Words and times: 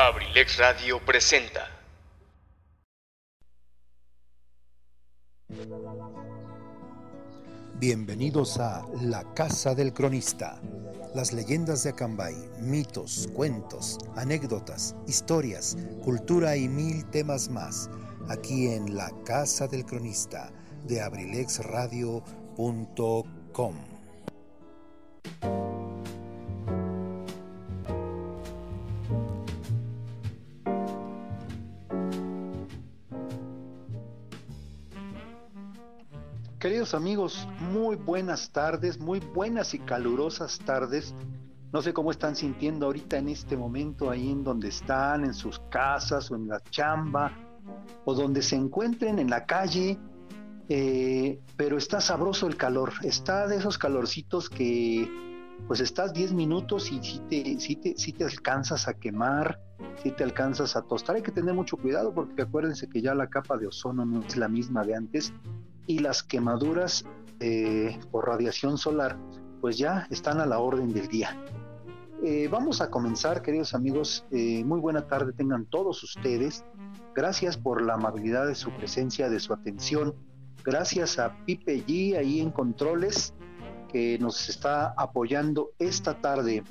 Abrilex 0.00 0.58
Radio 0.58 1.04
presenta. 1.04 1.68
Bienvenidos 7.80 8.60
a 8.60 8.86
La 9.02 9.24
Casa 9.34 9.74
del 9.74 9.92
Cronista. 9.92 10.60
Las 11.16 11.32
leyendas 11.32 11.82
de 11.82 11.90
Acambay, 11.90 12.36
mitos, 12.60 13.28
cuentos, 13.34 13.98
anécdotas, 14.14 14.94
historias, 15.08 15.76
cultura 16.04 16.56
y 16.56 16.68
mil 16.68 17.04
temas 17.10 17.48
más. 17.48 17.90
Aquí 18.28 18.68
en 18.68 18.96
La 18.96 19.10
Casa 19.24 19.66
del 19.66 19.84
Cronista 19.84 20.52
de 20.84 21.00
abrilexradio.com. 21.00 23.87
Amigos, 36.94 37.46
muy 37.72 37.96
buenas 37.96 38.50
tardes, 38.50 38.98
muy 38.98 39.20
buenas 39.20 39.74
y 39.74 39.78
calurosas 39.78 40.58
tardes. 40.60 41.14
No 41.70 41.82
sé 41.82 41.92
cómo 41.92 42.10
están 42.10 42.34
sintiendo 42.34 42.86
ahorita 42.86 43.18
en 43.18 43.28
este 43.28 43.56
momento 43.56 44.10
ahí 44.10 44.30
en 44.30 44.42
donde 44.42 44.68
están, 44.68 45.24
en 45.24 45.34
sus 45.34 45.58
casas 45.70 46.30
o 46.30 46.36
en 46.36 46.48
la 46.48 46.60
chamba 46.70 47.32
o 48.06 48.14
donde 48.14 48.40
se 48.40 48.56
encuentren 48.56 49.18
en 49.18 49.28
la 49.28 49.44
calle, 49.44 49.98
eh, 50.70 51.40
pero 51.56 51.76
está 51.76 52.00
sabroso 52.00 52.46
el 52.46 52.56
calor, 52.56 52.92
está 53.02 53.46
de 53.46 53.56
esos 53.56 53.76
calorcitos 53.76 54.48
que 54.48 55.10
pues 55.66 55.80
estás 55.80 56.14
10 56.14 56.32
minutos 56.32 56.90
y 56.90 57.02
si 57.02 57.18
te, 57.20 57.60
si 57.60 57.76
te, 57.76 57.98
si 57.98 58.12
te 58.12 58.24
alcanzas 58.24 58.88
a 58.88 58.94
quemar, 58.94 59.60
si 60.02 60.10
te 60.12 60.24
alcanzas 60.24 60.74
a 60.74 60.82
tostar, 60.82 61.16
hay 61.16 61.22
que 61.22 61.32
tener 61.32 61.54
mucho 61.54 61.76
cuidado 61.76 62.14
porque 62.14 62.42
acuérdense 62.42 62.88
que 62.88 63.02
ya 63.02 63.14
la 63.14 63.28
capa 63.28 63.58
de 63.58 63.66
ozono 63.66 64.06
no 64.06 64.20
es 64.20 64.36
la 64.36 64.48
misma 64.48 64.84
de 64.84 64.94
antes 64.94 65.34
y 65.88 65.98
las 65.98 66.22
quemaduras 66.22 67.04
eh, 67.40 67.98
por 68.12 68.28
radiación 68.28 68.78
solar 68.78 69.18
pues 69.60 69.76
ya 69.76 70.06
están 70.10 70.40
a 70.40 70.46
la 70.46 70.60
orden 70.60 70.92
del 70.92 71.08
día. 71.08 71.36
Eh, 72.22 72.46
vamos 72.48 72.80
a 72.80 72.90
comenzar, 72.90 73.42
queridos 73.42 73.74
amigos. 73.74 74.24
Eh, 74.30 74.62
muy 74.64 74.78
buena 74.78 75.08
tarde 75.08 75.32
tengan 75.32 75.66
todos 75.66 76.00
ustedes. 76.04 76.64
Gracias 77.16 77.56
por 77.56 77.82
la 77.82 77.94
amabilidad 77.94 78.46
de 78.46 78.54
su 78.54 78.70
presencia, 78.70 79.28
de 79.28 79.40
su 79.40 79.52
atención. 79.52 80.14
Gracias 80.62 81.18
a 81.18 81.36
Pipe 81.44 81.84
G 81.84 82.16
ahí 82.16 82.40
en 82.40 82.52
Controles 82.52 83.34
que 83.88 84.16
nos 84.20 84.48
está 84.48 84.94
apoyando 84.96 85.70
esta 85.80 86.20
tarde. 86.20 86.62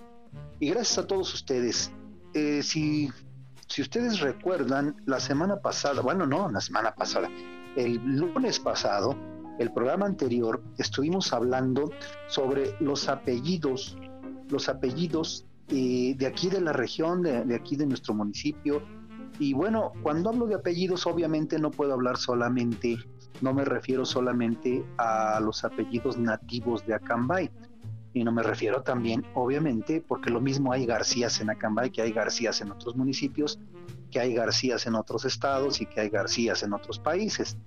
Y 0.61 0.69
gracias 0.69 0.99
a 0.99 1.07
todos 1.07 1.33
ustedes. 1.33 1.91
si, 2.61 3.09
si 3.67 3.81
ustedes 3.81 4.21
recuerdan, 4.21 4.95
la 5.05 5.19
semana 5.19 5.59
pasada, 5.59 6.01
bueno, 6.01 6.25
no, 6.25 6.49
la 6.49 6.61
semana 6.61 6.93
pasada, 6.95 7.29
el 7.77 8.01
lunes 8.03 8.59
pasado, 8.59 9.15
el 9.59 9.71
programa 9.71 10.07
anterior, 10.07 10.61
estuvimos 10.77 11.31
hablando 11.31 11.91
sobre 12.27 12.75
los 12.79 13.07
apellidos, 13.07 13.97
los 14.49 14.67
apellidos 14.67 15.45
eh, 15.69 16.15
de 16.17 16.25
aquí 16.25 16.49
de 16.49 16.59
la 16.59 16.73
región, 16.73 17.21
de, 17.21 17.55
aquí 17.55 17.75
de 17.75 17.85
nuestro 17.85 18.13
municipio. 18.15 18.81
Y 19.39 19.53
bueno, 19.53 19.93
cuando 20.01 20.29
hablo 20.29 20.47
de 20.47 20.55
apellidos, 20.55 21.05
obviamente 21.05 21.59
no 21.59 21.69
puedo 21.69 21.93
hablar 21.93 22.17
solamente, 22.17 22.97
no 23.41 23.53
me 23.53 23.63
refiero 23.63 24.05
solamente 24.05 24.83
a 24.97 25.39
los 25.39 25.63
apellidos 25.63 26.17
nativos 26.17 26.85
de 26.87 26.95
Acambay. 26.95 27.51
Y 28.13 28.23
no 28.23 28.31
me 28.31 28.41
refiero 28.41 28.81
también, 28.81 29.23
obviamente, 29.35 30.03
porque 30.07 30.31
lo 30.31 30.41
mismo 30.41 30.73
hay 30.73 30.87
Garcías 30.87 31.39
en 31.41 31.51
Acambay 31.51 31.91
que 31.91 32.01
hay 32.01 32.11
Garcías 32.11 32.61
en 32.61 32.71
otros 32.71 32.95
municipios, 32.95 33.59
que 34.09 34.19
hay 34.19 34.33
Garcías 34.33 34.85
en 34.85 34.95
otros 34.95 35.25
estados 35.25 35.81
y 35.81 35.85
que 35.85 36.01
hay 36.01 36.09
Garcías 36.09 36.63
en 36.63 36.73
otros 36.73 36.99
países. 36.99 37.57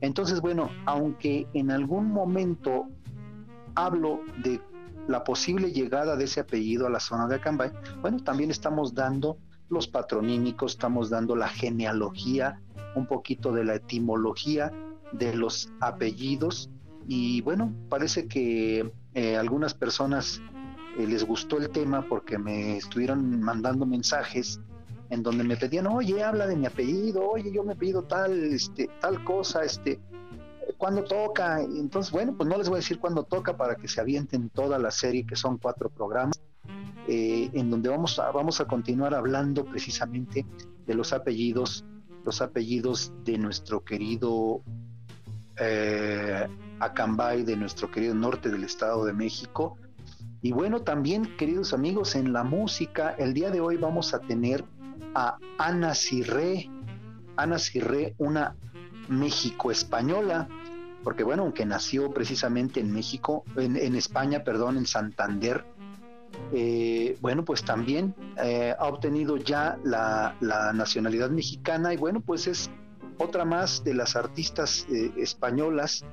Entonces, 0.00 0.40
bueno, 0.40 0.70
aunque 0.86 1.46
en 1.54 1.70
algún 1.70 2.12
momento 2.12 2.88
hablo 3.74 4.20
de 4.42 4.60
la 5.08 5.24
posible 5.24 5.72
llegada 5.72 6.16
de 6.16 6.24
ese 6.24 6.40
apellido 6.40 6.86
a 6.86 6.90
la 6.90 7.00
zona 7.00 7.26
de 7.26 7.36
Acambay, 7.36 7.72
bueno, 8.00 8.18
también 8.22 8.50
estamos 8.50 8.94
dando 8.94 9.38
los 9.68 9.88
patronímicos, 9.88 10.72
estamos 10.72 11.10
dando 11.10 11.34
la 11.36 11.48
genealogía, 11.48 12.60
un 12.94 13.06
poquito 13.06 13.52
de 13.52 13.64
la 13.64 13.74
etimología 13.76 14.72
de 15.12 15.34
los 15.34 15.70
apellidos 15.80 16.70
y 17.06 17.40
bueno, 17.40 17.72
parece 17.88 18.28
que 18.28 18.92
eh, 19.14 19.36
algunas 19.36 19.72
personas 19.74 20.42
eh, 20.98 21.06
les 21.06 21.24
gustó 21.24 21.58
el 21.58 21.70
tema 21.70 22.06
porque 22.06 22.38
me 22.38 22.76
estuvieron 22.76 23.40
mandando 23.40 23.86
mensajes 23.86 24.60
en 25.10 25.22
donde 25.22 25.44
me 25.44 25.56
pedían, 25.56 25.86
oye, 25.86 26.22
habla 26.22 26.46
de 26.46 26.56
mi 26.56 26.66
apellido, 26.66 27.28
oye, 27.28 27.50
yo 27.52 27.64
me 27.64 27.76
pido 27.76 28.02
tal, 28.04 28.32
este, 28.44 28.90
tal 29.00 29.24
cosa, 29.24 29.64
este, 29.64 29.98
¿cuándo 30.76 31.04
toca? 31.04 31.60
entonces, 31.60 32.12
bueno, 32.12 32.34
pues 32.36 32.48
no 32.48 32.58
les 32.58 32.68
voy 32.68 32.76
a 32.76 32.80
decir 32.80 32.98
cuándo 32.98 33.22
toca 33.22 33.56
para 33.56 33.76
que 33.76 33.88
se 33.88 34.00
avienten 34.00 34.50
toda 34.50 34.78
la 34.78 34.90
serie, 34.90 35.26
que 35.26 35.36
son 35.36 35.58
cuatro 35.58 35.88
programas, 35.88 36.40
eh, 37.06 37.50
en 37.54 37.70
donde 37.70 37.88
vamos 37.88 38.18
a, 38.18 38.30
vamos 38.30 38.60
a 38.60 38.66
continuar 38.66 39.14
hablando 39.14 39.64
precisamente 39.64 40.44
de 40.86 40.94
los 40.94 41.12
apellidos, 41.12 41.84
los 42.24 42.42
apellidos 42.42 43.12
de 43.24 43.38
nuestro 43.38 43.82
querido 43.82 44.62
eh, 45.56 46.46
Acambay, 46.80 47.44
de 47.44 47.56
nuestro 47.56 47.90
querido 47.90 48.14
norte 48.14 48.50
del 48.50 48.64
Estado 48.64 49.04
de 49.04 49.12
México. 49.14 49.76
Y 50.42 50.52
bueno, 50.52 50.82
también, 50.82 51.36
queridos 51.36 51.72
amigos, 51.72 52.14
en 52.14 52.32
la 52.32 52.44
música, 52.44 53.14
el 53.18 53.34
día 53.34 53.50
de 53.50 53.60
hoy 53.60 53.76
vamos 53.76 54.14
a 54.14 54.20
tener 54.20 54.64
Ana 55.58 55.94
Cirré, 55.94 56.70
Ana 57.36 57.58
Cirré, 57.58 58.14
una 58.18 58.56
México 59.08 59.70
española, 59.70 60.48
porque 61.02 61.24
bueno, 61.24 61.42
aunque 61.44 61.64
nació 61.64 62.12
precisamente 62.12 62.80
en 62.80 62.92
México, 62.92 63.44
en, 63.56 63.94
España, 63.94 64.44
perdón, 64.44 64.76
en 64.76 64.86
Santander, 64.86 65.64
eh, 66.52 67.16
bueno, 67.20 67.44
pues 67.44 67.64
también 67.64 68.14
eh, 68.42 68.74
ha 68.78 68.86
obtenido 68.86 69.36
ya 69.36 69.78
la, 69.84 70.34
nacionalidad 70.74 71.30
mexicana 71.30 71.94
y 71.94 71.96
bueno, 71.96 72.20
pues 72.20 72.46
es 72.46 72.70
otra 73.18 73.44
más 73.44 73.82
de 73.84 73.94
las 73.94 74.16
artistas 74.16 74.86
eh, 74.90 75.12
españolas, 75.16 76.04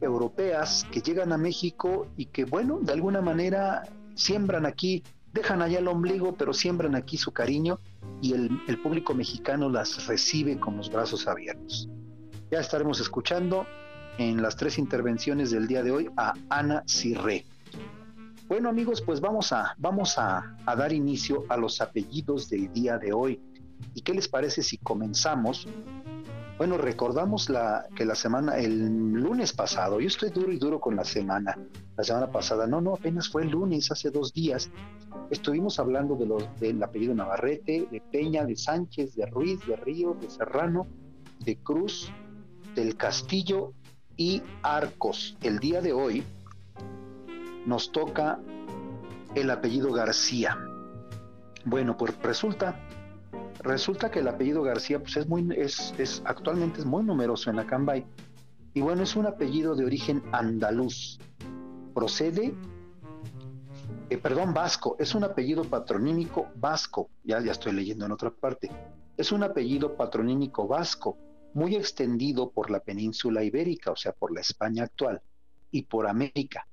europeas, 0.00 0.86
que 0.92 1.00
llegan 1.00 1.32
a 1.32 1.38
México 1.38 2.06
y 2.16 2.26
que 2.26 2.44
bueno, 2.44 2.78
de 2.80 2.92
alguna 2.92 3.22
manera 3.22 3.82
siembran 4.14 4.66
aquí 4.66 5.02
dejan 5.36 5.62
allá 5.62 5.78
el 5.78 5.88
ombligo, 5.88 6.34
pero 6.34 6.52
siembran 6.52 6.94
aquí 6.94 7.18
su 7.18 7.30
cariño 7.32 7.78
y 8.22 8.32
el, 8.32 8.80
público 8.82 9.14
mexicano 9.14 9.68
las 9.68 10.06
recibe 10.06 10.58
con 10.58 10.76
los 10.76 10.90
brazos 10.90 11.26
abiertos. 11.26 11.88
Ya 12.50 12.60
estaremos 12.60 13.00
escuchando 13.00 13.66
en 14.18 14.40
las 14.40 14.56
tres 14.56 14.78
intervenciones 14.78 15.50
del 15.50 15.66
día 15.66 15.82
de 15.82 15.90
hoy 15.90 16.10
a 16.16 16.32
Ana 16.48 16.82
Cirré. 16.86 17.44
Bueno 18.48 18.68
amigos, 18.68 19.02
pues 19.02 19.20
vamos 19.20 19.52
a, 19.52 19.74
vamos 19.78 20.18
a, 20.18 20.56
a 20.64 20.76
dar 20.76 20.92
inicio 20.92 21.44
a 21.48 21.56
los 21.56 21.80
apellidos 21.80 22.48
del 22.48 22.72
día 22.72 22.98
de 22.98 23.12
hoy. 23.12 23.40
¿Y 23.94 24.02
qué 24.02 24.14
les 24.14 24.28
parece 24.28 24.62
si 24.62 24.78
comenzamos 24.78 25.66
bueno, 26.58 26.78
recordamos 26.78 27.50
la, 27.50 27.86
que 27.94 28.04
la 28.04 28.14
semana, 28.14 28.56
el 28.56 29.12
lunes 29.12 29.52
pasado, 29.52 30.00
yo 30.00 30.06
estoy 30.06 30.30
duro 30.30 30.52
y 30.52 30.58
duro 30.58 30.80
con 30.80 30.96
la 30.96 31.04
semana, 31.04 31.58
la 31.96 32.04
semana 32.04 32.30
pasada, 32.30 32.66
no, 32.66 32.80
no, 32.80 32.94
apenas 32.94 33.28
fue 33.28 33.42
el 33.42 33.50
lunes, 33.50 33.90
hace 33.90 34.10
dos 34.10 34.32
días, 34.32 34.70
estuvimos 35.30 35.78
hablando 35.78 36.16
de 36.16 36.26
los, 36.26 36.60
del 36.60 36.82
apellido 36.82 37.14
Navarrete, 37.14 37.86
de 37.90 38.00
Peña, 38.00 38.44
de 38.44 38.56
Sánchez, 38.56 39.14
de 39.14 39.26
Ruiz, 39.26 39.66
de 39.66 39.76
Río, 39.76 40.16
de 40.20 40.30
Serrano, 40.30 40.86
de 41.44 41.56
Cruz, 41.56 42.10
del 42.74 42.96
Castillo 42.96 43.72
y 44.16 44.42
Arcos. 44.62 45.36
El 45.42 45.58
día 45.58 45.80
de 45.82 45.92
hoy 45.92 46.24
nos 47.66 47.92
toca 47.92 48.38
el 49.34 49.50
apellido 49.50 49.92
García. 49.92 50.58
Bueno, 51.64 51.96
pues 51.96 52.16
resulta 52.22 52.80
Resulta 53.60 54.10
que 54.10 54.20
el 54.20 54.28
apellido 54.28 54.62
García 54.62 55.00
pues 55.00 55.16
es 55.16 55.26
muy, 55.28 55.48
es, 55.56 55.94
es, 55.98 56.22
actualmente 56.24 56.80
es 56.80 56.86
muy 56.86 57.04
numeroso 57.04 57.50
en 57.50 57.56
la 57.56 57.66
Cambay. 57.66 58.06
Y 58.74 58.80
bueno, 58.80 59.02
es 59.02 59.16
un 59.16 59.26
apellido 59.26 59.74
de 59.74 59.84
origen 59.84 60.22
andaluz. 60.32 61.18
Procede, 61.94 62.54
eh, 64.10 64.18
perdón, 64.18 64.52
vasco, 64.52 64.96
es 64.98 65.14
un 65.14 65.24
apellido 65.24 65.64
patronímico 65.64 66.48
vasco. 66.56 67.10
Ya, 67.24 67.40
ya 67.42 67.52
estoy 67.52 67.72
leyendo 67.72 68.04
en 68.04 68.12
otra 68.12 68.30
parte. 68.30 68.70
Es 69.16 69.32
un 69.32 69.42
apellido 69.42 69.96
patronímico 69.96 70.68
vasco, 70.68 71.16
muy 71.54 71.74
extendido 71.74 72.50
por 72.50 72.70
la 72.70 72.80
península 72.80 73.42
ibérica, 73.42 73.92
o 73.92 73.96
sea, 73.96 74.12
por 74.12 74.30
la 74.30 74.42
España 74.42 74.84
actual, 74.84 75.22
y 75.70 75.82
por 75.82 76.06
América, 76.06 76.68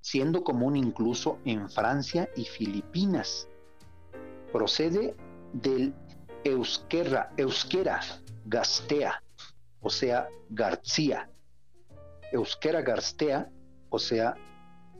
siendo 0.00 0.44
común 0.44 0.76
incluso 0.76 1.38
en 1.46 1.70
Francia 1.70 2.28
y 2.36 2.44
Filipinas. 2.44 3.48
Procede 4.52 5.16
del 5.54 5.94
euskera, 6.44 7.32
euskera, 7.36 8.00
gastea, 8.46 9.22
o 9.80 9.90
sea, 9.90 10.28
García. 10.48 11.30
Euskera 12.32 12.82
García, 12.82 13.50
o 13.88 13.98
sea, 13.98 14.34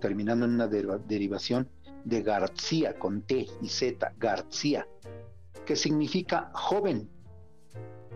terminando 0.01 0.47
en 0.47 0.55
una 0.55 0.67
derivación 0.67 1.69
de 2.05 2.23
García 2.23 2.99
con 2.99 3.23
T 3.23 3.47
y 3.61 3.69
Z, 3.69 4.13
García, 4.19 4.87
que 5.65 5.77
significa 5.77 6.51
joven. 6.55 7.09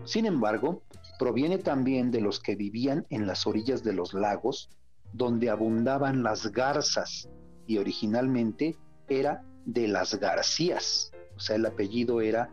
Sin 0.03 0.25
embargo, 0.25 0.83
proviene 1.17 1.57
también 1.57 2.11
de 2.11 2.21
los 2.21 2.39
que 2.39 2.55
vivían 2.55 3.05
en 3.09 3.25
las 3.25 3.47
orillas 3.47 3.83
de 3.83 3.93
los 3.93 4.13
lagos, 4.13 4.69
donde 5.13 5.49
abundaban 5.49 6.23
las 6.23 6.51
garzas, 6.51 7.29
y 7.67 7.77
originalmente 7.77 8.75
era 9.07 9.43
de 9.65 9.87
las 9.87 10.15
Garcías, 10.15 11.11
o 11.35 11.39
sea, 11.39 11.55
el 11.55 11.65
apellido 11.65 12.21
era 12.21 12.49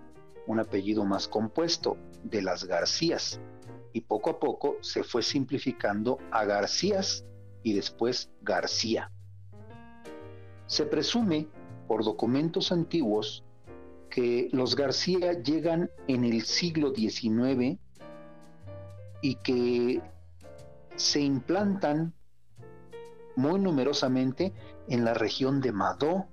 un 0.46 0.60
apellido 0.60 1.04
más 1.04 1.28
compuesto, 1.28 1.96
de 2.24 2.42
las 2.42 2.64
Garcías, 2.64 3.40
y 3.92 4.02
poco 4.02 4.30
a 4.30 4.38
poco 4.40 4.76
se 4.80 5.02
fue 5.02 5.22
simplificando 5.22 6.18
a 6.30 6.44
Garcías 6.44 7.24
y 7.62 7.74
después 7.74 8.30
García. 8.40 9.10
Se 10.66 10.86
presume 10.86 11.48
por 11.86 12.04
documentos 12.04 12.72
antiguos 12.72 13.44
que 14.08 14.48
los 14.52 14.76
García 14.76 15.32
llegan 15.42 15.90
en 16.06 16.24
el 16.24 16.42
siglo 16.42 16.94
XIX 16.94 17.78
y 19.20 19.34
que 19.36 20.02
se 20.96 21.20
implantan 21.20 22.14
muy 23.36 23.58
numerosamente 23.60 24.52
en 24.88 25.04
la 25.04 25.14
región 25.14 25.60
de 25.60 25.72
Madó, 25.72 26.26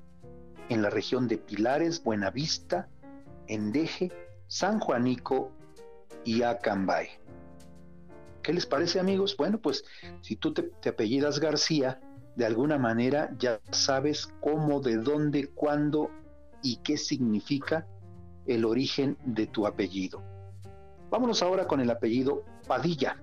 en 0.69 0.81
la 0.81 0.89
región 0.89 1.27
de 1.27 1.37
Pilares, 1.37 2.03
Buenavista, 2.03 2.89
Endeje, 3.49 4.11
San 4.47 4.79
Juanico 4.79 5.51
y 6.23 6.43
Acambay. 6.43 7.09
¿Qué 8.41 8.53
les 8.53 8.65
parece 8.65 8.99
amigos? 8.99 9.35
Bueno, 9.35 9.59
pues 9.59 9.83
si 10.21 10.35
tú 10.35 10.53
te, 10.53 10.63
te, 10.63 10.89
apellidas 10.89 11.39
García, 11.39 11.99
de 12.35 12.45
alguna 12.45 12.77
manera 12.77 13.35
ya 13.37 13.59
sabes 13.71 14.27
cómo, 14.39 14.79
de 14.79 14.97
dónde, 14.97 15.47
cuándo 15.47 16.09
y 16.63 16.77
qué 16.77 16.97
significa 16.97 17.85
el 18.45 18.65
origen 18.65 19.17
de 19.25 19.47
tu 19.47 19.67
apellido. 19.67 20.23
Vámonos 21.09 21.41
ahora 21.41 21.67
con 21.67 21.81
el 21.81 21.89
apellido 21.89 22.43
Padilla. 22.67 23.17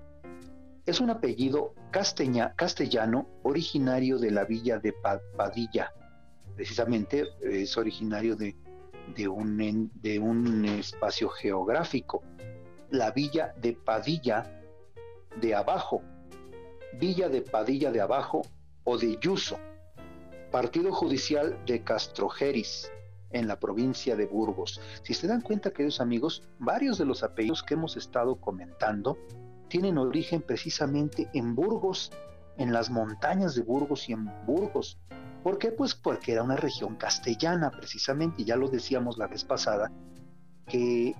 Es 0.84 1.00
un 1.00 1.10
apellido 1.10 1.74
castellano 1.90 3.28
originario 3.42 4.18
de 4.18 4.30
la 4.30 4.44
villa 4.44 4.78
de 4.78 4.92
Padilla. 5.36 5.92
Precisamente 6.54 7.28
es 7.42 7.76
originario 7.76 8.36
de, 8.36 8.56
de, 9.14 9.28
un, 9.28 9.90
de 9.94 10.18
un 10.18 10.64
espacio 10.64 11.28
geográfico. 11.28 12.22
La 12.90 13.10
villa 13.10 13.54
de 13.60 13.72
Padilla 13.72 14.62
de 15.40 15.54
Abajo, 15.54 16.02
Villa 16.98 17.28
de 17.28 17.42
Padilla 17.42 17.90
de 17.90 18.00
Abajo 18.00 18.42
o 18.84 18.96
de 18.96 19.18
Yuso, 19.20 19.58
Partido 20.50 20.92
Judicial 20.92 21.58
de 21.66 21.82
Castrojeris, 21.82 22.90
en 23.32 23.48
la 23.48 23.58
provincia 23.58 24.16
de 24.16 24.26
Burgos. 24.26 24.80
Si 25.02 25.14
se 25.14 25.26
dan 25.26 25.42
cuenta, 25.42 25.72
queridos 25.72 26.00
amigos, 26.00 26.42
varios 26.58 26.98
de 26.98 27.04
los 27.04 27.22
apellidos 27.22 27.62
que 27.62 27.74
hemos 27.74 27.96
estado 27.96 28.36
comentando 28.36 29.18
tienen 29.68 29.98
origen 29.98 30.42
precisamente 30.42 31.28
en 31.34 31.54
Burgos, 31.54 32.12
en 32.58 32.72
las 32.72 32.90
montañas 32.90 33.54
de 33.54 33.62
Burgos 33.62 34.08
y 34.08 34.12
en 34.12 34.30
Burgos. 34.46 34.98
¿Por 35.42 35.58
qué? 35.58 35.70
Pues 35.70 35.94
porque 35.94 36.32
era 36.32 36.42
una 36.42 36.56
región 36.56 36.96
castellana, 36.96 37.70
precisamente, 37.70 38.44
ya 38.44 38.56
lo 38.56 38.68
decíamos 38.68 39.18
la 39.18 39.28
vez 39.28 39.44
pasada, 39.44 39.92
que 40.66 41.14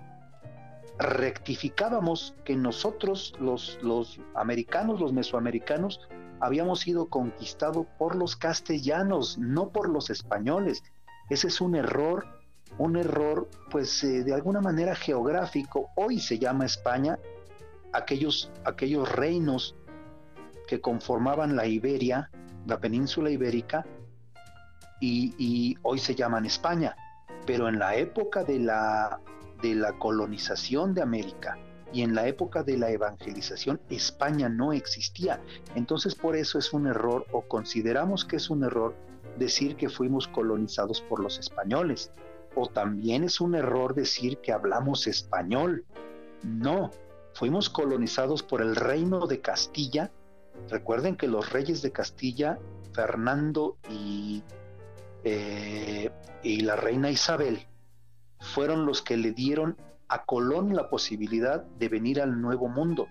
rectificábamos 0.99 2.35
que 2.44 2.56
nosotros, 2.56 3.35
los, 3.38 3.79
los 3.83 4.19
americanos, 4.35 5.00
los 5.00 5.12
mesoamericanos, 5.12 6.00
habíamos 6.41 6.81
sido 6.81 7.09
conquistados 7.09 7.87
por 7.99 8.17
los 8.17 8.37
castellanos, 8.37 9.39
no 9.39 9.71
por 9.71 9.89
los 9.89 10.11
españoles. 10.11 10.82
Ese 11.31 11.49
es 11.49 11.61
un 11.61 11.77
error, 11.77 12.27
un 12.79 12.97
error 12.97 13.49
pues 13.71 14.03
eh, 14.05 14.25
de 14.25 14.35
alguna 14.35 14.61
manera 14.61 14.94
geográfico. 14.94 15.91
Hoy 15.97 16.21
se 16.21 16.39
llama 16.39 16.67
España 16.67 17.19
aquellos, 17.93 18.50
aquellos 18.65 19.11
reinos 19.11 19.75
que 20.67 20.81
conformaban 20.81 21.57
la 21.57 21.67
Iberia, 21.67 22.31
la 22.67 22.79
península 22.81 23.31
ibérica, 23.31 23.85
y, 25.01 25.77
hoy 25.83 25.99
se 25.99 26.15
llaman 26.15 26.47
España. 26.47 26.97
Pero 27.47 27.69
en 27.69 27.79
la 27.79 27.97
época 27.97 28.45
de 28.45 28.59
la, 28.59 29.21
de 29.63 29.75
la 29.75 29.93
colonización 29.99 30.95
de 30.95 31.03
América 31.03 31.59
y 31.93 32.03
en 32.03 32.15
la 32.15 32.27
época 32.27 32.63
de 32.63 32.77
la 32.77 32.91
evangelización, 32.91 33.81
España 33.89 34.49
no 34.49 34.73
existía. 34.73 35.41
Entonces 35.75 36.15
por 36.15 36.35
eso 36.35 36.59
es 36.59 36.73
un 36.73 36.87
error 36.87 37.27
o 37.33 37.43
consideramos 37.43 38.25
que 38.25 38.37
es 38.37 38.51
un 38.51 38.65
error 38.65 38.97
decir 39.39 39.77
que 39.77 39.89
fuimos 39.89 40.27
colonizados 40.29 41.01
por 41.03 41.23
los 41.23 41.39
españoles. 41.39 42.11
O 42.55 42.67
también 42.67 43.23
es 43.23 43.41
un 43.41 43.55
error 43.55 43.95
decir 43.95 44.39
que 44.39 44.53
hablamos 44.53 45.07
español. 45.07 45.85
No, 46.43 46.91
fuimos 47.35 47.69
colonizados 47.69 48.43
por 48.43 48.63
el 48.63 48.75
reino 48.75 49.27
de 49.27 49.41
Castilla. 49.41 50.11
Recuerden 50.69 51.17
que 51.17 51.29
los 51.29 51.53
reyes 51.53 51.83
de 51.83 51.93
Castilla, 51.93 52.59
Fernando 52.93 53.77
y, 53.89 54.43
eh, 55.25 56.11
y 56.43 56.61
la 56.61 56.77
reina 56.77 57.11
Isabel, 57.11 57.67
fueron 58.41 58.87
los 58.87 59.03
que 59.03 59.17
le 59.17 59.33
dieron 59.33 59.77
a 60.09 60.25
Colón 60.25 60.75
la 60.75 60.89
posibilidad 60.89 61.63
de 61.63 61.89
venir 61.89 62.21
al 62.21 62.41
Nuevo 62.41 62.69
Mundo. 62.69 63.09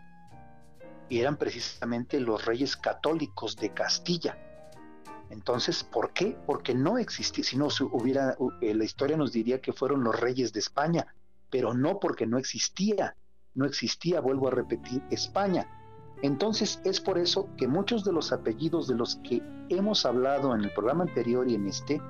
Y 1.09 1.19
eran 1.19 1.37
precisamente 1.37 2.19
los 2.19 2.45
reyes 2.45 2.75
católicos 2.75 3.55
de 3.57 3.69
Castilla. 3.71 4.37
Entonces, 5.29 5.83
¿por 5.83 6.13
qué? 6.13 6.37
Porque 6.45 6.73
no 6.73 6.97
existía, 6.97 7.43
si 7.43 7.57
no 7.57 7.67
hubiera, 7.91 8.37
eh, 8.61 8.73
la 8.73 8.83
historia 8.83 9.17
nos 9.17 9.31
diría 9.31 9.59
que 9.59 9.73
fueron 9.73 10.03
los 10.03 10.19
reyes 10.19 10.53
de 10.53 10.59
España, 10.59 11.07
pero 11.49 11.73
no 11.73 11.99
porque 11.99 12.25
no 12.25 12.37
existía, 12.37 13.15
no 13.53 13.65
existía, 13.65 14.19
vuelvo 14.19 14.47
a 14.47 14.51
repetir, 14.51 15.01
España. 15.09 15.84
Entonces 16.21 16.79
es 16.83 17.01
por 17.01 17.17
eso 17.17 17.49
que 17.57 17.67
muchos 17.67 18.03
de 18.03 18.11
los 18.11 18.31
apellidos 18.31 18.87
de 18.87 18.95
los 18.95 19.17
que 19.17 19.41
hemos 19.69 20.05
hablado 20.05 20.55
en 20.55 20.63
el 20.63 20.71
programa 20.73 21.03
anterior 21.03 21.47
y 21.47 21.55
en 21.55 21.67
este, 21.67 22.01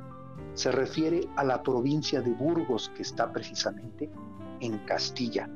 se 0.54 0.72
refiere 0.72 1.28
a 1.36 1.44
la 1.44 1.64
provincia 1.64 2.22
de 2.22 2.32
Burgos 2.32 2.92
que 2.96 3.02
está 3.02 3.32
precisamente 3.32 4.10
en 4.62 4.78
Castilla. 4.80 5.50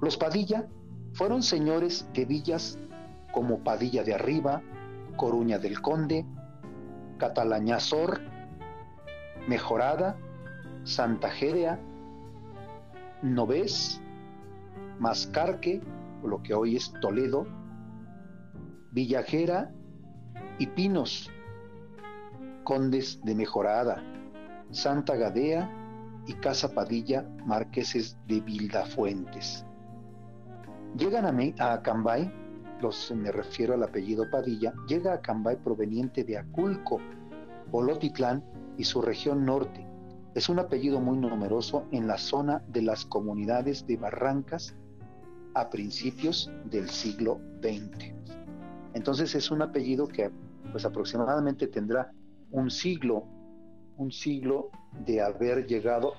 Los 0.00 0.16
Padilla 0.16 0.66
fueron 1.12 1.42
señores 1.42 2.08
de 2.12 2.24
villas 2.24 2.78
como 3.32 3.60
Padilla 3.60 4.02
de 4.02 4.14
Arriba, 4.14 4.62
Coruña 5.16 5.58
del 5.58 5.80
Conde, 5.80 6.26
Catalañazor, 7.18 8.20
Mejorada, 9.46 10.16
Santa 10.84 11.30
Gérea, 11.30 11.78
Novés, 13.22 14.00
Mascarque, 14.98 15.80
lo 16.26 16.42
que 16.42 16.54
hoy 16.54 16.76
es 16.76 16.92
Toledo, 17.00 17.46
Villajera 18.92 19.72
y 20.58 20.66
Pinos, 20.68 21.30
condes 22.64 23.20
de 23.24 23.34
Mejorada, 23.34 24.02
Santa 24.70 25.16
Gadea 25.16 25.70
y 26.26 26.34
Casa 26.34 26.74
Padilla, 26.74 27.28
marqueses 27.44 28.18
de 28.26 28.40
Vildafuentes. 28.40 29.64
Llegan 30.96 31.26
a, 31.26 31.64
a 31.64 31.74
Acambay 31.74 32.32
los, 32.80 33.10
me 33.12 33.32
refiero 33.32 33.74
al 33.74 33.82
apellido 33.82 34.28
Padilla, 34.30 34.74
llega 34.86 35.14
a 35.14 35.20
Cambay 35.20 35.56
proveniente 35.56 36.24
de 36.24 36.38
Aculco, 36.38 36.98
Polotitlán 37.70 38.44
y 38.76 38.84
su 38.84 39.00
región 39.00 39.44
norte. 39.44 39.86
Es 40.34 40.48
un 40.48 40.58
apellido 40.58 41.00
muy 41.00 41.16
numeroso 41.16 41.86
en 41.90 42.06
la 42.06 42.18
zona 42.18 42.62
de 42.68 42.82
las 42.82 43.06
comunidades 43.06 43.86
de 43.86 43.96
Barrancas 43.96 44.76
a 45.56 45.70
principios 45.70 46.50
del 46.66 46.88
siglo 46.90 47.40
XX. 47.62 48.12
Entonces 48.92 49.34
es 49.34 49.50
un 49.50 49.62
apellido 49.62 50.06
que 50.06 50.30
pues 50.70 50.84
aproximadamente 50.84 51.66
tendrá 51.66 52.12
un 52.50 52.70
siglo, 52.70 53.24
un 53.96 54.12
siglo 54.12 54.70
de 55.06 55.22
haber 55.22 55.66
llegado, 55.66 56.12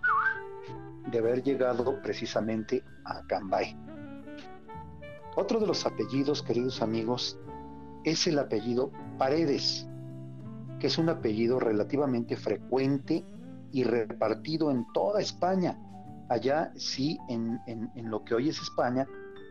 de 1.12 1.20
haber 1.20 1.44
llegado 1.44 2.01
precisamente 2.01 2.84
a 3.06 3.22
Cambay. 3.27 3.77
Otro 5.36 5.60
de 5.60 5.67
los 5.67 5.86
apellidos, 5.86 6.41
queridos 6.41 6.82
amigos, 6.82 7.38
es 8.03 8.25
el 8.25 8.39
apellido 8.39 8.91
Paredes, 9.20 9.88
que 10.79 10.88
es 10.88 10.98
un 10.98 11.10
apellido 11.10 11.60
relativamente 11.60 12.36
frecuente 12.36 13.24
y 13.72 13.84
repartido 13.84 14.72
en 14.72 14.86
toda 14.94 15.22
España. 15.22 15.77
Allá 16.29 16.72
sí, 16.75 17.20
en, 17.29 17.60
lo 18.10 18.24
que 18.24 18.34
hoy 18.34 18.50
es 18.50 18.60
España, 18.60 19.08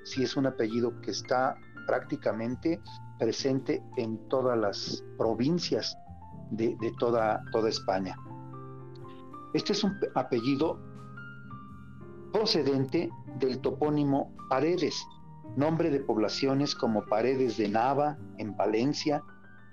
sí 0.06 0.22
es 0.22 0.36
un 0.36 0.46
apellido 0.46 1.00
que 1.00 1.10
está 1.10 1.56
prácticamente 1.86 2.80
presente 3.18 3.82
en 3.96 4.28
todas 4.28 4.56
las 4.56 5.04
provincias 5.18 5.98
de, 6.50 6.76
toda, 6.98 7.42
toda 7.50 7.68
España. 7.68 8.16
Este 9.52 9.72
es 9.72 9.82
un 9.82 9.98
apellido 10.14 10.78
procedente 12.32 13.10
del 13.40 13.60
topónimo 13.60 14.32
Paredes, 14.48 14.94
nombre 15.56 15.90
de 15.90 16.00
poblaciones 16.00 16.74
como 16.74 17.04
Paredes 17.06 17.56
de 17.56 17.68
Nava 17.68 18.16
en 18.38 18.56
Valencia, 18.56 19.22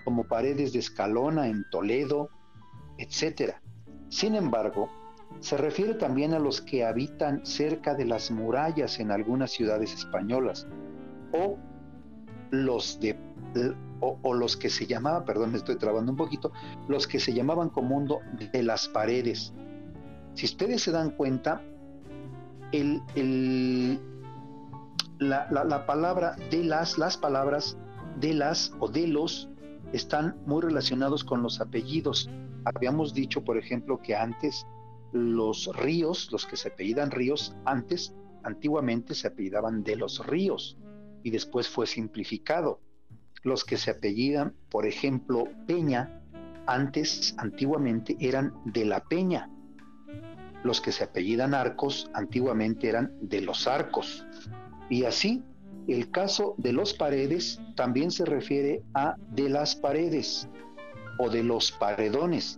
como 0.04 0.24
Paredes 0.24 0.74
de 0.74 0.80
Escalona 0.80 1.48
en 1.48 1.64
Toledo, 1.70 2.30
etc. 2.98 3.56
Sin 4.10 4.34
embargo, 4.36 4.90
Se 5.44 5.58
refiere 5.58 5.96
también 5.96 6.34
a 6.34 6.40
los 6.40 6.62
que 6.62 6.86
habitan 6.86 7.46
cerca 7.46 7.96
de 7.96 8.06
las 8.06 8.32
murallas 8.32 9.02
en 9.02 9.12
algunas 9.12 9.52
ciudades 9.52 9.94
españolas 9.94 10.66
o 11.34 11.58
los 12.52 12.98
de 13.02 13.20
o, 14.00 14.34
los 14.34 14.56
que 14.56 14.70
se 14.70 14.86
llamaban, 14.86 15.26
perdón, 15.26 15.52
me 15.52 15.58
estoy 15.58 15.76
trabando 15.76 16.14
un 16.14 16.18
poquito, 16.18 16.54
los 16.88 17.08
que 17.08 17.20
se 17.20 17.34
llamaban 17.34 17.72
mundo 17.76 18.22
de 18.54 18.64
las 18.64 18.88
paredes. 18.88 19.54
Si 20.34 20.46
ustedes 20.46 20.82
se 20.82 20.92
dan 20.92 21.12
cuenta, 21.12 21.62
el, 22.72 24.00
la, 25.20 25.50
la, 25.52 25.86
palabra 25.86 26.38
de 26.52 26.64
las, 26.64 26.98
las 26.98 27.18
palabras 27.18 27.78
de 28.22 28.34
las 28.34 28.74
o 28.80 28.88
de 28.88 29.08
los 29.08 29.50
están 29.92 30.38
muy 30.46 30.62
relacionados 30.62 31.22
con 31.26 31.44
los 31.44 31.60
apellidos. 31.60 32.30
Habíamos 32.64 33.14
dicho, 33.14 33.44
por 33.44 33.58
ejemplo, 33.58 34.02
que 34.02 34.16
antes 34.16 34.66
los 35.14 35.70
ríos, 35.76 36.30
los 36.32 36.46
que 36.46 36.58
se 36.58 36.70
apellidan 36.70 37.12
ríos, 37.12 37.56
antes, 37.66 38.14
antiguamente 38.44 39.16
se 39.16 39.28
apellidaban 39.28 39.84
de 39.84 39.96
los 39.96 40.26
ríos 40.26 40.78
y 41.24 41.32
después 41.32 41.70
fue 41.70 41.88
simplificado. 41.88 42.82
Los 43.44 43.64
que 43.64 43.78
se 43.78 43.92
apellidan, 43.92 44.56
por 44.70 44.86
ejemplo, 44.86 45.46
Peña, 45.68 46.22
antes, 46.66 47.36
antiguamente, 47.38 48.16
eran 48.20 48.54
de 48.66 48.86
la 48.86 49.04
Peña. 49.04 49.50
Los 50.64 50.80
que 50.80 50.92
se 50.92 51.04
apellidan 51.04 51.54
Arcos, 51.54 52.10
antiguamente 52.14 52.88
eran 52.90 53.14
de 53.22 53.42
los 53.42 53.68
Arcos. 53.68 54.26
Y 54.90 55.04
así, 55.04 55.44
el 55.88 56.10
caso 56.12 56.56
de 56.58 56.72
los 56.72 56.94
paredes 56.94 57.60
también 57.76 58.12
se 58.12 58.26
refiere 58.26 58.84
a 58.94 59.16
de 59.32 59.50
las 59.50 59.76
paredes 59.76 60.48
o 61.20 61.30
de 61.30 61.44
los 61.44 61.72
paredones. 61.74 62.58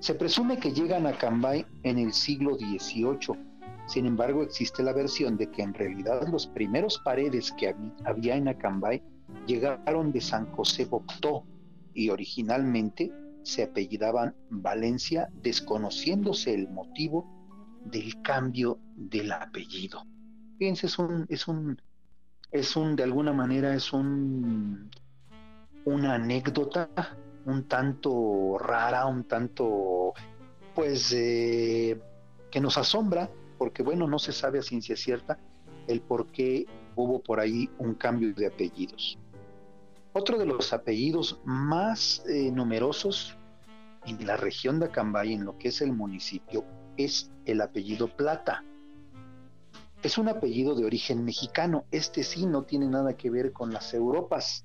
Se 0.00 0.14
presume 0.14 0.58
que 0.58 0.72
llegan 0.72 1.06
a 1.06 1.18
Cambay 1.18 1.66
en 1.82 1.98
el 1.98 2.12
siglo 2.12 2.56
XVIII. 2.56 3.36
Sin 3.86 4.06
embargo, 4.06 4.42
existe 4.42 4.82
la 4.82 4.92
versión 4.92 5.36
de 5.36 5.50
que 5.50 5.62
en 5.62 5.74
realidad 5.74 6.28
los 6.28 6.46
primeros 6.46 6.98
paredes 6.98 7.52
que 7.52 7.74
había 8.04 8.36
en 8.36 8.46
Acambay 8.48 9.02
llegaron 9.46 10.12
de 10.12 10.20
San 10.20 10.46
José 10.52 10.84
Boctó 10.84 11.44
y 11.94 12.10
originalmente 12.10 13.12
se 13.42 13.64
apellidaban 13.64 14.34
Valencia, 14.50 15.28
desconociéndose 15.42 16.54
el 16.54 16.68
motivo 16.68 17.26
del 17.84 18.22
cambio 18.22 18.78
del 18.94 19.32
apellido. 19.32 20.04
Fíjense, 20.58 20.86
es 20.86 20.98
un, 20.98 21.26
es 21.28 21.48
un, 21.48 21.80
es 22.52 22.76
un, 22.76 22.94
de 22.94 23.02
alguna 23.02 23.32
manera, 23.32 23.74
es 23.74 23.92
un, 23.92 24.90
una 25.84 26.14
anécdota 26.14 26.88
un 27.48 27.64
tanto 27.66 28.58
rara, 28.58 29.06
un 29.06 29.24
tanto, 29.24 30.12
pues, 30.74 31.12
eh, 31.12 32.00
que 32.50 32.60
nos 32.60 32.78
asombra, 32.78 33.30
porque 33.56 33.82
bueno, 33.82 34.06
no 34.06 34.18
se 34.18 34.32
sabe 34.32 34.58
a 34.58 34.62
ciencia 34.62 34.96
cierta 34.96 35.38
el 35.86 36.00
por 36.00 36.26
qué 36.30 36.66
hubo 36.94 37.20
por 37.20 37.40
ahí 37.40 37.70
un 37.78 37.94
cambio 37.94 38.34
de 38.34 38.46
apellidos. 38.46 39.18
Otro 40.12 40.38
de 40.38 40.46
los 40.46 40.72
apellidos 40.72 41.40
más 41.44 42.22
eh, 42.26 42.50
numerosos 42.50 43.36
en 44.06 44.26
la 44.26 44.36
región 44.36 44.80
de 44.80 44.86
Acambay, 44.86 45.32
en 45.32 45.44
lo 45.44 45.58
que 45.58 45.68
es 45.68 45.80
el 45.80 45.92
municipio, 45.92 46.64
es 46.96 47.30
el 47.44 47.60
apellido 47.60 48.08
Plata. 48.08 48.64
Es 50.02 50.18
un 50.18 50.28
apellido 50.28 50.74
de 50.74 50.84
origen 50.84 51.24
mexicano. 51.24 51.84
Este 51.90 52.22
sí 52.22 52.46
no 52.46 52.62
tiene 52.62 52.86
nada 52.86 53.16
que 53.16 53.30
ver 53.30 53.52
con 53.52 53.72
las 53.72 53.94
Europas. 53.94 54.64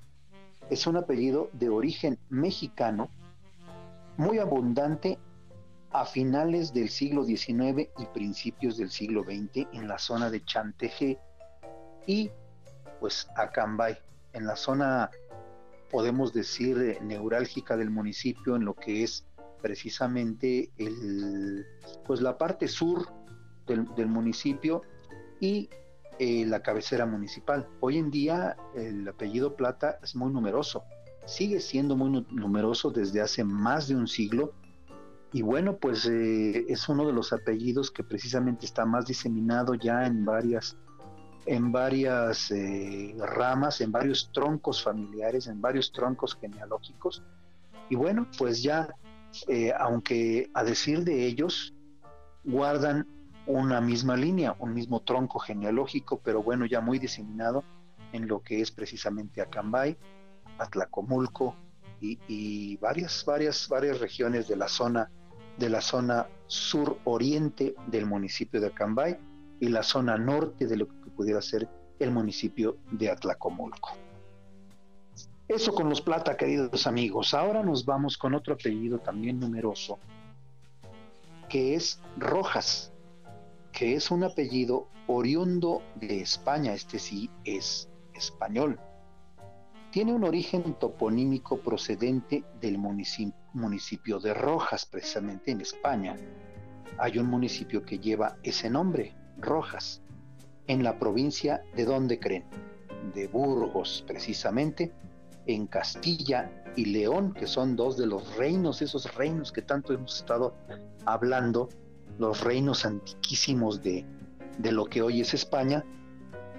Es 0.70 0.86
un 0.86 0.96
apellido 0.96 1.50
de 1.52 1.68
origen 1.68 2.18
mexicano, 2.30 3.10
muy 4.16 4.38
abundante 4.38 5.18
a 5.90 6.04
finales 6.04 6.72
del 6.72 6.88
siglo 6.88 7.24
XIX 7.24 7.88
y 7.98 8.06
principios 8.12 8.76
del 8.76 8.90
siglo 8.90 9.22
XX 9.22 9.68
en 9.72 9.86
la 9.86 9.98
zona 9.98 10.30
de 10.30 10.44
Chanteje 10.44 11.18
y 12.06 12.30
pues 13.00 13.28
Acambay, 13.36 13.96
en 14.32 14.46
la 14.46 14.56
zona 14.56 15.10
podemos 15.90 16.32
decir, 16.32 16.76
eh, 16.78 16.98
neurálgica 17.00 17.76
del 17.76 17.90
municipio 17.90 18.56
en 18.56 18.64
lo 18.64 18.74
que 18.74 19.04
es 19.04 19.24
precisamente 19.62 20.70
el, 20.76 21.64
pues 22.04 22.20
la 22.20 22.36
parte 22.36 22.66
sur 22.66 23.08
del, 23.66 24.08
municipio 24.08 24.82
y 25.40 25.70
eh, 26.18 26.44
la 26.46 26.62
cabecera 26.62 27.06
municipal. 27.06 27.68
Hoy 27.80 27.98
en 27.98 28.10
día 28.10 28.56
el 28.74 29.06
apellido 29.08 29.56
Plata 29.56 29.98
es 30.02 30.14
muy 30.14 30.32
numeroso, 30.32 30.84
sigue 31.26 31.60
siendo 31.60 31.96
muy 31.96 32.24
numeroso 32.30 32.90
desde 32.90 33.20
hace 33.20 33.44
más 33.44 33.88
de 33.88 33.96
un 33.96 34.06
siglo 34.06 34.52
y 35.32 35.42
bueno, 35.42 35.76
pues 35.76 36.06
eh, 36.06 36.66
es 36.68 36.88
uno 36.88 37.06
de 37.06 37.12
los 37.12 37.32
apellidos 37.32 37.90
que 37.90 38.04
precisamente 38.04 38.66
está 38.66 38.84
más 38.86 39.06
diseminado 39.06 39.74
ya 39.74 40.06
en 40.06 40.24
varias 40.24 40.76
en 41.46 41.72
varias 41.72 42.50
eh, 42.50 43.14
ramas, 43.18 43.82
en 43.82 43.92
varios 43.92 44.30
troncos 44.32 44.82
familiares, 44.82 45.46
en 45.46 45.60
varios 45.60 45.92
troncos 45.92 46.38
genealógicos. 46.40 47.22
Y 47.90 47.96
bueno, 47.96 48.26
pues 48.38 48.62
ya, 48.62 48.88
aunque 49.78 50.48
a 50.54 50.64
decir 50.64 51.04
de 51.04 51.26
ellos, 51.26 51.74
guardan 52.44 53.06
una 53.46 53.80
misma 53.80 54.16
línea, 54.16 54.56
un 54.58 54.74
mismo 54.74 55.00
tronco 55.00 55.38
genealógico, 55.38 56.20
pero 56.22 56.42
bueno, 56.42 56.66
ya 56.66 56.80
muy 56.80 56.98
diseminado 56.98 57.64
en 58.12 58.28
lo 58.28 58.42
que 58.42 58.60
es 58.60 58.70
precisamente 58.70 59.42
Acambay, 59.42 59.96
Atlacomulco 60.58 61.54
y, 62.00 62.76
varias, 62.76 63.24
varias, 63.24 63.68
varias 63.68 63.98
regiones 63.98 64.46
de 64.46 64.56
la 64.56 64.68
zona, 64.68 65.10
de 65.58 65.70
la 65.70 65.80
zona 65.80 66.26
sur-oriente 66.46 67.74
del 67.86 68.06
municipio 68.06 68.60
de 68.60 68.66
Acambay 68.68 69.18
y 69.60 69.68
la 69.68 69.82
zona 69.82 70.18
norte 70.18 70.66
de 70.66 70.76
lo 70.76 70.86
que 70.86 71.10
pudiera 71.16 71.40
ser 71.40 71.68
el 71.98 72.10
municipio 72.10 72.76
de 72.90 73.10
Atlacomulco. 73.10 73.96
Eso 75.48 75.74
con 75.74 75.88
los 75.88 76.00
plata, 76.00 76.36
queridos 76.36 76.86
amigos. 76.86 77.34
Ahora 77.34 77.62
nos 77.62 77.84
vamos 77.84 78.16
con 78.16 78.34
otro 78.34 78.54
apellido 78.54 78.98
también 78.98 79.38
numeroso, 79.40 79.98
que 81.48 81.74
es 81.74 82.00
Rojas, 82.16 82.93
que 83.74 83.96
es 83.96 84.12
un 84.12 84.22
apellido 84.22 84.88
oriundo 85.08 85.82
de 85.96 86.20
España, 86.20 86.72
este 86.72 87.00
sí 87.00 87.28
es 87.44 87.88
español. 88.14 88.78
Tiene 89.90 90.14
un 90.14 90.22
origen 90.22 90.74
toponímico 90.74 91.58
procedente 91.58 92.44
del 92.60 92.78
municipio 92.78 94.20
de 94.20 94.32
Rojas, 94.32 94.86
precisamente 94.86 95.50
en 95.50 95.60
España. 95.60 96.16
Hay 96.98 97.18
un 97.18 97.26
municipio 97.26 97.84
que 97.84 97.98
lleva 97.98 98.36
ese 98.44 98.70
nombre, 98.70 99.12
Rojas, 99.38 100.02
en 100.68 100.84
la 100.84 100.98
provincia 100.98 101.64
de 101.74 101.84
donde 101.84 102.20
creen, 102.20 102.44
de 103.12 103.26
Burgos 103.26 104.04
precisamente, 104.06 104.92
en 105.46 105.66
Castilla 105.66 106.64
y 106.76 106.86
León, 106.86 107.34
que 107.34 107.48
son 107.48 107.74
dos 107.74 107.96
de 107.96 108.06
los 108.06 108.36
reinos, 108.36 108.82
esos 108.82 109.12
reinos 109.14 109.50
que 109.50 109.62
tanto 109.62 109.92
hemos 109.92 110.16
estado 110.16 110.54
hablando, 111.04 111.68
los 112.18 112.42
reinos 112.42 112.84
antiquísimos 112.84 113.82
de, 113.82 114.04
de 114.58 114.72
lo 114.72 114.86
que 114.86 115.02
hoy 115.02 115.20
es 115.20 115.34
España. 115.34 115.84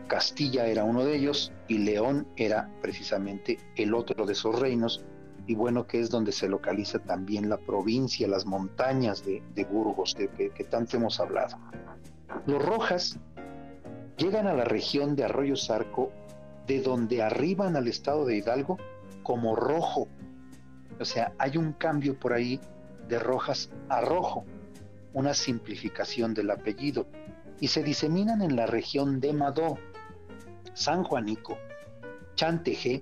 Castilla 0.07 0.67
era 0.67 0.83
uno 0.83 1.03
de 1.03 1.15
ellos 1.15 1.51
y 1.67 1.79
León 1.79 2.27
era 2.35 2.69
precisamente 2.81 3.57
el 3.75 3.93
otro 3.93 4.25
de 4.25 4.33
esos 4.33 4.59
reinos, 4.59 5.03
y 5.47 5.55
bueno, 5.55 5.85
que 5.85 5.99
es 5.99 6.09
donde 6.09 6.31
se 6.31 6.47
localiza 6.47 6.99
también 6.99 7.49
la 7.49 7.57
provincia, 7.57 8.27
las 8.27 8.45
montañas 8.45 9.23
de, 9.23 9.41
Burgos, 9.71 10.15
de 10.15 10.51
que 10.51 10.63
tanto 10.63 10.97
hemos 10.97 11.19
hablado. 11.19 11.57
Los 12.47 12.63
Rojas 12.63 13.19
llegan 14.17 14.47
a 14.47 14.53
la 14.53 14.63
región 14.65 15.15
de 15.15 15.23
Arroyo 15.23 15.55
Zarco, 15.55 16.11
de 16.67 16.81
donde 16.81 17.21
arriban 17.21 17.75
al 17.75 17.87
estado 17.87 18.25
de 18.25 18.37
Hidalgo 18.37 18.77
como 19.23 19.55
rojo. 19.55 20.07
O 20.99 21.05
sea, 21.05 21.33
hay 21.37 21.57
un 21.57 21.73
cambio 21.73 22.19
por 22.19 22.33
ahí 22.33 22.59
de 23.07 23.19
Rojas 23.19 23.69
a 23.89 24.01
rojo, 24.01 24.45
una 25.15 25.33
simplificación 25.33 26.33
del 26.33 26.51
apellido, 26.51 27.07
y 27.59 27.69
se 27.69 27.81
diseminan 27.81 28.41
en 28.41 28.55
la 28.55 28.67
región 28.67 29.19
de 29.21 29.33
Madó, 29.33 29.79
San 30.73 31.03
Juanico, 31.03 31.57
Chanteje, 32.35 33.01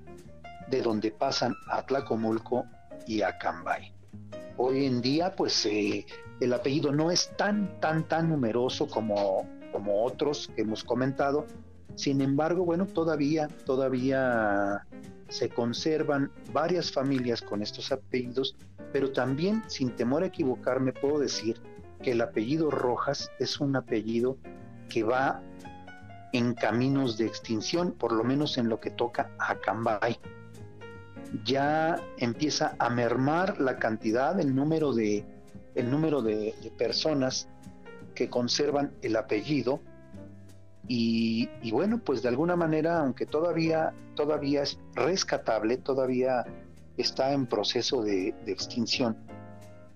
de 0.70 0.82
donde 0.82 1.12
pasan 1.12 1.55
a 1.70 1.84
Tlacomulco 1.84 2.65
y 3.08 3.24
a 3.24 3.38
Cambay. 3.39 3.91
Hoy 4.58 4.86
en 4.86 5.01
día, 5.01 5.36
pues 5.36 5.65
eh, 5.65 6.05
el 6.39 6.53
apellido 6.53 6.91
no 6.91 7.10
es 7.10 7.36
tan, 7.36 7.79
tan, 7.79 8.08
tan 8.08 8.29
numeroso 8.29 8.88
como, 8.88 9.50
como 9.72 10.03
otros 10.03 10.50
que 10.55 10.62
hemos 10.62 10.84
comentado. 10.84 11.48
Sin 11.96 12.22
embargo, 12.22 12.63
bueno, 12.63 12.86
todavía, 12.86 13.48
todavía 13.65 14.86
se 15.29 15.50
conservan 15.50 16.32
varias 16.51 16.91
familias 16.91 17.41
con 17.41 17.63
estos 17.63 17.91
apellidos, 17.91 18.55
pero 18.91 19.12
también, 19.12 19.63
sin 19.67 19.96
temor 19.96 20.22
a 20.22 20.27
equivocarme, 20.27 20.93
puedo 20.93 21.17
decir 21.17 21.60
que 22.03 22.12
el 22.12 22.22
apellido 22.22 22.69
Rojas 22.69 23.31
es 23.39 23.60
un 23.60 23.75
apellido 23.75 24.38
que 24.89 25.01
va 25.01 25.41
en 26.33 26.53
caminos 26.53 27.17
de 27.17 27.25
extinción, 27.25 27.91
por 27.91 28.12
lo 28.12 28.24
menos 28.24 28.57
en 28.57 28.69
lo 28.69 28.79
que 28.79 28.91
toca 28.91 29.31
a 29.39 29.55
Cambay. 29.55 30.19
Ya 31.43 32.00
empieza 32.17 32.75
a 32.77 32.89
mermar 32.89 33.60
la 33.60 33.79
cantidad, 33.79 34.39
el 34.39 34.53
número 34.53 34.93
de, 34.93 35.25
el 35.74 35.89
número 35.89 36.22
de, 36.22 36.53
personas 36.77 37.48
que 38.13 38.29
conservan 38.29 38.91
el 39.01 39.15
apellido 39.15 39.79
y, 40.88 41.48
bueno, 41.72 42.00
pues 42.03 42.22
de 42.22 42.29
alguna 42.29 42.55
manera, 42.55 43.00
aunque 43.00 43.25
todavía, 43.25 43.93
todavía 44.15 44.63
es 44.63 44.77
rescatable, 44.93 45.77
todavía 45.77 46.45
está 46.98 47.31
en 47.31 47.48
proceso 47.48 48.03
de, 48.03 48.36
de 48.45 48.51
extinción, 48.51 49.15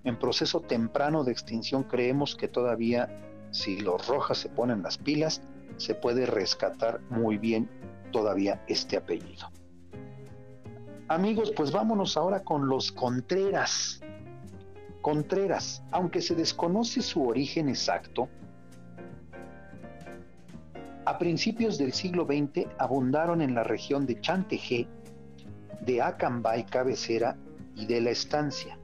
en 0.04 0.18
proceso 0.18 0.60
temprano 0.60 1.24
de 1.24 1.32
extinción, 1.32 1.84
creemos 1.84 2.36
que 2.36 2.48
todavía 2.48 3.08
si 3.50 3.80
los 3.80 4.06
rojas 4.06 4.38
se 4.38 4.48
ponen 4.48 4.82
las 4.82 4.98
pilas, 4.98 5.42
se 5.76 5.94
puede 5.94 6.26
rescatar 6.26 7.00
muy 7.10 7.38
bien 7.38 7.68
todavía 8.12 8.62
este 8.68 8.96
apellido. 8.96 9.50
Amigos, 11.08 11.52
pues 11.56 11.72
vámonos 11.72 12.16
ahora 12.16 12.42
con 12.44 12.68
los 12.68 12.92
Contreras. 12.92 14.00
Contreras, 15.00 15.82
aunque 15.90 16.20
se 16.20 16.34
desconoce 16.34 17.00
su 17.00 17.26
origen 17.26 17.68
exacto, 17.68 18.28
a 21.06 21.16
principios 21.16 21.78
del 21.78 21.94
siglo 21.94 22.26
XX 22.26 22.66
abundaron 22.78 23.40
en 23.40 23.54
la 23.54 23.64
región 23.64 24.04
de 24.04 24.20
Chantejé, 24.20 24.86
de 25.80 26.02
Acambay 26.02 26.66
cabecera 26.66 27.34
y 27.74 27.86
de 27.86 28.02
la 28.02 28.10
estancia. 28.10 28.77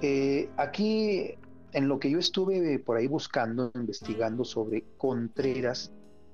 Eh, 0.00 0.48
aquí, 0.56 1.34
en 1.72 1.88
lo 1.88 1.98
que 1.98 2.10
yo 2.10 2.18
estuve 2.18 2.78
por 2.78 2.96
ahí 2.96 3.06
buscando, 3.06 3.70
investigando 3.74 4.44
sobre 4.44 4.84
Contreras, 4.96 5.92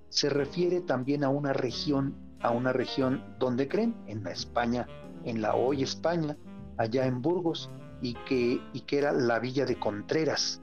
se 0.08 0.30
refiere 0.30 0.80
también 0.80 1.24
a 1.24 1.28
una 1.28 1.52
región, 1.52 2.14
a 2.40 2.50
una 2.50 2.72
región 2.72 3.22
donde 3.38 3.68
creen, 3.68 3.94
en 4.06 4.24
la 4.24 4.30
España, 4.30 4.86
en 5.24 5.42
la 5.42 5.54
hoy 5.54 5.82
España, 5.82 6.36
allá 6.76 7.06
en 7.06 7.20
Burgos, 7.20 7.70
y 8.00 8.14
que, 8.26 8.60
y 8.72 8.80
que 8.82 8.98
era 8.98 9.12
la 9.12 9.38
villa 9.38 9.66
de 9.66 9.78
Contreras. 9.78 10.62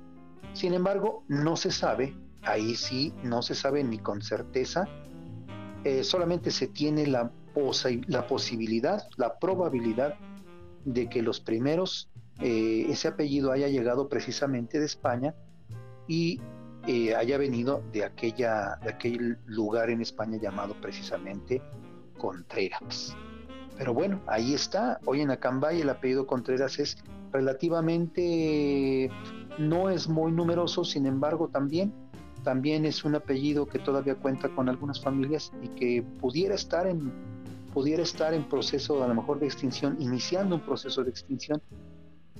Sin 0.54 0.74
embargo, 0.74 1.24
no 1.28 1.58
se 1.58 1.72
sabe, 1.72 2.16
ahí 2.44 2.76
sí, 2.76 3.14
no 3.24 3.42
se 3.42 3.56
sabe 3.56 3.84
ni 3.84 3.98
con 3.98 4.22
certeza, 4.22 4.88
eh, 5.84 6.04
solamente 6.04 6.50
se 6.52 6.68
tiene 6.68 7.06
la, 7.08 7.32
la 8.08 8.28
posibilidad, 8.28 9.04
la 9.18 9.38
probabilidad 9.38 10.16
de 10.86 11.10
que 11.10 11.22
los 11.22 11.42
primeros, 11.42 12.10
eh, 12.40 12.88
ese 12.90 13.08
apellido 13.08 13.52
haya 13.52 13.68
llegado 13.68 14.10
precisamente 14.10 14.80
de 14.80 14.86
España 14.86 15.36
y 16.08 16.40
eh, 16.88 17.16
haya 17.16 17.38
venido 17.38 17.82
de, 17.92 18.06
aquella, 18.06 18.78
de 18.84 18.90
aquel 18.90 19.38
lugar 19.46 19.90
en 19.90 20.02
España 20.02 20.38
llamado 20.38 20.76
precisamente 20.82 21.62
Contreras. 22.18 23.16
Pero 23.78 23.94
bueno, 23.94 24.22
ahí 24.28 24.54
está. 24.54 25.00
Hoy 25.06 25.22
en 25.22 25.32
Acambay 25.32 25.82
el 25.82 25.90
apellido 25.90 26.28
Contreras 26.28 26.80
es 26.80 26.98
relativamente, 27.32 29.10
no 29.58 29.90
es 29.90 30.08
muy 30.08 30.32
numeroso, 30.32 30.84
sin 30.86 31.06
embargo 31.06 31.50
también, 31.50 31.94
también 32.44 32.86
es 32.86 33.04
un 33.04 33.16
apellido 33.16 33.66
que 33.66 33.80
todavía 33.80 34.16
cuenta 34.16 34.50
con 34.50 34.70
algunas 34.70 35.02
familias 35.02 35.52
y 35.62 35.68
que 35.70 36.04
pudiera 36.22 36.56
estar 36.56 36.88
en, 36.88 37.12
pudiera 37.74 38.04
estar 38.04 38.34
en 38.34 38.48
proceso 38.48 39.04
a 39.04 39.08
lo 39.08 39.16
mejor 39.16 39.40
de 39.40 39.48
extinción, 39.48 39.98
iniciando 40.00 40.56
un 40.56 40.62
proceso 40.62 41.04
de 41.04 41.10
extinción, 41.10 41.62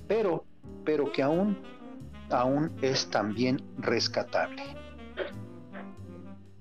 pero, 0.08 0.44
pero 0.84 1.10
que 1.12 1.22
aún 1.22 1.58
aún 2.30 2.72
es 2.82 3.08
también 3.08 3.62
rescatable. 3.78 4.62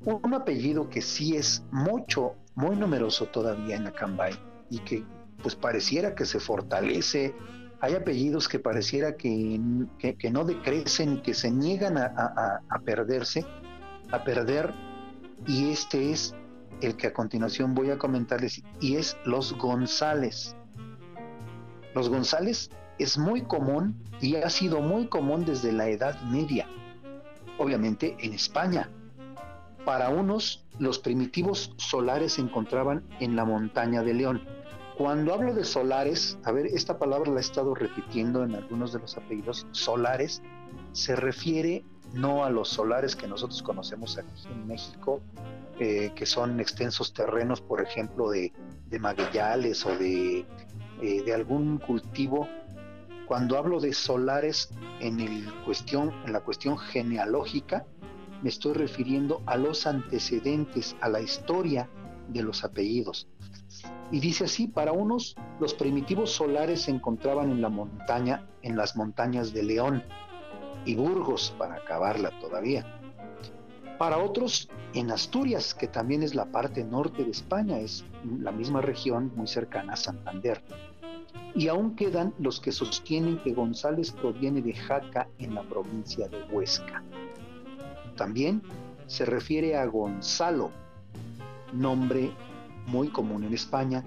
Un 0.03 0.33
apellido 0.33 0.89
que 0.89 1.01
sí 1.01 1.35
es 1.35 1.63
mucho, 1.71 2.35
muy 2.53 2.75
numeroso 2.75 3.25
todavía 3.25 3.75
en 3.75 3.87
Acambay 3.87 4.33
y 4.69 4.79
que 4.79 5.03
pues 5.41 5.55
pareciera 5.55 6.13
que 6.13 6.25
se 6.25 6.39
fortalece. 6.39 7.33
Hay 7.81 7.95
apellidos 7.95 8.47
que 8.47 8.59
pareciera 8.59 9.15
que, 9.15 9.59
que, 9.99 10.31
no 10.31 10.45
decrecen 10.45 11.21
que 11.21 11.33
se 11.33 11.51
niegan 11.51 11.97
a, 11.97 12.61
a 12.69 12.79
perderse, 12.79 13.45
a 14.11 14.23
perder, 14.23 14.73
y 15.45 15.71
este 15.71 16.11
es 16.11 16.33
el 16.81 16.95
que 16.95 17.07
a 17.07 17.13
continuación 17.13 17.75
voy 17.75 17.91
a 17.91 17.97
comentarles, 17.97 18.63
y 18.79 18.95
es 18.95 19.17
los 19.25 19.53
González. 19.57 20.55
Los 21.93 22.09
González 22.09 22.69
es 22.99 23.17
muy 23.17 23.41
común 23.41 24.01
y 24.21 24.35
ha 24.35 24.49
sido 24.49 24.81
muy 24.81 25.07
común 25.07 25.45
desde 25.45 25.71
la 25.71 25.87
Edad 25.89 26.19
Media, 26.23 26.67
obviamente 27.57 28.15
en 28.19 28.33
España. 28.33 28.89
Para 29.85 30.09
unos, 30.09 30.65
los 30.79 30.99
primitivos 30.99 31.73
solares 31.77 32.33
se 32.33 32.41
encontraban 32.41 33.03
en 33.19 33.35
la 33.35 33.45
montaña 33.45 34.01
de 34.01 34.13
León. 34.13 34.41
Cuando 34.97 35.33
hablo 35.33 35.53
de 35.53 35.65
solares, 35.65 36.39
a 36.43 36.51
ver, 36.51 36.65
esta 36.67 36.97
palabra 36.97 37.31
la 37.31 37.37
he 37.37 37.41
estado 37.41 37.75
repitiendo 37.75 38.43
en 38.43 38.55
algunos 38.55 38.93
de 38.93 38.99
los 38.99 39.17
apellidos, 39.17 39.67
solares, 39.71 40.41
se 40.93 41.15
refiere 41.15 41.83
no 42.13 42.45
a 42.45 42.49
los 42.49 42.69
solares 42.69 43.15
que 43.15 43.27
nosotros 43.27 43.61
conocemos 43.61 44.17
aquí 44.17 44.47
en 44.49 44.65
México, 44.65 45.21
eh, 45.79 46.11
que 46.15 46.25
son 46.25 46.61
extensos 46.61 47.13
terrenos, 47.13 47.59
por 47.59 47.81
ejemplo, 47.81 48.29
de, 48.29 48.53
de 48.87 48.99
magueyales 48.99 49.85
o 49.85 49.89
de, 49.97 50.45
eh, 51.01 51.23
de 51.23 51.33
algún 51.33 51.77
cultivo 51.77 52.47
cuando 53.27 53.57
hablo 53.57 53.79
de 53.79 53.93
solares 53.93 54.69
en, 54.99 55.45
la 55.45 56.41
cuestión 56.41 56.77
genealógica, 56.77 57.85
me 58.41 58.49
estoy 58.49 58.73
refiriendo 58.73 59.41
a 59.45 59.57
los 59.57 59.87
antecedentes, 59.87 60.95
a 61.01 61.09
la 61.09 61.21
historia 61.21 61.89
de 62.29 62.43
los 62.43 62.63
apellidos. 62.63 63.27
Y 64.11 64.19
dice 64.19 64.45
así, 64.45 64.67
para 64.67 64.91
unos 64.91 65.35
los 65.59 65.73
primitivos 65.73 66.31
solares 66.31 66.83
se 66.83 66.91
encontraban 66.91 67.51
en 67.51 67.61
la 67.61 67.69
montaña, 67.69 68.47
en 68.61 68.77
las 68.77 68.95
montañas 68.95 69.53
de 69.53 69.63
León 69.63 70.03
y 70.85 70.95
Burgos, 70.95 71.55
para 71.57 71.75
acabarla 71.75 72.37
todavía. 72.39 72.85
Para 73.97 74.17
otros, 74.17 74.69
en 74.93 75.09
Asturias, 75.09 75.73
que 75.73 75.87
también 75.87 76.21
es 76.21 76.35
la 76.35 76.45
parte 76.45 76.83
norte 76.83 77.23
de 77.23 77.31
España, 77.31 77.79
es 77.79 78.05
la 78.39 78.51
misma 78.51 78.81
región 78.81 79.31
muy 79.35 79.47
cercana 79.47 79.93
a 79.93 79.95
Santander 79.95 80.61
y 81.55 81.69
aún 81.69 81.95
quedan 81.95 82.33
los 82.37 82.59
que 82.59 82.73
sostienen 82.73 83.41
que 83.41 83.53
González 83.53 84.11
proviene 84.11 84.61
de 84.61 84.73
Jaca 84.73 85.29
en 85.39 85.55
la 85.55 85.63
provincia 85.63 86.27
de 86.27 86.43
Huesca. 86.51 87.01
También 88.17 88.61
se 89.07 89.25
refiere 89.25 89.77
a 89.77 89.85
Gonzalo, 89.85 90.71
nombre 91.73 92.31
muy 92.87 93.07
común 93.07 93.45
en 93.45 93.53
España, 93.53 94.03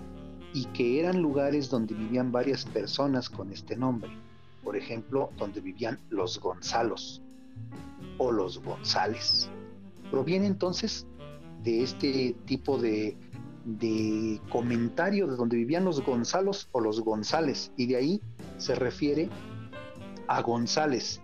y 0.52 0.66
que 0.66 1.00
eran 1.00 1.22
lugares 1.22 1.70
donde 1.70 1.94
vivían 1.94 2.32
varias 2.32 2.64
personas 2.66 3.30
con 3.30 3.50
este 3.50 3.76
nombre, 3.76 4.11
por 4.62 4.76
ejemplo, 4.76 5.30
donde 5.38 5.61
vivían 5.61 5.98
los 6.11 6.38
Gonzalos 6.38 7.22
o 8.18 8.30
los 8.30 8.62
González. 8.62 9.48
Proviene 10.11 10.46
entonces 10.46 11.06
de 11.62 11.82
este 11.82 12.37
tipo 12.44 12.78
de 12.78 13.16
de 13.76 14.40
comentario 14.50 15.26
de 15.26 15.37
donde 15.37 15.59
vivían 15.59 15.85
los 15.85 16.00
Gonzalos 16.04 16.68
o 16.72 16.81
los 16.81 17.00
González, 17.00 17.70
y 17.76 17.87
de 17.87 17.96
ahí 17.96 18.22
se 18.57 18.74
refiere 18.74 19.28
a 20.26 20.40
González. 20.40 21.20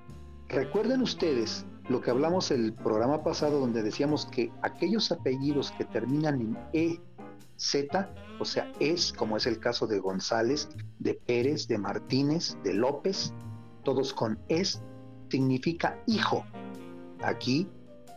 Recuerden 0.49 1.01
ustedes 1.01 1.65
lo 1.89 2.01
que 2.01 2.11
hablamos 2.11 2.51
el 2.51 2.75
programa 2.75 3.23
pasado 3.23 3.61
donde 3.61 3.83
decíamos 3.83 4.27
que 4.27 4.53
aquellos 4.63 5.11
apellidos 5.11 5.73
que 5.73 5.85
terminan 5.85 6.41
en 6.41 6.59
EZ, 6.73 7.89
o 8.39 8.45
sea, 8.45 8.71
es 8.79 9.13
como 9.13 9.37
es 9.37 9.47
el 9.47 9.59
caso 9.59 9.87
de 9.87 9.99
González, 9.99 10.69
de 10.99 11.15
Pérez, 11.15 11.67
de 11.67 11.79
Martínez, 11.79 12.59
de 12.63 12.75
López, 12.75 13.33
todos 13.85 14.13
con 14.13 14.39
es, 14.49 14.83
significa 15.31 15.99
hijo. 16.07 16.45
Aquí 17.23 17.69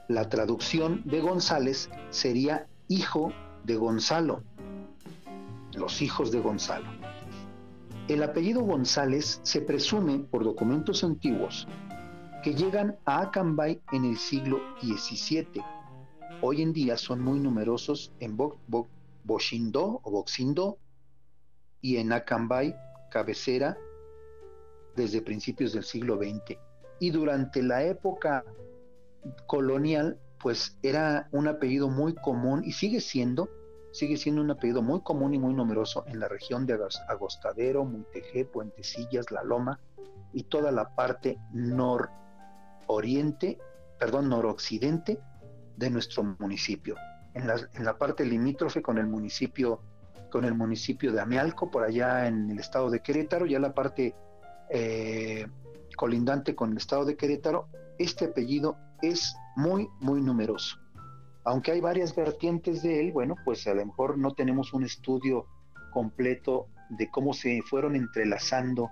la 0.10 0.28
traducción 0.28 1.02
de 1.06 1.22
González 1.22 1.90
sería 2.10 2.68
hijo 2.88 3.32
de 3.64 3.76
Gonzalo, 3.76 4.44
los 5.74 6.02
hijos 6.02 6.32
de 6.32 6.40
Gonzalo. 6.40 6.88
El 8.08 8.24
apellido 8.24 8.62
González 8.62 9.40
se 9.44 9.62
presume 9.62 10.20
por 10.20 10.44
documentos 10.44 11.04
antiguos 11.04 11.68
que 12.44 12.54
llegan 12.54 12.98
a 13.06 13.22
Acambay 13.24 13.82
en 13.92 14.06
el 14.06 14.18
siglo 14.18 14.60
XVII. 14.82 15.62
Hoy 16.42 16.62
en 16.62 16.72
día 16.72 16.96
son 16.98 17.22
muy 17.22 17.40
numerosos 17.40 18.14
en 18.20 18.38
Bo 18.38 18.60
o 18.70 18.88
Boxindo 19.26 20.78
y 21.82 21.98
en 21.98 22.14
Acambay, 22.14 22.74
cabecera, 23.12 23.78
desde 24.96 25.22
principios 25.22 25.74
del 25.74 25.84
siglo 25.84 26.18
XX. 26.18 26.58
Y 27.00 27.12
durante 27.12 27.62
la 27.62 27.84
época 27.84 28.46
colonial, 29.46 30.18
pues 30.40 30.78
era 30.84 31.28
un 31.32 31.48
apellido 31.48 31.90
muy 31.90 32.14
común 32.14 32.64
y 32.64 32.72
sigue 32.72 33.02
siendo 33.02 33.50
sigue 33.92 34.18
siendo 34.18 34.42
un 34.42 34.52
apellido 34.52 34.84
muy 34.84 35.02
común 35.02 35.34
y 35.34 35.40
muy 35.40 35.54
numeroso 35.54 36.06
en 36.08 36.20
la 36.20 36.28
región 36.28 36.68
de 36.68 36.78
Agostadero, 37.08 37.84
Muitejé, 37.84 38.46
Puentecillas, 38.46 39.32
La 39.32 39.44
Loma 39.44 39.80
y 40.34 40.44
toda 40.44 40.72
la 40.72 40.94
parte 40.94 41.40
nororiente, 41.52 43.58
perdón, 44.00 44.30
noroccidente 44.30 45.20
de 45.78 45.90
nuestro 45.90 46.24
municipio. 46.38 46.96
En 47.34 47.48
la, 47.48 47.98
parte 47.98 48.26
limítrofe 48.26 48.82
con 48.82 48.98
el 48.98 49.08
municipio 49.08 49.82
con 50.32 50.44
el 50.44 50.54
municipio 50.54 51.14
de 51.14 51.22
Amealco, 51.22 51.72
por 51.72 51.84
allá 51.84 52.28
en 52.28 52.52
el 52.52 52.60
estado 52.60 52.90
de 52.90 53.00
Querétaro, 53.00 53.46
ya 53.46 53.60
la 53.60 53.74
parte 53.74 54.14
eh, 54.70 55.48
colindante 55.96 56.54
con 56.54 56.72
el 56.72 56.78
estado 56.78 57.06
de 57.06 57.16
Querétaro, 57.16 57.70
este 57.98 58.26
apellido 58.26 58.76
es 59.02 59.34
muy, 59.58 59.90
muy 60.00 60.22
numeroso. 60.22 60.78
Aunque 61.44 61.72
hay 61.72 61.82
varias 61.82 62.16
vertientes 62.16 62.84
de 62.84 63.02
él, 63.02 63.12
bueno, 63.12 63.36
pues 63.44 63.66
a 63.68 63.74
lo 63.74 63.84
mejor 63.86 64.18
no 64.18 64.34
tenemos 64.34 64.72
un 64.74 64.84
estudio 64.84 65.48
completo 65.92 66.68
de 66.92 67.10
cómo 67.10 67.34
se 67.34 67.62
fueron 67.64 67.96
entrelazando 67.96 68.90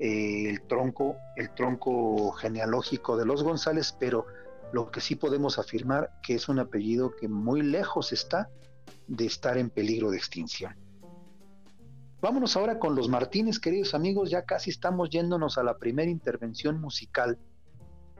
eh, 0.00 0.50
el 0.50 0.62
tronco, 0.62 1.16
el 1.36 1.54
tronco 1.54 2.32
genealógico 2.32 3.16
de 3.16 3.26
los 3.26 3.44
González, 3.44 3.96
pero 3.98 4.26
lo 4.72 4.90
que 4.90 5.00
sí 5.00 5.14
podemos 5.14 5.60
afirmar 5.60 6.10
que 6.22 6.34
es 6.34 6.48
un 6.48 6.58
apellido 6.58 7.14
que 7.14 7.28
muy 7.28 7.62
lejos 7.62 8.12
está 8.12 8.48
de 9.06 9.26
estar 9.26 9.56
en 9.56 9.70
peligro 9.70 10.10
de 10.10 10.16
extinción. 10.16 10.74
Vámonos 12.20 12.56
ahora 12.56 12.80
con 12.80 12.96
los 12.96 13.08
Martínez, 13.08 13.60
queridos 13.60 13.94
amigos, 13.94 14.30
ya 14.30 14.42
casi 14.42 14.70
estamos 14.70 15.10
yéndonos 15.10 15.58
a 15.58 15.62
la 15.62 15.78
primera 15.78 16.10
intervención 16.10 16.80
musical 16.80 17.38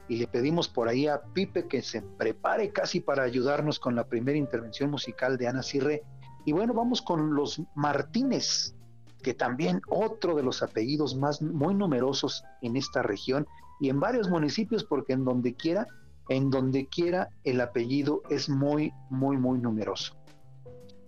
y 0.08 0.16
le 0.16 0.26
pedimos 0.26 0.68
por 0.68 0.88
ahí 0.88 1.06
a 1.06 1.22
Pipe 1.22 1.68
que 1.68 1.82
se 1.82 2.02
prepare 2.02 2.70
casi 2.70 3.00
para 3.00 3.22
ayudarnos 3.22 3.78
con 3.78 3.94
la 3.94 4.06
primera 4.06 4.38
intervención 4.38 4.90
musical 4.90 5.38
de 5.38 5.48
Ana 5.48 5.62
Cirre. 5.62 6.02
Y 6.44 6.52
bueno, 6.52 6.74
vamos 6.74 7.02
con 7.02 7.34
los 7.34 7.62
Martínez, 7.74 8.74
que 9.22 9.34
también 9.34 9.80
otro 9.88 10.34
de 10.34 10.42
los 10.42 10.62
apellidos 10.62 11.14
más 11.14 11.40
muy 11.40 11.74
numerosos 11.74 12.44
en 12.60 12.76
esta 12.76 13.02
región 13.02 13.46
y 13.80 13.88
en 13.88 14.00
varios 14.00 14.28
municipios, 14.28 14.84
porque 14.84 15.12
en 15.12 15.24
donde 15.24 15.54
quiera, 15.54 15.86
en 16.28 16.50
donde 16.50 16.86
quiera 16.86 17.28
el 17.44 17.60
apellido 17.60 18.22
es 18.28 18.48
muy, 18.48 18.92
muy, 19.10 19.36
muy 19.36 19.58
numeroso. 19.58 20.16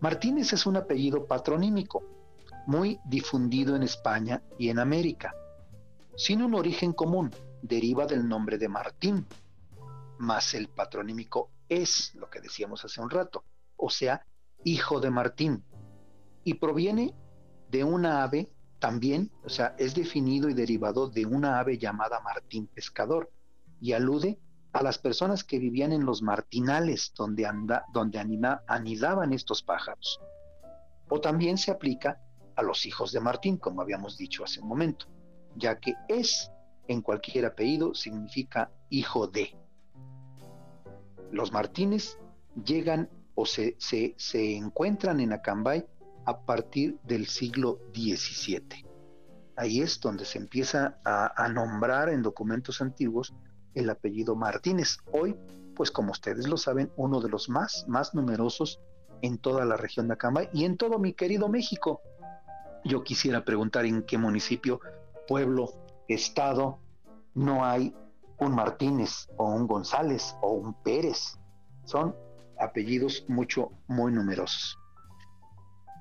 Martínez 0.01 0.53
es 0.53 0.67
un 0.67 0.77
apellido 0.77 1.27
patronímico 1.27 2.03
muy 2.67 2.99
difundido 3.05 3.77
en 3.77 3.83
España 3.83 4.43
y 4.59 4.69
en 4.69 4.79
América. 4.79 5.35
Sin 6.17 6.43
un 6.43 6.55
origen 6.55 6.93
común, 6.93 7.31
deriva 7.65 8.07
del 8.07 8.29
nombre 8.29 8.59
de 8.59 8.69
Martín, 8.69 9.27
más 10.19 10.53
el 10.53 10.69
patronímico 10.69 11.51
es 11.69 12.15
lo 12.15 12.29
que 12.29 12.41
decíamos 12.41 12.85
hace 12.85 13.01
un 13.01 13.09
rato, 13.09 13.45
o 13.77 13.89
sea, 13.89 14.27
hijo 14.65 15.01
de 15.01 15.11
Martín, 15.11 15.65
y 16.45 16.55
proviene 16.55 17.15
de 17.71 17.83
una 17.83 18.23
ave 18.23 18.53
también, 18.79 19.33
o 19.45 19.49
sea, 19.49 19.75
es 19.79 19.95
definido 19.95 20.51
y 20.51 20.55
derivado 20.55 21.09
de 21.09 21.25
una 21.25 21.59
ave 21.59 21.79
llamada 21.79 22.21
Martín 22.21 22.67
Pescador, 22.67 23.31
y 23.81 23.93
alude 23.93 24.39
a 24.75 24.83
las 24.83 24.99
personas 24.99 25.43
que 25.43 25.59
vivían 25.59 25.93
en 25.93 26.05
los 26.05 26.21
martinales 26.21 27.15
donde, 27.17 27.47
anda, 27.47 27.87
donde 27.95 28.19
anidaban 28.67 29.33
estos 29.33 29.63
pájaros. 29.63 30.21
O 31.09 31.21
también 31.21 31.57
se 31.57 31.71
aplica 31.71 32.21
a 32.57 32.63
los 32.63 32.85
hijos 32.85 33.11
de 33.13 33.21
Martín, 33.21 33.57
como 33.57 33.81
habíamos 33.81 34.19
dicho 34.19 34.45
hace 34.45 34.61
un 34.61 34.69
momento, 34.69 35.07
ya 35.57 35.79
que 35.79 35.95
es 36.09 36.51
en 36.89 37.03
cualquier 37.03 37.47
apellido 37.47 37.95
significa 37.95 38.71
hijo 38.91 39.27
de. 39.27 39.57
Los 41.31 41.53
Martínez 41.53 42.19
llegan 42.65 43.09
o 43.35 43.47
se, 43.47 43.77
se, 43.79 44.57
encuentran 44.57 45.21
en 45.21 45.33
Acambay 45.33 45.85
a 46.25 46.41
partir 46.45 46.99
del 47.03 47.27
siglo 47.27 47.81
XVII. 47.93 48.87
Ahí 49.57 49.81
es 49.81 50.01
donde 50.01 50.25
se 50.25 50.39
empieza 50.39 50.99
a, 51.05 51.45
a, 51.45 51.49
nombrar 51.49 52.09
en 52.09 52.23
documentos 52.23 52.81
antiguos 52.81 53.35
el 53.75 53.91
apellido 53.91 54.37
Martínez. 54.37 54.99
Hoy, 55.13 55.37
pues 55.75 55.91
como 55.91 56.13
ustedes 56.13 56.47
lo 56.47 56.57
saben, 56.57 56.93
uno 56.97 57.21
de 57.21 57.29
los 57.29 57.49
más, 57.49 57.85
más 57.89 58.15
numerosos 58.15 58.81
en 59.23 59.39
toda 59.39 59.65
la 59.65 59.77
región 59.77 60.07
de 60.09 60.15
Acambay 60.15 60.49
y 60.53 60.65
en 60.65 60.77
todo 60.77 60.99
mi 60.99 61.13
querido 61.13 61.49
México, 61.49 62.03
yo 62.85 63.03
quisiera 63.03 63.45
preguntar 63.45 63.87
en 63.87 64.03
qué 64.03 64.19
municipio, 64.19 64.81
pueblo, 65.27 65.84
estado 66.09 66.79
no 67.35 67.65
hay 67.65 67.95
un 68.39 68.55
Martínez 68.55 69.29
o 69.37 69.49
un 69.49 69.67
González 69.67 70.37
o 70.43 70.53
un 70.53 70.75
Pérez. 70.83 71.39
Son 71.85 72.15
apellidos 72.59 73.25
mucho, 73.29 73.73
muy 73.87 74.13
numerosos. 74.13 74.79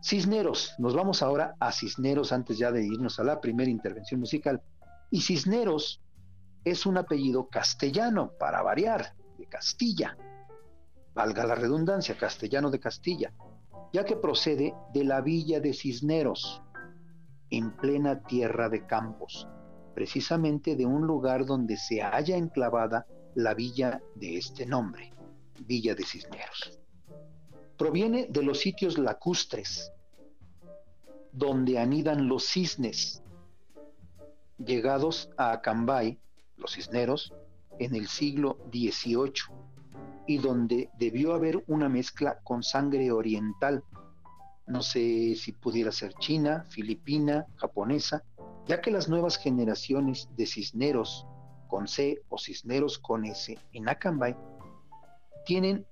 Cisneros, 0.03 0.75
nos 0.79 0.93
vamos 0.93 1.21
ahora 1.21 1.55
a 1.59 1.71
Cisneros 1.71 2.33
antes 2.33 2.57
ya 2.57 2.71
de 2.71 2.85
irnos 2.85 3.19
a 3.19 3.23
la 3.23 3.39
primera 3.39 3.69
intervención 3.69 4.19
musical. 4.19 4.61
Y 5.09 5.21
Cisneros 5.21 6.01
es 6.65 6.85
un 6.85 6.97
apellido 6.97 7.47
castellano, 7.47 8.31
para 8.37 8.61
variar, 8.61 9.15
de 9.37 9.45
Castilla. 9.47 10.17
Valga 11.13 11.45
la 11.45 11.55
redundancia, 11.55 12.17
castellano 12.17 12.69
de 12.69 12.79
Castilla, 12.79 13.33
ya 13.93 14.03
que 14.03 14.15
procede 14.15 14.73
de 14.93 15.03
la 15.03 15.21
villa 15.21 15.59
de 15.59 15.73
Cisneros, 15.73 16.61
en 17.49 17.71
plena 17.77 18.23
tierra 18.23 18.67
de 18.67 18.85
campos, 18.85 19.47
precisamente 19.93 20.75
de 20.75 20.85
un 20.85 21.05
lugar 21.05 21.45
donde 21.45 21.77
se 21.77 22.01
halla 22.01 22.37
enclavada 22.37 23.05
la 23.35 23.53
villa 23.53 24.01
de 24.15 24.37
este 24.37 24.65
nombre, 24.65 25.11
Villa 25.65 25.95
de 25.95 26.03
Cisneros. 26.03 26.79
Proviene 27.77 28.27
de 28.29 28.43
los 28.43 28.59
sitios 28.59 28.97
lacustres, 28.97 29.91
donde 31.31 31.79
anidan 31.79 32.27
los 32.27 32.45
cisnes, 32.45 33.23
llegados 34.57 35.29
a 35.37 35.51
Acambay, 35.53 36.19
los 36.57 36.73
cisneros, 36.73 37.33
en 37.79 37.95
el 37.95 38.07
siglo 38.07 38.57
XVIII, 38.71 39.33
y 40.27 40.37
donde 40.37 40.89
debió 40.97 41.33
haber 41.33 41.63
una 41.67 41.89
mezcla 41.89 42.39
con 42.43 42.63
sangre 42.63 43.11
oriental 43.11 43.83
no 44.65 44.81
sé 44.81 45.35
si 45.35 45.51
pudiera 45.51 45.91
ser 45.91 46.13
china, 46.13 46.65
filipina, 46.69 47.45
japonesa, 47.57 48.23
ya 48.67 48.81
que 48.81 48.91
las 48.91 49.09
nuevas 49.09 49.37
generaciones 49.37 50.29
de 50.35 50.45
cisneros 50.45 51.27
con 51.67 51.87
C 51.87 52.21
o 52.29 52.37
cisneros 52.37 52.99
con 52.99 53.25
S 53.25 53.57
en 53.71 53.89
Acambay 53.89 54.35
tienen 55.45 55.85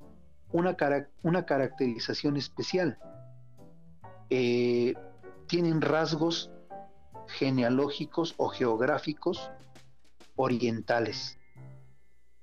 una, 0.51 0.75
una 1.23 1.45
caracterización 1.45 2.37
especial. 2.37 2.97
Eh, 4.29 4.93
tienen 5.47 5.81
rasgos 5.81 6.51
genealógicos 7.27 8.35
o 8.37 8.49
geográficos 8.49 9.51
orientales, 10.35 11.37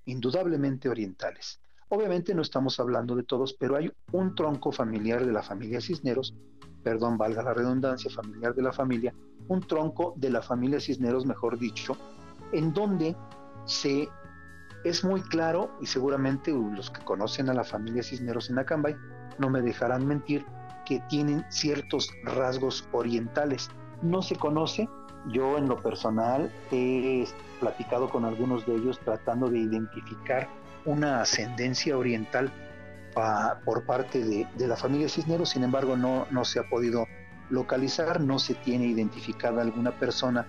indudablemente 0.05 0.89
orientales. 0.89 1.61
Obviamente 1.89 2.35
no 2.35 2.43
estamos 2.43 2.79
hablando 2.81 3.17
de 3.17 3.23
todos, 3.23 3.55
pero 3.55 3.77
hay 3.77 3.91
un 4.13 4.35
tronco 4.35 4.73
familiar 4.73 5.25
de 5.25 5.33
la 5.33 5.43
familia 5.43 5.81
Cisneros, 5.81 6.35
perdón, 6.83 7.17
valga 7.17 7.43
la 7.43 7.55
redundancia, 7.55 8.11
familiar 8.11 8.55
de 8.55 8.63
la 8.63 8.73
familia, 8.73 9.15
un 9.49 9.61
tronco 9.61 10.15
de 10.17 10.31
la 10.31 10.43
familia 10.43 10.81
Cisneros, 10.81 11.27
mejor 11.27 11.59
dicho, 11.59 11.97
en 12.53 12.73
donde 12.73 13.17
se 13.65 14.09
es 14.85 15.05
muy 15.05 15.21
claro 15.23 15.71
y 15.81 15.87
seguramente 15.87 16.53
los 16.53 16.91
que 16.91 17.05
conocen 17.05 17.49
a 17.51 17.55
la 17.55 17.65
familia 17.65 18.03
Cisneros 18.03 18.49
en 18.51 18.59
Acambay 18.59 18.97
no 19.39 19.51
me 19.51 19.61
dejarán 19.61 20.07
mentir 20.07 20.45
que 20.87 21.01
tienen 21.09 21.45
ciertos 21.51 22.11
rasgos 22.25 22.89
orientales. 22.93 23.71
No 24.03 24.23
se 24.23 24.37
conoce, 24.37 24.89
yo 25.29 25.59
en 25.59 25.69
lo 25.69 25.83
personal 25.83 26.51
he 26.71 27.27
platicado 27.61 28.09
con 28.09 28.25
algunos 28.25 28.65
de 28.67 28.77
ellos 28.77 28.99
tratando 29.01 29.49
de 29.49 29.59
identificar 29.59 30.49
una 30.85 31.21
ascendencia 31.21 31.99
oriental 31.99 32.51
por 33.65 33.85
parte 33.85 34.25
de, 34.25 34.67
la 34.67 34.77
familia 34.77 35.09
Cisneros, 35.09 35.51
sin 35.51 35.65
embargo 35.65 35.97
no, 35.97 36.27
no 36.31 36.45
se 36.45 36.61
ha 36.61 36.69
podido 36.69 37.05
localizar, 37.51 38.21
no 38.21 38.39
se 38.39 38.55
tiene 38.55 38.87
identificada 38.87 39.63
alguna 39.63 39.99
persona 39.99 40.47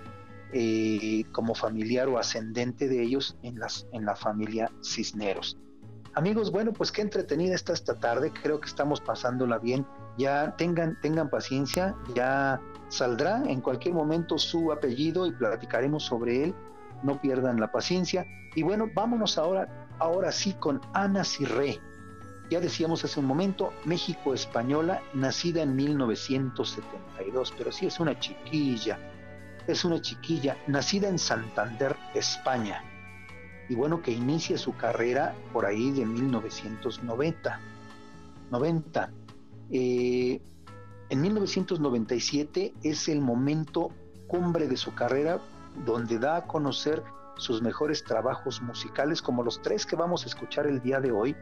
eh, 0.53 1.25
como 1.31 1.55
familiar 1.55 2.07
o 2.07 2.17
ascendente 2.17 2.87
de 2.87 3.01
ellos 3.03 3.37
en, 3.43 3.59
las, 3.59 3.87
en 3.91 4.05
la 4.05 4.15
familia 4.15 4.71
Cisneros. 4.83 5.57
Amigos, 6.15 6.51
bueno, 6.51 6.73
pues 6.73 6.91
qué 6.91 7.01
entretenida 7.01 7.55
está 7.55 7.73
esta 7.73 7.95
tarde, 7.95 8.31
creo 8.31 8.59
que 8.59 8.67
estamos 8.67 8.99
pasándola 8.99 9.59
bien, 9.59 9.85
ya 10.17 10.55
tengan, 10.57 10.99
tengan 11.01 11.29
paciencia, 11.29 11.95
ya 12.15 12.59
saldrá 12.89 13.43
en 13.45 13.61
cualquier 13.61 13.93
momento 13.93 14.37
su 14.37 14.71
apellido 14.71 15.27
y 15.27 15.31
platicaremos 15.31 16.03
sobre 16.03 16.45
él, 16.45 16.55
no 17.03 17.21
pierdan 17.21 17.59
la 17.59 17.71
paciencia. 17.71 18.25
Y 18.55 18.63
bueno, 18.63 18.89
vámonos 18.93 19.37
ahora 19.37 19.87
ahora 19.99 20.31
sí 20.31 20.53
con 20.53 20.81
Ana 20.93 21.23
Cirré. 21.23 21.79
Ya 22.49 22.59
decíamos 22.59 23.03
hace 23.05 23.19
un 23.19 23.27
momento, 23.27 23.73
México 23.85 24.33
española, 24.33 25.03
nacida 25.13 25.61
en 25.61 25.75
1972, 25.75 27.53
pero 27.57 27.71
sí 27.71 27.85
es 27.85 27.99
una 27.99 28.19
chiquilla, 28.19 28.97
es 29.67 29.85
una 29.85 30.01
chiquilla, 30.01 30.57
nacida 30.65 31.07
en 31.07 31.19
Santander, 31.19 31.95
España. 32.15 32.83
Y 33.69 33.75
bueno, 33.75 34.01
que 34.01 34.11
inicia 34.11 34.57
su 34.57 34.75
carrera 34.75 35.35
por 35.53 35.67
ahí 35.67 35.91
de 35.91 36.05
1990. 36.05 37.59
90. 38.49 39.11
Eh, 39.71 40.41
en 41.09 41.21
1997 41.21 42.73
es 42.81 43.07
el 43.09 43.21
momento 43.21 43.91
cumbre 44.27 44.67
de 44.67 44.77
su 44.77 44.93
carrera 44.95 45.39
donde 45.85 46.17
da 46.17 46.37
a 46.37 46.47
conocer 46.47 47.03
sus 47.37 47.61
mejores 47.61 48.03
trabajos 48.03 48.61
musicales, 48.61 49.21
como 49.21 49.43
los 49.43 49.61
tres 49.61 49.85
que 49.85 49.95
vamos 49.95 50.23
a 50.23 50.27
escuchar 50.27 50.67
el 50.67 50.81
día 50.81 50.99
de 50.99 51.11
hoy, 51.11 51.35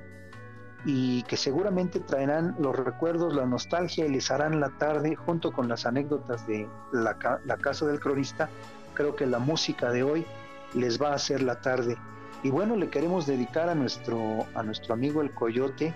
y 0.87 1.23
que 1.23 1.35
seguramente 1.35 1.99
traerán 1.99 2.55
los 2.59 2.73
recuerdos, 2.73 3.35
la 3.35 3.45
nostalgia 3.45 4.05
y 4.05 4.09
les 4.09 4.31
harán 4.31 4.61
la 4.61 4.69
tarde 4.69 5.17
junto 5.17 5.51
con 5.51 5.67
las 5.67 5.85
anécdotas 5.85 6.47
de 6.47 6.65
la, 6.93 7.17
Casa 7.57 7.85
del 7.85 7.99
Cronista. 7.99 8.49
Creo 8.93 9.13
que 9.13 9.25
la 9.25 9.37
música 9.37 9.91
de 9.91 10.03
hoy 10.03 10.25
les 10.73 10.99
va 10.99 11.09
a 11.09 11.15
hacer 11.15 11.43
la 11.43 11.59
tarde. 11.59 11.97
Y 12.41 12.51
bueno, 12.51 12.77
le 12.77 12.89
queremos 12.89 13.27
dedicar 13.27 13.67
a 13.67 13.75
nuestro, 13.75 14.45
a 14.55 14.63
nuestro 14.63 14.93
amigo 14.93 15.21
el 15.21 15.31
Coyote 15.31 15.93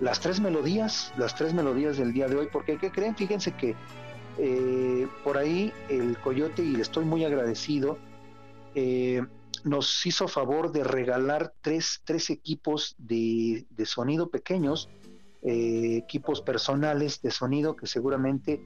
las 0.00 0.20
tres 0.20 0.40
melodías, 0.40 1.14
las 1.16 1.34
tres 1.34 1.54
melodías 1.54 1.96
del 1.96 2.12
día 2.12 2.28
de 2.28 2.36
hoy, 2.36 2.48
porque 2.52 2.76
¿qué 2.76 2.90
creen? 2.90 3.16
Fíjense 3.16 3.52
que 3.52 3.74
eh, 4.36 5.08
por 5.24 5.38
ahí 5.38 5.72
el 5.88 6.18
Coyote, 6.18 6.62
y 6.62 6.72
le 6.72 6.82
estoy 6.82 7.06
muy 7.06 7.24
agradecido, 7.24 7.96
eh, 8.74 9.24
nos 9.66 10.06
hizo 10.06 10.28
favor 10.28 10.72
de 10.72 10.84
regalar 10.84 11.52
tres, 11.60 12.00
tres 12.04 12.30
equipos 12.30 12.94
de, 12.98 13.66
sonido 13.84 14.30
pequeños, 14.30 14.88
eh, 15.42 15.96
equipos 15.96 16.40
personales 16.40 17.20
de 17.20 17.30
sonido 17.30 17.76
que 17.76 17.86
seguramente 17.86 18.62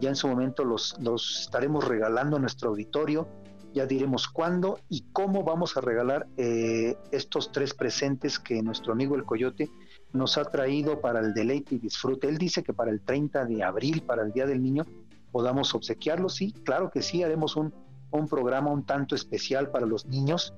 ya 0.00 0.08
en 0.08 0.16
su 0.16 0.26
momento 0.26 0.64
los, 0.64 0.96
los 1.00 1.42
estaremos 1.42 1.86
regalando 1.86 2.38
a 2.38 2.40
nuestro 2.40 2.70
auditorio 2.70 3.28
ya 3.76 3.84
diremos 3.84 4.26
cuándo 4.26 4.80
y 4.88 5.04
cómo 5.12 5.44
vamos 5.44 5.76
a 5.76 5.82
regalar 5.82 6.26
eh, 6.38 6.96
estos 7.10 7.52
tres 7.52 7.74
presentes 7.74 8.38
que 8.38 8.62
nuestro 8.62 8.94
amigo 8.94 9.16
el 9.16 9.24
Coyote 9.24 9.70
nos 10.14 10.38
ha 10.38 10.46
traído 10.46 11.02
para 11.02 11.20
el 11.20 11.34
deleite 11.34 11.74
y 11.74 11.78
disfrute. 11.78 12.26
Él 12.26 12.38
dice 12.38 12.62
que 12.62 12.72
para 12.72 12.90
el 12.90 13.02
30 13.02 13.44
de 13.44 13.62
abril, 13.62 14.00
para 14.00 14.22
el 14.22 14.32
Día 14.32 14.46
del 14.46 14.62
Niño, 14.62 14.86
podamos 15.30 15.74
obsequiarlos. 15.74 16.36
Sí, 16.36 16.52
claro 16.64 16.90
que 16.90 17.02
sí, 17.02 17.22
haremos 17.22 17.54
un, 17.54 17.74
programa 18.28 18.70
un 18.70 18.84
tanto 18.84 19.14
especial 19.14 19.70
para 19.70 19.86
los 19.86 20.06
niños 20.06 20.54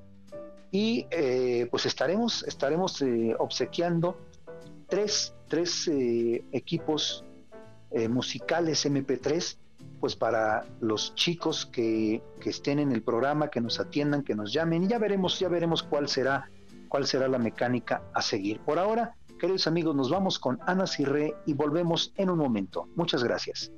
y 0.70 1.06
eh, 1.10 1.66
pues 1.70 1.86
estaremos, 1.86 2.42
estaremos 2.44 3.00
eh, 3.02 3.34
obsequiando 3.38 4.18
tres, 4.88 5.34
tres 5.48 5.90
equipos 6.52 7.24
musicales 8.10 8.84
MP3 8.84 9.56
pues 10.00 10.14
para 10.16 10.64
los 10.80 11.14
chicos 11.14 11.66
que, 11.66 12.22
que, 12.40 12.50
estén 12.50 12.78
en 12.78 12.92
el 12.92 13.02
programa, 13.02 13.48
que 13.48 13.60
nos 13.60 13.80
atiendan, 13.80 14.22
que 14.22 14.34
nos 14.34 14.52
llamen, 14.52 14.84
y 14.84 14.88
ya 14.88 14.98
veremos, 14.98 15.38
ya 15.38 15.48
veremos 15.48 15.82
cuál 15.82 16.08
será, 16.08 16.50
cuál 16.88 17.06
será 17.06 17.28
la 17.28 17.38
mecánica 17.38 18.02
a 18.14 18.22
seguir. 18.22 18.60
Por 18.60 18.78
ahora, 18.78 19.16
queridos 19.38 19.66
amigos, 19.66 19.94
nos 19.96 20.10
vamos 20.10 20.38
con 20.38 20.58
Ana 20.66 20.86
Cirré 20.86 21.34
y 21.46 21.54
volvemos 21.54 22.12
en 22.16 22.30
un 22.30 22.38
momento. 22.38 22.88
Muchas 22.94 23.24
gracias. 23.24 23.72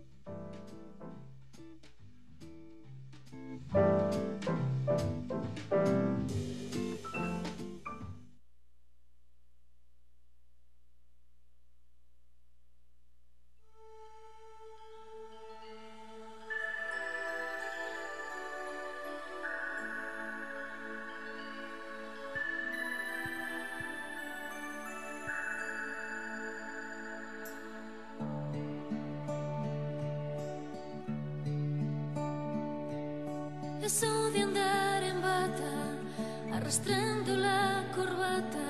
arrastrando 36.70 37.34
la 37.34 37.84
corbata 37.96 38.68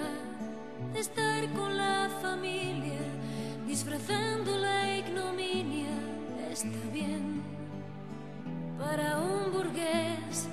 estar 0.95 1.47
con 1.53 1.77
la 1.77 2.09
familia, 2.23 3.03
disfrazando 3.67 4.57
la 4.57 4.97
ignominia, 4.97 5.93
está 6.51 6.79
bien 6.95 7.43
para 8.79 9.19
un 9.19 9.53
burgués. 9.53 10.49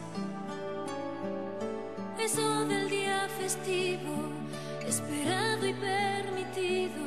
Eso 2.19 2.65
del 2.65 2.89
día 2.89 3.29
festivo, 3.39 4.15
esperado 4.85 5.65
y 5.65 5.73
permitido, 5.73 7.05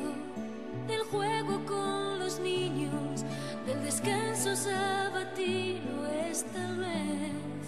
del 0.88 1.02
juego 1.10 1.66
con 1.66 2.18
los 2.18 2.40
niños, 2.40 3.26
del 3.66 3.82
descanso 3.82 4.56
sabatino 4.56 6.06
es 6.30 6.44
tal 6.44 6.78
vez 6.78 7.60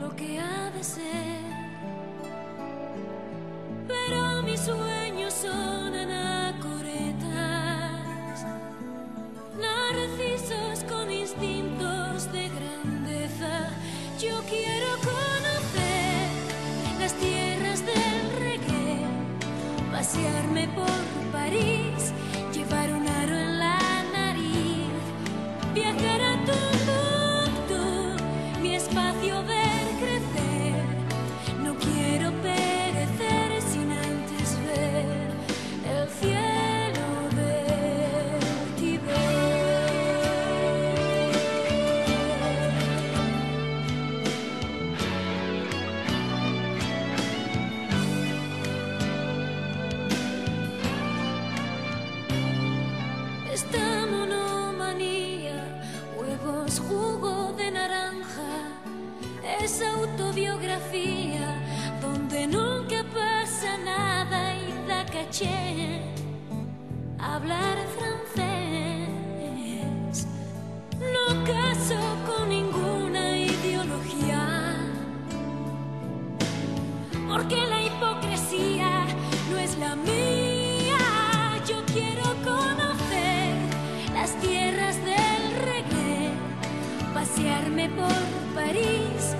lo 0.00 0.14
que 0.14 0.38
ha 0.38 0.70
de 0.70 0.84
ser. 0.84 1.35
swear. 4.66 4.95
porque 77.36 77.56
la 77.66 77.82
hipocresía 77.82 79.04
no 79.50 79.58
es 79.58 79.76
la 79.76 79.94
mía. 79.94 80.96
Yo 81.68 81.84
quiero 81.92 82.24
conocer 82.42 83.54
las 84.14 84.34
tierras 84.40 84.96
del 85.04 85.42
reggae, 85.66 86.30
pasearme 87.12 87.90
por 87.90 88.54
París 88.54 89.35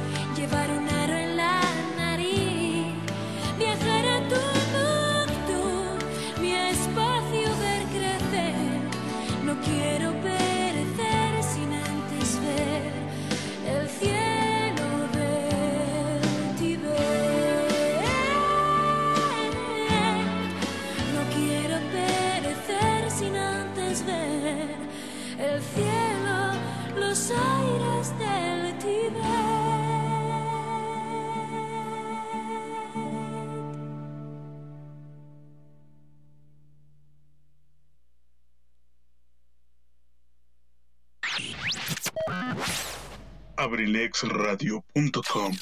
abrilexradio.com. 43.67 45.53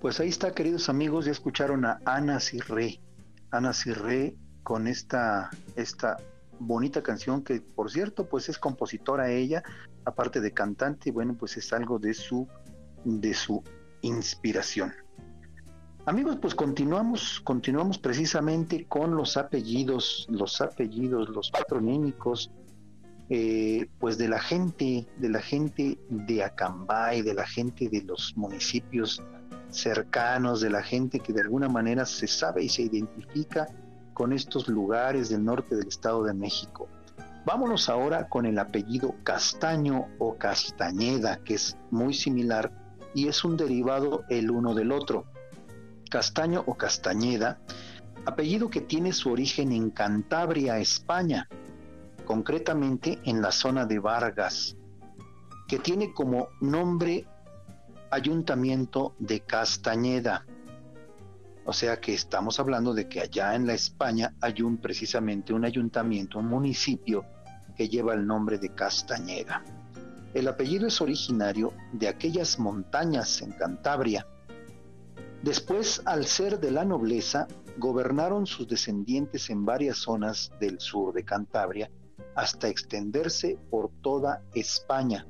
Pues 0.00 0.20
ahí 0.20 0.28
está, 0.28 0.52
queridos 0.52 0.88
amigos, 0.88 1.26
ya 1.26 1.32
escucharon 1.32 1.84
a 1.84 2.00
Ana 2.06 2.40
Cirré. 2.40 3.00
Ana 3.50 3.72
Cirré 3.74 4.34
con 4.62 4.86
esta, 4.86 5.50
esta 5.74 6.16
bonita 6.58 7.02
canción 7.02 7.42
que, 7.42 7.60
por 7.60 7.90
cierto, 7.90 8.26
pues 8.26 8.48
es 8.48 8.58
compositora 8.58 9.30
ella, 9.30 9.62
aparte 10.04 10.40
de 10.40 10.52
cantante, 10.52 11.10
y 11.10 11.12
bueno, 11.12 11.36
pues 11.38 11.56
es 11.58 11.72
algo 11.72 11.98
de 11.98 12.14
su, 12.14 12.48
de 13.04 13.34
su 13.34 13.62
inspiración. 14.00 14.94
Amigos, 16.08 16.36
pues 16.40 16.54
continuamos, 16.54 17.40
continuamos 17.42 17.98
precisamente 17.98 18.84
con 18.84 19.16
los 19.16 19.36
apellidos, 19.36 20.24
los 20.30 20.60
apellidos, 20.60 21.28
los 21.30 21.50
patronímicos, 21.50 22.52
eh, 23.28 23.88
pues 23.98 24.16
de 24.16 24.28
la 24.28 24.38
gente, 24.38 25.04
de 25.16 25.28
la 25.28 25.40
gente 25.40 25.98
de 26.08 26.44
Acambay, 26.44 27.22
de 27.22 27.34
la 27.34 27.44
gente 27.44 27.88
de 27.88 28.02
los 28.02 28.36
municipios 28.36 29.20
cercanos, 29.70 30.60
de 30.60 30.70
la 30.70 30.80
gente 30.80 31.18
que 31.18 31.32
de 31.32 31.40
alguna 31.40 31.68
manera 31.68 32.06
se 32.06 32.28
sabe 32.28 32.62
y 32.62 32.68
se 32.68 32.82
identifica 32.82 33.66
con 34.14 34.32
estos 34.32 34.68
lugares 34.68 35.28
del 35.30 35.44
norte 35.44 35.74
del 35.74 35.88
Estado 35.88 36.22
de 36.22 36.34
México. 36.34 36.86
Vámonos 37.44 37.88
ahora 37.88 38.28
con 38.28 38.46
el 38.46 38.60
apellido 38.60 39.12
Castaño 39.24 40.06
o 40.20 40.36
Castañeda, 40.36 41.38
que 41.38 41.54
es 41.54 41.76
muy 41.90 42.14
similar 42.14 42.70
y 43.12 43.26
es 43.26 43.44
un 43.44 43.56
derivado 43.56 44.22
el 44.28 44.52
uno 44.52 44.72
del 44.72 44.92
otro. 44.92 45.26
Castaño 46.10 46.64
o 46.66 46.74
Castañeda, 46.74 47.58
apellido 48.24 48.70
que 48.70 48.80
tiene 48.80 49.12
su 49.12 49.30
origen 49.30 49.72
en 49.72 49.90
Cantabria, 49.90 50.78
España, 50.78 51.48
concretamente 52.24 53.18
en 53.24 53.42
la 53.42 53.52
zona 53.52 53.86
de 53.86 53.98
Vargas, 53.98 54.76
que 55.68 55.78
tiene 55.78 56.12
como 56.12 56.48
nombre 56.60 57.26
Ayuntamiento 58.10 59.14
de 59.18 59.40
Castañeda. 59.40 60.46
O 61.64 61.72
sea 61.72 62.00
que 62.00 62.14
estamos 62.14 62.60
hablando 62.60 62.94
de 62.94 63.08
que 63.08 63.20
allá 63.20 63.56
en 63.56 63.66
la 63.66 63.74
España 63.74 64.32
hay 64.40 64.62
un 64.62 64.78
precisamente 64.78 65.52
un 65.52 65.64
ayuntamiento, 65.64 66.38
un 66.38 66.46
municipio 66.46 67.24
que 67.76 67.88
lleva 67.88 68.14
el 68.14 68.24
nombre 68.24 68.58
de 68.58 68.72
Castañeda. 68.72 69.64
El 70.32 70.46
apellido 70.48 70.86
es 70.86 71.00
originario 71.00 71.72
de 71.92 72.08
aquellas 72.08 72.58
montañas 72.58 73.42
en 73.42 73.52
Cantabria. 73.52 74.26
Después, 75.46 76.02
al 76.06 76.26
ser 76.26 76.58
de 76.58 76.72
la 76.72 76.84
nobleza, 76.84 77.46
gobernaron 77.78 78.48
sus 78.48 78.66
descendientes 78.66 79.48
en 79.48 79.64
varias 79.64 79.98
zonas 79.98 80.50
del 80.58 80.80
sur 80.80 81.14
de 81.14 81.22
Cantabria 81.22 81.88
hasta 82.34 82.66
extenderse 82.66 83.56
por 83.70 83.92
toda 84.02 84.42
España, 84.54 85.24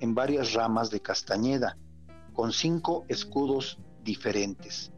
en 0.00 0.14
varias 0.14 0.52
ramas 0.52 0.90
de 0.90 1.00
Castañeda, 1.00 1.78
con 2.34 2.52
cinco 2.52 3.06
escudos 3.08 3.78
diferentes, 4.04 4.92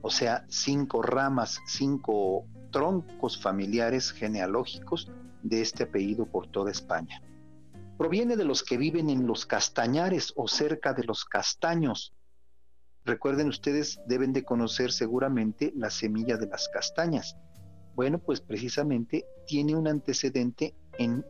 o 0.00 0.10
sea, 0.10 0.46
cinco 0.48 1.00
ramas, 1.00 1.60
cinco 1.68 2.44
troncos 2.72 3.40
familiares 3.40 4.10
genealógicos 4.10 5.12
de 5.44 5.62
este 5.62 5.84
apellido 5.84 6.26
por 6.26 6.48
toda 6.48 6.72
España. 6.72 7.22
Proviene 7.96 8.34
de 8.36 8.44
los 8.46 8.64
que 8.64 8.78
viven 8.78 9.10
en 9.10 9.28
los 9.28 9.46
castañares 9.46 10.32
o 10.34 10.48
cerca 10.48 10.92
de 10.92 11.04
los 11.04 11.24
castaños. 11.24 12.12
Recuerden 13.04 13.48
ustedes, 13.48 14.00
deben 14.06 14.32
de 14.32 14.44
conocer 14.44 14.92
seguramente 14.92 15.72
la 15.76 15.90
semilla 15.90 16.36
de 16.36 16.46
las 16.46 16.68
castañas. 16.68 17.36
Bueno, 17.94 18.18
pues 18.18 18.40
precisamente 18.40 19.26
tiene 19.46 19.74
un 19.74 19.88
antecedente 19.88 20.74
en 20.98 21.24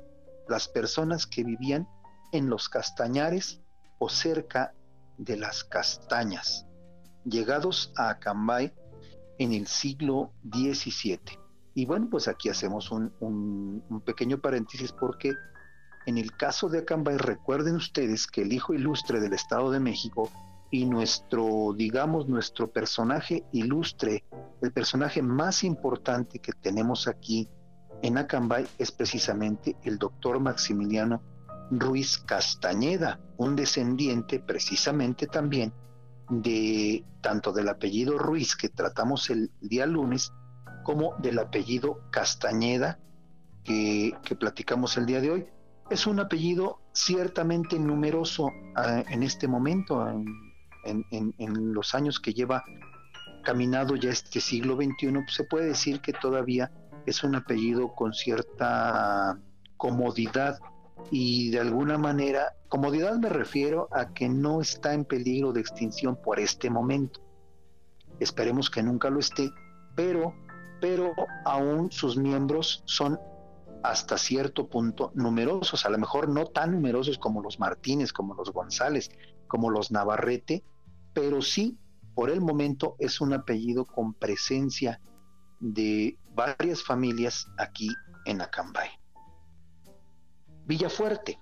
las 0.49 0.69
personas 0.69 1.27
que 1.27 1.45
vivían 1.45 1.89
en 2.33 2.49
los 2.51 2.69
castañares 2.69 3.61
o 3.99 4.09
cerca 4.09 4.75
de 5.17 5.37
las 5.37 5.65
castañas, 5.65 6.67
llegados 7.25 7.93
a 7.97 8.11
Acambay 8.11 8.73
en 9.39 9.53
el 9.53 9.67
siglo 9.67 10.33
XVII. 10.53 11.39
Y 11.75 11.87
bueno, 11.87 12.09
pues 12.11 12.29
aquí 12.29 12.49
hacemos 12.49 12.91
un, 12.91 13.15
un, 13.21 14.03
pequeño 14.05 14.39
paréntesis 14.41 14.93
porque 14.93 15.33
en 16.05 16.19
el 16.19 16.37
caso 16.37 16.69
de 16.69 16.81
Acambay, 16.81 17.17
recuerden 17.17 17.77
ustedes 17.77 18.27
que 18.27 18.43
el 18.43 18.53
hijo 18.53 18.75
ilustre 18.75 19.21
del 19.21 19.33
Estado 19.33 19.71
de 19.71 19.81
México 19.81 20.31
y 20.73 20.87
nuestro, 20.87 21.75
digamos, 21.77 22.29
nuestro 22.29 22.73
personaje 22.73 23.45
ilustre, 23.53 24.25
el 24.63 24.73
personaje 24.73 25.21
más 25.21 25.65
importante 25.65 26.39
que 26.39 26.53
tenemos 26.53 27.07
aquí 27.07 27.47
en 28.01 28.17
Acambay 28.17 28.67
es 28.79 28.91
precisamente 28.91 29.77
el 29.85 29.99
doctor 29.99 30.41
Maximiliano 30.41 31.23
Ruiz 31.71 32.17
Castañeda, 32.17 33.21
un 33.37 33.55
descendiente 33.55 34.41
precisamente 34.41 35.27
también 35.27 35.75
de 36.31 37.05
tanto 37.21 37.53
del 37.53 37.69
apellido 37.69 38.17
Ruiz 38.17 38.57
que 38.57 38.71
tratamos 38.71 39.29
el 39.29 39.51
día 39.61 39.85
lunes, 39.85 40.33
como 40.85 41.15
del 41.19 41.39
apellido 41.39 42.01
Castañeda 42.11 42.99
que, 43.63 44.17
platicamos 44.41 44.97
el 44.97 45.05
día 45.05 45.21
de 45.21 45.31
hoy. 45.31 45.47
Es 45.91 46.07
un 46.07 46.19
apellido 46.19 46.81
ciertamente 46.95 47.79
numeroso 47.79 48.49
ah, 48.75 49.05
en 49.11 49.23
este 49.23 49.47
momento, 49.47 50.09
en, 50.09 50.25
en, 50.85 51.75
los 51.75 51.95
años 51.95 52.21
que 52.21 52.33
lleva 52.33 52.65
caminado 53.45 53.97
ya 53.97 54.11
este 54.11 54.41
siglo 54.41 54.77
XXI, 54.77 55.13
pues 55.13 55.35
se 55.35 55.45
puede 55.45 55.67
decir 55.67 56.01
que 56.01 56.13
todavía 56.13 56.71
es 57.07 57.25
un 57.25 57.35
apellido 57.35 57.95
con 57.95 58.13
cierta 58.13 59.39
comodidad 59.77 60.61
y 61.11 61.51
de 61.51 61.61
alguna 61.61 61.99
manera, 61.99 62.55
comodidad 62.69 63.17
me 63.17 63.29
refiero 63.29 63.89
a 63.91 64.13
que 64.15 64.29
no 64.29 64.61
está 64.61 64.95
en 64.95 65.05
peligro 65.05 65.53
de 65.53 65.61
extinción 65.61 66.17
por 66.17 66.39
este 66.39 66.71
momento. 66.71 67.21
Esperemos 68.21 68.71
que 68.71 68.83
nunca 68.83 69.11
lo 69.11 69.19
esté, 69.19 69.51
pero, 69.97 70.35
pero 70.81 71.13
aún 71.45 71.91
sus 71.91 72.17
miembros 72.17 72.83
son 72.87 73.19
hasta 73.83 74.17
cierto 74.17 74.69
punto 74.69 75.11
numerosos, 75.15 75.85
a 75.85 75.91
lo 75.91 75.99
mejor 75.99 76.29
no 76.29 76.47
tan 76.47 76.71
numerosos 76.71 77.19
como 77.19 77.43
los 77.43 77.59
Martínez, 77.59 78.13
como 78.13 78.35
los 78.35 78.53
González, 78.53 79.11
como 79.53 79.69
los 79.69 79.91
Navarrete, 79.91 80.65
pero 81.13 81.43
sí, 81.43 81.79
por 82.15 82.31
el 82.31 82.41
momento 82.41 82.97
es 82.99 83.21
un 83.21 83.35
apellido 83.35 83.85
con 83.85 84.15
presencia 84.15 84.99
de 85.61 86.19
varias 86.35 86.83
familias 86.83 87.47
aquí 87.59 87.91
en 88.25 88.41
Acambay. 88.41 88.89
Villafuerte. 90.65 91.39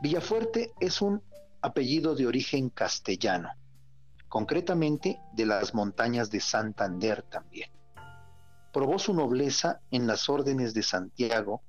Villafuerte 0.00 0.72
es 0.78 1.02
un 1.02 1.20
apellido 1.62 2.14
de 2.14 2.28
origen 2.28 2.70
castellano, 2.70 3.48
concretamente 4.28 5.18
de 5.32 5.44
las 5.44 5.74
montañas 5.74 6.30
de 6.30 6.38
Santander 6.38 7.24
también. 7.24 7.72
Probó 8.72 9.00
su 9.00 9.14
nobleza 9.14 9.80
en 9.90 10.06
las 10.06 10.28
órdenes 10.28 10.74
de 10.74 10.84
Santiago 10.84 11.60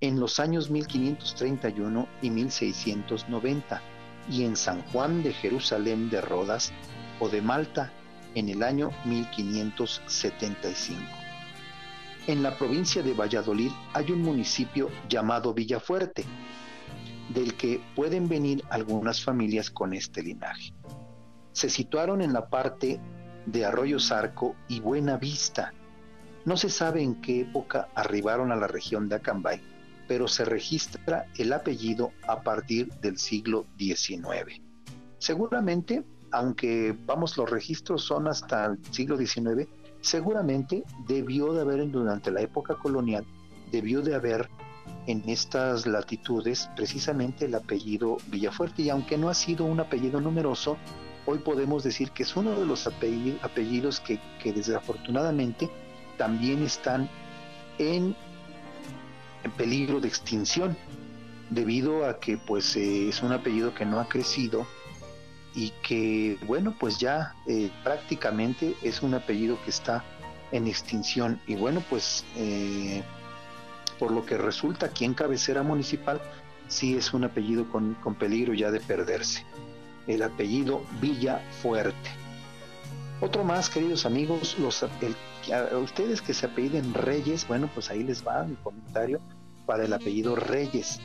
en 0.00 0.18
los 0.18 0.40
años 0.40 0.68
1531 0.68 2.08
y 2.22 2.30
1690 2.30 3.91
y 4.30 4.44
en 4.44 4.56
San 4.56 4.82
Juan 4.82 5.22
de 5.22 5.32
Jerusalén 5.32 6.10
de 6.10 6.20
Rodas 6.20 6.72
o 7.20 7.28
de 7.28 7.42
Malta 7.42 7.92
en 8.34 8.48
el 8.48 8.62
año 8.62 8.90
1575. 9.04 11.00
En 12.26 12.42
la 12.42 12.56
provincia 12.56 13.02
de 13.02 13.14
Valladolid 13.14 13.72
hay 13.94 14.12
un 14.12 14.22
municipio 14.22 14.88
llamado 15.08 15.52
Villafuerte, 15.52 16.24
del 17.34 17.54
que 17.54 17.80
pueden 17.96 18.28
venir 18.28 18.62
algunas 18.70 19.24
familias 19.24 19.70
con 19.70 19.92
este 19.92 20.22
linaje. 20.22 20.72
Se 21.52 21.68
situaron 21.68 22.22
en 22.22 22.32
la 22.32 22.48
parte 22.48 23.00
de 23.46 23.64
Arroyo 23.64 23.98
Zarco 23.98 24.54
y 24.68 24.80
Buena 24.80 25.16
Vista. 25.16 25.74
No 26.44 26.56
se 26.56 26.68
sabe 26.70 27.02
en 27.02 27.20
qué 27.20 27.40
época 27.40 27.88
arribaron 27.94 28.52
a 28.52 28.56
la 28.56 28.66
región 28.66 29.08
de 29.08 29.16
Acambay, 29.16 29.60
pero 30.12 30.28
se 30.28 30.44
registra 30.44 31.24
el 31.38 31.54
apellido 31.54 32.12
a 32.28 32.42
partir 32.42 32.92
del 33.00 33.16
siglo 33.16 33.64
XIX. 33.78 34.60
Seguramente, 35.16 36.04
aunque 36.32 36.94
vamos, 37.06 37.38
los 37.38 37.48
registros 37.48 38.04
son 38.04 38.28
hasta 38.28 38.66
el 38.66 38.78
siglo 38.90 39.16
XIX, 39.16 39.66
seguramente 40.02 40.84
debió 41.08 41.54
de 41.54 41.62
haber 41.62 41.90
durante 41.90 42.30
la 42.30 42.42
época 42.42 42.74
colonial, 42.74 43.24
debió 43.70 44.02
de 44.02 44.14
haber 44.14 44.50
en 45.06 45.26
estas 45.30 45.86
latitudes 45.86 46.68
precisamente 46.76 47.46
el 47.46 47.54
apellido 47.54 48.18
Villafuerte 48.26 48.82
y 48.82 48.90
aunque 48.90 49.16
no 49.16 49.30
ha 49.30 49.34
sido 49.34 49.64
un 49.64 49.80
apellido 49.80 50.20
numeroso, 50.20 50.76
hoy 51.24 51.38
podemos 51.38 51.84
decir 51.84 52.10
que 52.10 52.24
es 52.24 52.36
uno 52.36 52.50
de 52.50 52.66
los 52.66 52.86
apellidos 52.86 53.98
que, 54.00 54.20
desafortunadamente 54.52 55.70
también 56.18 56.62
están 56.62 57.08
en, 57.78 58.14
en, 59.42 59.50
peligro 59.52 60.00
de 60.00 60.08
extinción 60.08 60.76
debido 61.50 62.06
a 62.06 62.18
que 62.18 62.38
pues 62.38 62.76
eh, 62.76 63.08
es 63.08 63.22
un 63.22 63.32
apellido 63.32 63.74
que 63.74 63.84
no 63.84 64.00
ha 64.00 64.08
crecido 64.08 64.66
y 65.54 65.70
que, 65.82 66.38
bueno, 66.46 66.74
pues 66.78 66.98
ya 66.98 67.34
eh, 67.46 67.70
prácticamente 67.84 68.74
es 68.82 69.02
un 69.02 69.14
apellido 69.14 69.58
que 69.64 69.70
está 69.70 70.04
en 70.50 70.66
extinción. 70.66 71.40
Y 71.46 71.56
bueno, 71.56 71.82
pues 71.90 72.24
eh, 72.36 73.02
por 73.98 74.12
lo 74.12 74.24
que 74.24 74.38
resulta 74.38 74.86
aquí 74.86 75.04
en 75.04 75.14
cabecera 75.14 75.62
municipal, 75.62 76.20
sí 76.68 76.96
es 76.96 77.12
un 77.12 77.24
apellido 77.24 77.68
con, 77.68 77.96
peligro 78.18 78.54
ya 78.54 78.70
de 78.70 78.80
perderse. 78.80 79.44
El 80.06 80.22
apellido 80.22 80.82
Villa 81.00 81.40
Fuerte. 81.62 82.21
Otro 83.22 83.44
más, 83.44 83.70
queridos 83.70 84.04
amigos, 84.04 84.58
los, 84.58 84.84
ustedes 85.80 86.20
que 86.20 86.34
se 86.34 86.46
apelliden 86.46 86.92
Reyes, 86.92 87.46
bueno, 87.46 87.70
pues 87.72 87.88
ahí 87.88 88.02
les 88.02 88.26
va 88.26 88.42
mi 88.42 88.56
comentario 88.56 89.20
para 89.64 89.84
el 89.84 89.92
apellido 89.92 90.34
Reyes. 90.34 90.98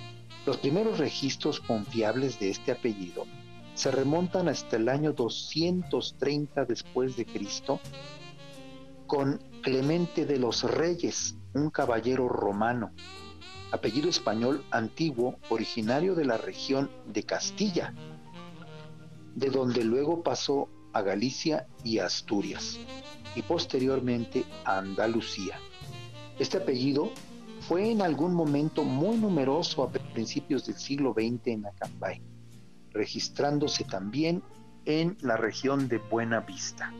Los 0.43 0.57
primeros 0.57 0.97
registros 0.97 1.59
confiables 1.59 2.39
de 2.39 2.49
este 2.49 2.72
apellido 2.72 3.26
se 3.76 3.91
remontan 3.91 4.49
hasta 4.49 4.78
el 4.78 4.89
año 4.89 5.13
230 5.13 6.65
después 6.65 7.15
de 7.18 7.26
Cristo 7.28 7.80
con 9.05 9.39
Clemente 9.61 10.26
de 10.26 10.39
los 10.39 10.63
Reyes, 10.63 11.36
un 11.53 11.70
caballero 11.70 12.28
romano, 12.28 12.93
apellido 13.72 14.09
español 14.09 14.65
antiguo, 14.72 15.38
originario 15.49 16.15
de 16.15 16.26
la 16.26 16.38
región 16.38 16.89
de 17.05 17.22
Castilla, 17.22 17.93
de 19.36 19.51
donde 19.51 19.84
luego 19.84 20.24
pasó 20.24 20.68
a 20.93 21.01
Galicia 21.01 21.67
y 21.83 21.99
Asturias, 21.99 22.79
y 23.35 23.41
posteriormente 23.41 24.45
a 24.65 24.79
Andalucía. 24.79 25.59
Este 26.39 26.57
apellido 26.57 27.11
fue 27.61 27.91
en 27.91 28.01
algún 28.01 28.33
momento 28.33 28.83
muy 28.83 29.17
numeroso 29.17 29.83
a 29.83 29.91
principios 29.91 30.65
del 30.65 30.75
siglo 30.75 31.13
XX 31.13 31.47
en 31.47 31.65
Acambay, 31.65 32.21
registrándose 32.91 33.83
también 33.83 34.41
en 34.85 35.17
la 35.21 35.35
región 35.35 35.88
de 35.88 35.97
Buena 35.97 36.39
Vista. 36.41 36.93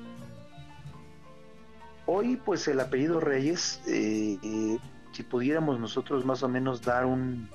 Hoy, 2.06 2.38
pues 2.38 2.68
el 2.68 2.80
apellido 2.80 3.20
Reyes, 3.20 3.82
eh, 3.88 4.38
eh, 4.42 4.78
si 5.12 5.24
pudiéramos 5.24 5.80
nosotros 5.80 6.26
más 6.26 6.44
o 6.44 6.50
menos 6.50 6.82
dar, 6.82 7.06
un, 7.06 7.50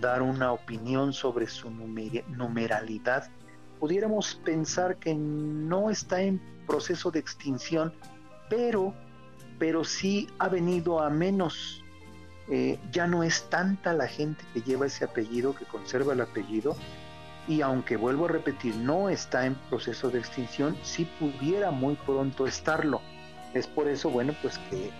dar 0.00 0.22
una 0.22 0.52
opinión 0.52 1.12
sobre 1.12 1.46
su 1.46 1.70
numeralidad, 1.70 3.30
pudiéramos 3.78 4.34
pensar 4.44 4.96
que 4.96 5.14
no 5.14 5.90
está 5.90 6.22
en 6.22 6.40
proceso 6.66 7.10
de 7.10 7.20
extinción, 7.20 7.92
pero, 8.50 8.94
pero 9.58 9.84
sí 9.84 10.28
ha 10.38 10.48
venido 10.48 11.00
a 11.00 11.10
menos. 11.10 11.82
Eh, 12.48 12.78
ya 12.92 13.06
no 13.06 13.22
es 13.22 13.48
tanta 13.48 13.92
la 13.92 14.06
gente 14.06 14.44
que 14.54 14.62
lleva 14.62 14.86
ese 14.86 15.04
apellido, 15.04 15.54
que 15.54 15.64
conserva 15.64 16.12
el 16.12 16.20
apellido, 16.20 16.76
y 17.48 17.60
aunque 17.60 17.96
vuelvo 17.96 18.26
a 18.26 18.28
repetir, 18.28 18.76
no 18.76 19.08
está 19.08 19.46
en 19.46 19.54
proceso 19.68 20.10
de 20.10 20.18
extinción, 20.18 20.76
sí 20.82 21.08
pudiera 21.18 21.70
muy 21.70 21.94
pronto 21.94 22.46
estarlo. 22.46 23.00
Es 23.54 23.66
por 23.66 23.88
eso, 23.88 24.10
bueno, 24.10 24.34
pues 24.42 24.58
que 24.70 24.90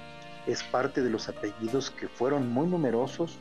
es 0.46 0.62
parte 0.62 1.02
de 1.02 1.10
los 1.10 1.28
apellidos 1.28 1.90
que 1.90 2.08
fueron 2.08 2.52
muy 2.52 2.68
numerosos, 2.68 3.38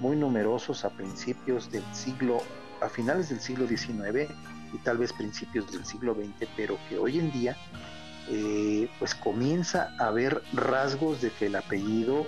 muy 0.00 0.16
numerosos 0.16 0.84
a 0.84 0.90
principios 0.90 1.70
del 1.70 1.84
siglo, 1.94 2.38
a 2.80 2.88
finales 2.88 3.28
del 3.28 3.40
siglo 3.40 3.66
XIX 3.66 4.32
y 4.72 4.78
tal 4.78 4.98
vez 4.98 5.12
principios 5.12 5.70
del 5.72 5.84
siglo 5.84 6.14
XX, 6.14 6.48
pero 6.56 6.78
que 6.88 6.98
hoy 6.98 7.18
en 7.18 7.32
día 7.32 7.56
eh, 8.30 8.90
pues 8.98 9.14
comienza 9.14 9.94
a 9.98 10.08
haber 10.08 10.42
rasgos 10.52 11.22
de 11.22 11.30
que 11.30 11.46
el 11.46 11.56
apellido 11.56 12.26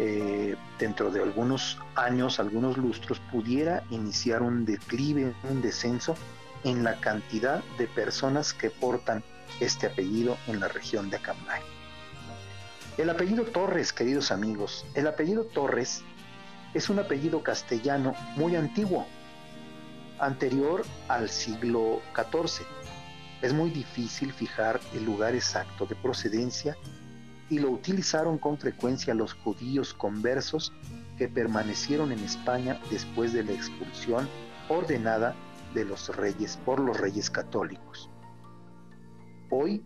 eh, 0.00 0.56
dentro 0.78 1.10
de 1.10 1.22
algunos 1.22 1.78
años, 1.94 2.38
algunos 2.40 2.76
lustros, 2.76 3.20
pudiera 3.32 3.82
iniciar 3.90 4.42
un 4.42 4.64
declive, 4.64 5.34
un 5.48 5.60
descenso 5.60 6.16
en 6.64 6.84
la 6.84 7.00
cantidad 7.00 7.62
de 7.78 7.86
personas 7.86 8.52
que 8.52 8.70
portan 8.70 9.22
este 9.60 9.86
apellido 9.86 10.36
en 10.46 10.60
la 10.60 10.68
región 10.68 11.10
de 11.10 11.16
Acambay. 11.16 11.62
El 12.96 13.10
apellido 13.10 13.44
Torres, 13.44 13.92
queridos 13.92 14.32
amigos, 14.32 14.84
el 14.94 15.06
apellido 15.06 15.44
Torres 15.44 16.02
es 16.74 16.88
un 16.90 16.98
apellido 16.98 17.42
castellano 17.42 18.14
muy 18.36 18.56
antiguo, 18.56 19.06
anterior 20.20 20.84
al 21.08 21.28
siglo 21.28 22.00
XIV. 22.14 22.66
Es 23.42 23.52
muy 23.52 23.70
difícil 23.70 24.32
fijar 24.32 24.80
el 24.94 25.04
lugar 25.04 25.34
exacto 25.34 25.86
de 25.86 25.94
procedencia 25.94 26.76
y 27.50 27.58
lo 27.58 27.70
utilizaron 27.70 28.38
con 28.38 28.58
frecuencia 28.58 29.14
los 29.14 29.32
judíos 29.32 29.94
conversos 29.94 30.72
que 31.16 31.28
permanecieron 31.28 32.12
en 32.12 32.18
España 32.20 32.80
después 32.90 33.32
de 33.32 33.44
la 33.44 33.52
expulsión 33.52 34.28
ordenada 34.68 35.34
de 35.74 35.84
los 35.84 36.14
reyes 36.14 36.58
por 36.64 36.80
los 36.80 36.98
reyes 36.98 37.30
católicos. 37.30 38.10
Hoy, 39.50 39.82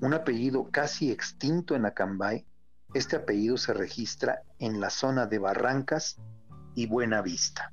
un 0.00 0.14
apellido 0.14 0.70
casi 0.70 1.10
extinto 1.10 1.74
en 1.74 1.84
Acambay, 1.84 2.46
este 2.94 3.16
apellido 3.16 3.56
se 3.56 3.72
registra 3.72 4.42
en 4.58 4.80
la 4.80 4.90
zona 4.90 5.26
de 5.26 5.38
Barrancas 5.38 6.18
y 6.74 6.86
Buena 6.86 7.22
Vista. 7.22 7.72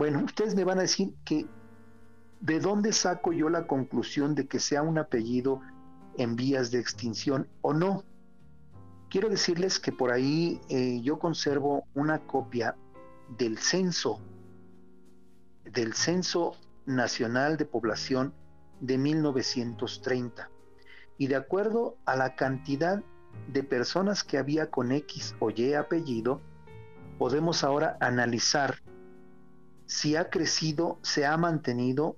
Bueno, 0.00 0.24
ustedes 0.24 0.54
me 0.54 0.64
van 0.64 0.78
a 0.78 0.80
decir 0.88 1.12
que 1.26 1.44
¿de 2.40 2.58
dónde 2.58 2.90
saco 2.90 3.34
yo 3.34 3.50
la 3.50 3.66
conclusión 3.66 4.34
de 4.34 4.48
que 4.48 4.58
sea 4.58 4.80
un 4.80 4.96
apellido 4.96 5.60
en 6.16 6.36
vías 6.36 6.70
de 6.70 6.78
extinción 6.78 7.46
o 7.60 7.74
no? 7.74 8.02
Quiero 9.10 9.28
decirles 9.28 9.78
que 9.78 9.92
por 9.92 10.10
ahí 10.10 10.58
eh, 10.70 11.02
yo 11.02 11.18
conservo 11.18 11.84
una 11.92 12.20
copia 12.20 12.76
del 13.36 13.58
censo, 13.58 14.22
del 15.64 15.92
Censo 15.92 16.56
Nacional 16.86 17.58
de 17.58 17.66
Población 17.66 18.32
de 18.80 18.96
1930. 18.96 20.50
Y 21.18 21.26
de 21.26 21.36
acuerdo 21.36 21.98
a 22.06 22.16
la 22.16 22.36
cantidad 22.36 23.02
de 23.52 23.62
personas 23.64 24.24
que 24.24 24.38
había 24.38 24.70
con 24.70 24.92
X 24.92 25.36
o 25.40 25.50
Y 25.50 25.74
apellido, 25.74 26.40
podemos 27.18 27.64
ahora 27.64 27.98
analizar 28.00 28.76
si 29.90 30.14
ha 30.14 30.30
crecido, 30.30 31.00
se 31.02 31.26
ha 31.26 31.36
mantenido 31.36 32.16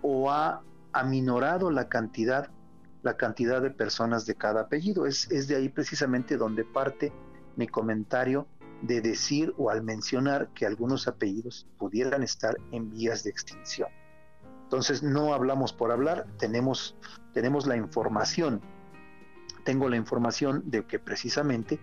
o 0.00 0.30
ha 0.30 0.62
aminorado 0.94 1.70
la 1.70 1.90
cantidad, 1.90 2.48
la 3.02 3.18
cantidad 3.18 3.60
de 3.60 3.70
personas 3.70 4.24
de 4.24 4.36
cada 4.36 4.62
apellido. 4.62 5.04
Es, 5.04 5.28
de 5.28 5.54
ahí 5.54 5.68
precisamente 5.68 6.38
donde 6.38 6.64
parte 6.64 7.12
mi 7.56 7.68
comentario 7.68 8.48
de 8.80 9.02
decir 9.02 9.52
o 9.58 9.68
al 9.68 9.82
mencionar 9.82 10.48
que 10.54 10.64
algunos 10.64 11.06
apellidos 11.06 11.66
pudieran 11.76 12.22
estar 12.22 12.56
en 12.72 12.90
vías 12.90 13.22
de 13.22 13.28
extinción. 13.28 13.90
Entonces 14.62 15.02
no 15.02 15.34
hablamos 15.34 15.74
por 15.74 15.92
hablar, 15.92 16.26
tenemos, 16.38 16.96
tenemos 17.34 17.66
la 17.66 17.76
información. 17.76 18.62
Tengo 19.66 19.90
la 19.90 19.96
información 19.96 20.62
de 20.70 20.86
que 20.86 20.98
precisamente 20.98 21.78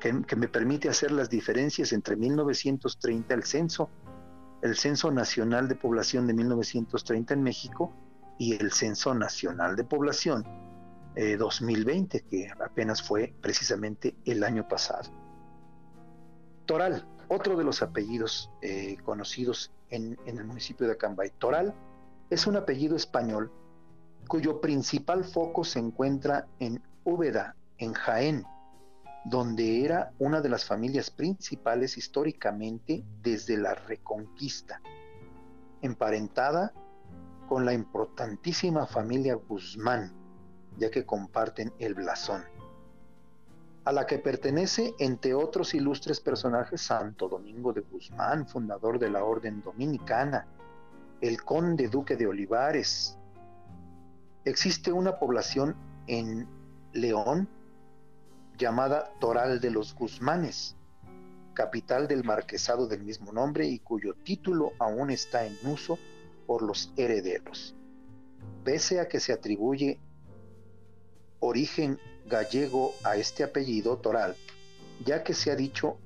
que, 0.00 0.36
me 0.36 0.48
permite 0.48 0.88
hacer 0.88 1.10
las 1.10 1.30
diferencias 1.30 1.92
entre 1.92 2.16
1930, 2.16 3.34
el 3.34 3.44
censo, 3.44 3.88
el 4.60 4.76
Censo 4.76 5.10
Nacional 5.10 5.68
de 5.68 5.74
Población 5.74 6.26
de 6.26 6.34
1930 6.34 7.34
en 7.34 7.42
México 7.42 7.92
y 8.38 8.54
el 8.54 8.72
Censo 8.72 9.14
Nacional 9.14 9.74
de 9.76 9.84
Población 9.84 10.44
2020, 11.38 12.18
eh, 12.18 12.24
que 12.28 12.50
apenas 12.62 13.02
fue 13.02 13.34
precisamente 13.40 14.14
el 14.24 14.44
año 14.44 14.68
pasado. 14.68 15.10
Toral, 16.66 17.06
otro 17.28 17.56
de 17.56 17.64
los 17.64 17.82
apellidos 17.82 18.50
eh, 18.60 18.96
conocidos 19.04 19.72
en, 19.90 20.18
el 20.26 20.44
municipio 20.44 20.86
de 20.86 20.92
Acambay. 20.92 21.30
Toral 21.38 21.74
es 22.30 22.46
un 22.46 22.56
apellido 22.56 22.96
español 22.96 23.50
cuyo 24.28 24.60
principal 24.60 25.24
foco 25.24 25.64
se 25.64 25.78
encuentra 25.78 26.46
en 26.60 26.82
Úbeda, 27.04 27.56
en 27.78 27.92
Jaén, 27.92 28.44
donde 29.24 29.84
era 29.84 30.12
una 30.18 30.40
de 30.40 30.48
las 30.48 30.64
familias 30.64 31.10
principales 31.10 31.96
históricamente 31.96 33.04
desde 33.22 33.56
la 33.56 33.74
Reconquista, 33.74 34.80
emparentada 35.80 36.72
con 37.48 37.64
la 37.64 37.72
importantísima 37.72 38.86
familia 38.86 39.34
Guzmán, 39.34 40.12
ya 40.78 40.90
que 40.90 41.04
comparten 41.04 41.72
el 41.78 41.94
blasón 41.94 42.42
a 43.84 43.92
la 43.92 44.06
que 44.06 44.18
pertenece, 44.18 44.94
entre 44.98 45.34
otros 45.34 45.74
ilustres 45.74 46.20
personajes, 46.20 46.80
Santo 46.80 47.28
Domingo 47.28 47.72
de 47.72 47.80
Guzmán, 47.80 48.46
fundador 48.46 48.98
de 48.98 49.10
la 49.10 49.24
Orden 49.24 49.60
Dominicana, 49.60 50.46
el 51.20 51.42
conde 51.42 51.88
duque 51.88 52.16
de 52.16 52.26
Olivares. 52.26 53.18
Existe 54.44 54.92
una 54.92 55.18
población 55.18 55.74
en 56.06 56.46
León 56.92 57.48
llamada 58.62 59.12
Toral 59.18 59.60
de 59.60 59.72
los 59.72 59.92
Guzmanes, 59.92 60.76
capital 61.52 62.06
del 62.06 62.22
marquesado 62.22 62.86
del 62.86 63.02
mismo 63.02 63.32
nombre 63.32 63.66
y 63.66 63.80
cuyo 63.80 64.14
título 64.14 64.72
aún 64.78 65.10
está 65.10 65.44
en 65.44 65.58
uso 65.64 65.98
por 66.46 66.62
los 66.62 66.92
herederos. 66.96 67.74
Pese 68.62 69.00
a 69.00 69.08
que 69.08 69.18
se 69.18 69.32
atribuye 69.32 69.98
origen 71.40 71.98
gallego 72.26 72.94
a 73.02 73.16
este 73.16 73.42
apellido 73.42 73.96
toral, 73.98 74.36
ya 75.04 75.24
que 75.24 75.34
se 75.34 75.50
ha 75.50 75.56
dicho, 75.56 75.98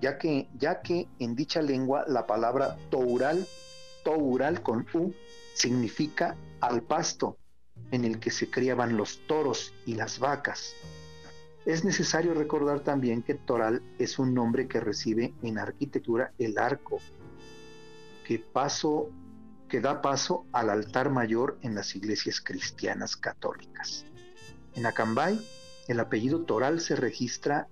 ya 0.00 0.18
que, 0.18 0.48
ya 0.58 0.82
que 0.82 1.06
en 1.20 1.36
dicha 1.36 1.62
lengua 1.62 2.04
la 2.08 2.26
palabra 2.26 2.76
toural, 2.90 3.46
toural 4.02 4.64
con 4.64 4.84
U, 4.94 5.14
significa 5.54 6.36
al 6.60 6.82
pasto 6.82 7.38
en 7.92 8.04
el 8.04 8.18
que 8.18 8.32
se 8.32 8.50
criaban 8.50 8.96
los 8.96 9.24
toros 9.28 9.72
y 9.86 9.94
las 9.94 10.18
vacas. 10.18 10.74
Es 11.66 11.84
necesario 11.84 12.34
recordar 12.34 12.80
también 12.80 13.22
que 13.22 13.34
toral 13.34 13.82
es 13.98 14.18
un 14.18 14.34
nombre 14.34 14.68
que 14.68 14.80
recibe 14.80 15.34
en 15.42 15.58
arquitectura 15.58 16.32
el 16.38 16.58
arco, 16.58 16.98
que, 18.26 18.38
paso, 18.38 19.10
que 19.68 19.80
da 19.80 20.02
paso 20.02 20.44
al 20.52 20.68
altar 20.68 21.10
mayor 21.10 21.58
en 21.62 21.74
las 21.74 21.96
iglesias 21.96 22.40
cristianas 22.40 23.16
católicas. 23.16 24.04
En 24.74 24.84
Acambay, 24.84 25.40
el 25.88 26.00
apellido 26.00 26.42
Toral 26.42 26.80
se 26.80 26.96
registra 26.96 27.68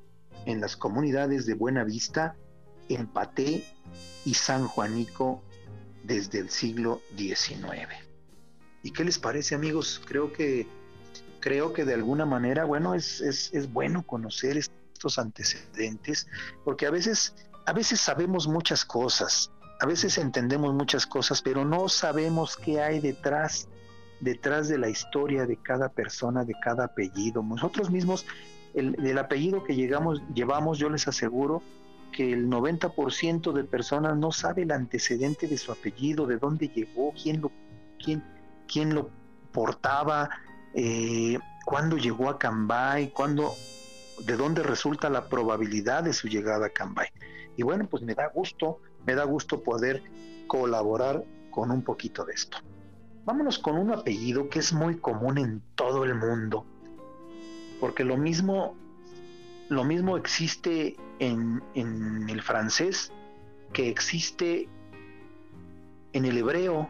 en 0.46 0.60
las 0.60 0.76
comunidades 0.76 1.46
de 1.46 1.54
Buena 1.54 1.84
Vista, 1.84 2.36
Empaté 2.88 3.64
y 4.24 4.34
San 4.34 4.66
Juanico 4.68 5.42
desde 6.02 6.38
el 6.38 6.50
siglo 6.50 7.00
XIX. 7.16 7.62
¿Y 8.82 8.90
qué 8.90 9.04
les 9.04 9.18
parece 9.18 9.54
amigos? 9.54 10.00
Creo 10.04 10.32
que, 10.32 10.66
creo 11.42 11.74
que 11.74 11.84
de 11.84 11.92
alguna 11.92 12.24
manera, 12.24 12.64
bueno, 12.64 12.94
es, 12.94 13.20
es, 13.20 13.52
es 13.52 13.70
bueno 13.70 14.04
conocer 14.06 14.56
estos 14.56 15.18
antecedentes, 15.18 16.28
porque 16.64 16.86
a 16.86 16.90
veces, 16.90 17.34
a 17.66 17.72
veces 17.74 18.00
sabemos 18.00 18.46
muchas 18.46 18.84
cosas, 18.84 19.50
a 19.80 19.86
veces 19.86 20.16
entendemos 20.16 20.72
muchas 20.72 21.04
cosas, 21.04 21.42
pero 21.42 21.64
no 21.64 21.88
sabemos 21.88 22.56
qué 22.56 22.80
hay 22.80 23.00
detrás, 23.00 23.68
detrás 24.20 24.68
de 24.68 24.78
la 24.78 24.88
historia 24.88 25.44
de 25.44 25.56
cada 25.56 25.88
persona, 25.88 26.44
de 26.44 26.54
cada 26.62 26.84
apellido. 26.84 27.42
Nosotros 27.42 27.90
mismos, 27.90 28.24
el, 28.74 29.18
apellido 29.18 29.64
que 29.64 29.74
llegamos, 29.74 30.22
llevamos, 30.32 30.78
yo 30.78 30.88
les 30.88 31.08
aseguro 31.08 31.62
que 32.12 32.32
el 32.32 32.48
90% 32.48 33.52
de 33.52 33.64
personas 33.64 34.16
no 34.16 34.30
sabe 34.30 34.62
el 34.62 34.70
antecedente 34.70 35.48
de 35.48 35.58
su 35.58 35.72
apellido, 35.72 36.28
de 36.28 36.36
dónde 36.36 36.68
llegó, 36.68 37.12
quién 37.20 37.40
lo, 37.40 37.50
quién, 37.98 38.22
quién 38.68 38.94
lo 38.94 39.10
portaba, 39.50 40.30
eh, 40.74 41.38
cuándo 41.64 41.96
llegó 41.96 42.28
a 42.28 42.38
Cambay, 42.38 43.10
cuándo, 43.10 43.54
de 44.24 44.36
dónde 44.36 44.62
resulta 44.62 45.10
la 45.10 45.28
probabilidad 45.28 46.04
de 46.04 46.12
su 46.12 46.28
llegada 46.28 46.66
a 46.66 46.70
Cambay. 46.70 47.08
Y 47.56 47.62
bueno, 47.62 47.86
pues 47.88 48.02
me 48.02 48.14
da 48.14 48.28
gusto 48.28 48.80
me 49.06 49.14
da 49.14 49.24
gusto 49.24 49.62
poder 49.62 50.02
colaborar 50.46 51.24
con 51.50 51.70
un 51.70 51.82
poquito 51.82 52.24
de 52.24 52.34
esto. 52.34 52.58
Vámonos 53.24 53.58
con 53.58 53.76
un 53.76 53.92
apellido 53.92 54.48
que 54.48 54.58
es 54.58 54.72
muy 54.72 54.96
común 54.96 55.38
en 55.38 55.62
todo 55.74 56.04
el 56.04 56.14
mundo, 56.14 56.64
porque 57.80 58.04
lo 58.04 58.16
mismo, 58.16 58.74
lo 59.68 59.84
mismo 59.84 60.16
existe 60.16 60.96
en, 61.18 61.62
en 61.74 62.28
el 62.28 62.42
francés 62.42 63.12
que 63.72 63.88
existe 63.88 64.68
en 66.12 66.24
el 66.24 66.36
hebreo. 66.36 66.88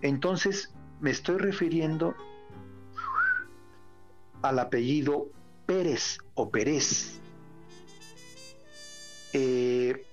Entonces 0.00 0.72
me 1.00 1.10
estoy 1.10 1.38
refiriendo 1.38 2.14
al 4.42 4.58
apellido 4.58 5.28
Pérez 5.66 6.18
o 6.34 6.50
Pérez. 6.50 7.20
Eh, 9.32 10.04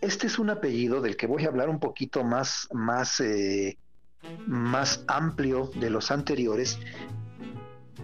este 0.00 0.26
es 0.26 0.38
un 0.38 0.50
apellido 0.50 1.00
del 1.00 1.16
que 1.16 1.26
voy 1.26 1.44
a 1.44 1.48
hablar 1.48 1.68
un 1.68 1.78
poquito 1.78 2.24
más, 2.24 2.68
más, 2.72 3.20
eh, 3.20 3.78
más 4.46 5.04
amplio 5.06 5.70
de 5.76 5.90
los 5.90 6.10
anteriores, 6.10 6.78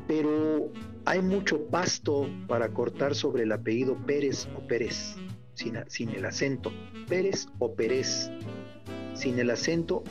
pero 0.07 0.70
hay 1.05 1.20
mucho 1.20 1.66
pasto 1.66 2.28
para 2.47 2.72
cortar 2.72 3.14
sobre 3.14 3.43
el 3.43 3.53
apellido 3.53 3.97
Pérez 4.07 4.49
o 4.57 4.66
Pérez, 4.66 5.16
sin, 5.55 5.78
sin 5.88 6.11
el 6.11 6.24
acento. 6.24 6.72
Pérez 7.09 7.49
o 7.59 7.74
Pérez, 7.74 8.30
sin 9.14 9.38
el 9.38 9.51
acento, 9.51 10.05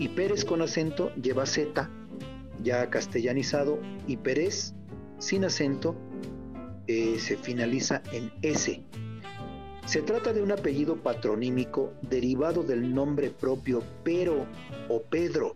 y 0.00 0.08
Pérez 0.08 0.46
con 0.46 0.62
acento 0.62 1.14
lleva 1.14 1.44
Z, 1.44 1.88
ya 2.64 2.88
castellanizado, 2.88 3.78
y 4.08 4.16
Pérez 4.16 4.72
sin 5.18 5.44
acento 5.44 5.94
eh, 6.86 7.18
se 7.18 7.36
finaliza 7.36 8.02
en 8.10 8.32
S. 8.40 8.82
Se 9.84 10.02
trata 10.02 10.32
de 10.32 10.42
un 10.42 10.52
apellido 10.52 10.96
patronímico 10.96 11.92
derivado 12.00 12.62
del 12.62 12.94
nombre 12.94 13.28
propio 13.28 13.82
Pero 14.02 14.46
o 14.88 15.02
Pedro. 15.02 15.54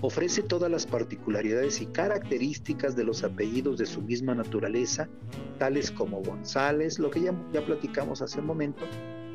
Ofrece 0.00 0.42
todas 0.42 0.70
las 0.70 0.84
particularidades 0.84 1.80
y 1.80 1.86
características 1.86 2.96
de 2.96 3.04
los 3.04 3.22
apellidos 3.22 3.78
de 3.78 3.86
su 3.86 4.02
misma 4.02 4.34
naturaleza, 4.34 5.08
tales 5.58 5.92
como 5.92 6.20
González, 6.20 6.98
lo 6.98 7.10
que 7.10 7.20
ya, 7.20 7.34
ya 7.52 7.64
platicamos 7.64 8.22
hace 8.22 8.40
un 8.40 8.46
momento, 8.46 8.84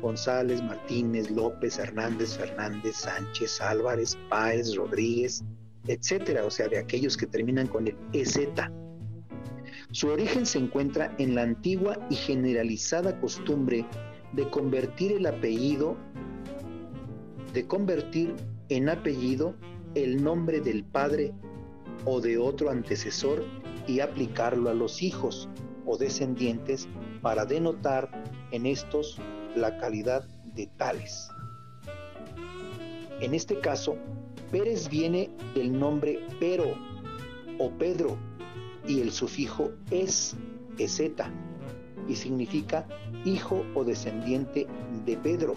González, 0.04 0.62
Martínez, 0.62 1.30
López, 1.30 1.78
Hernández, 1.78 2.36
Fernández, 2.36 2.96
Sánchez, 2.96 3.58
Álvarez, 3.62 4.18
Páez, 4.28 4.76
Rodríguez, 4.76 5.42
etcétera, 5.86 6.44
o 6.44 6.50
sea, 6.50 6.68
de 6.68 6.76
aquellos 6.76 7.16
que 7.16 7.26
terminan 7.26 7.66
con 7.66 7.88
el 7.88 7.96
EZ. 8.12 8.40
Su 9.92 10.08
origen 10.08 10.44
se 10.44 10.58
encuentra 10.58 11.14
en 11.18 11.34
la 11.34 11.42
antigua 11.42 11.98
y 12.10 12.16
generalizada 12.16 13.18
costumbre 13.18 13.86
de 14.34 14.50
convertir 14.50 15.12
el 15.12 15.24
apellido, 15.24 15.96
de 17.54 17.66
convertir 17.66 18.34
en 18.68 18.90
apellido 18.90 19.54
el 19.94 20.22
nombre 20.22 20.60
del 20.60 20.84
padre 20.84 21.32
o 22.04 22.20
de 22.20 22.36
otro 22.36 22.68
antecesor 22.68 23.42
y 23.86 24.00
aplicarlo 24.00 24.68
a 24.68 24.74
los 24.74 25.02
hijos 25.02 25.48
o 25.86 25.96
descendientes 25.96 26.88
para 27.22 27.46
denotar 27.46 28.10
en 28.50 28.66
estos 28.66 29.18
la 29.54 29.76
calidad 29.78 30.24
de 30.54 30.66
tales. 30.78 31.28
En 33.20 33.34
este 33.34 33.58
caso, 33.60 33.96
Pérez 34.50 34.88
viene 34.88 35.30
del 35.54 35.78
nombre 35.78 36.20
Pero 36.40 36.64
o 37.58 37.70
Pedro, 37.70 38.16
y 38.86 39.00
el 39.00 39.12
sufijo 39.12 39.70
es, 39.90 40.36
eseta, 40.78 41.30
y 42.08 42.16
significa 42.16 42.86
hijo 43.24 43.64
o 43.74 43.84
descendiente 43.84 44.66
de 45.06 45.16
Pedro. 45.16 45.54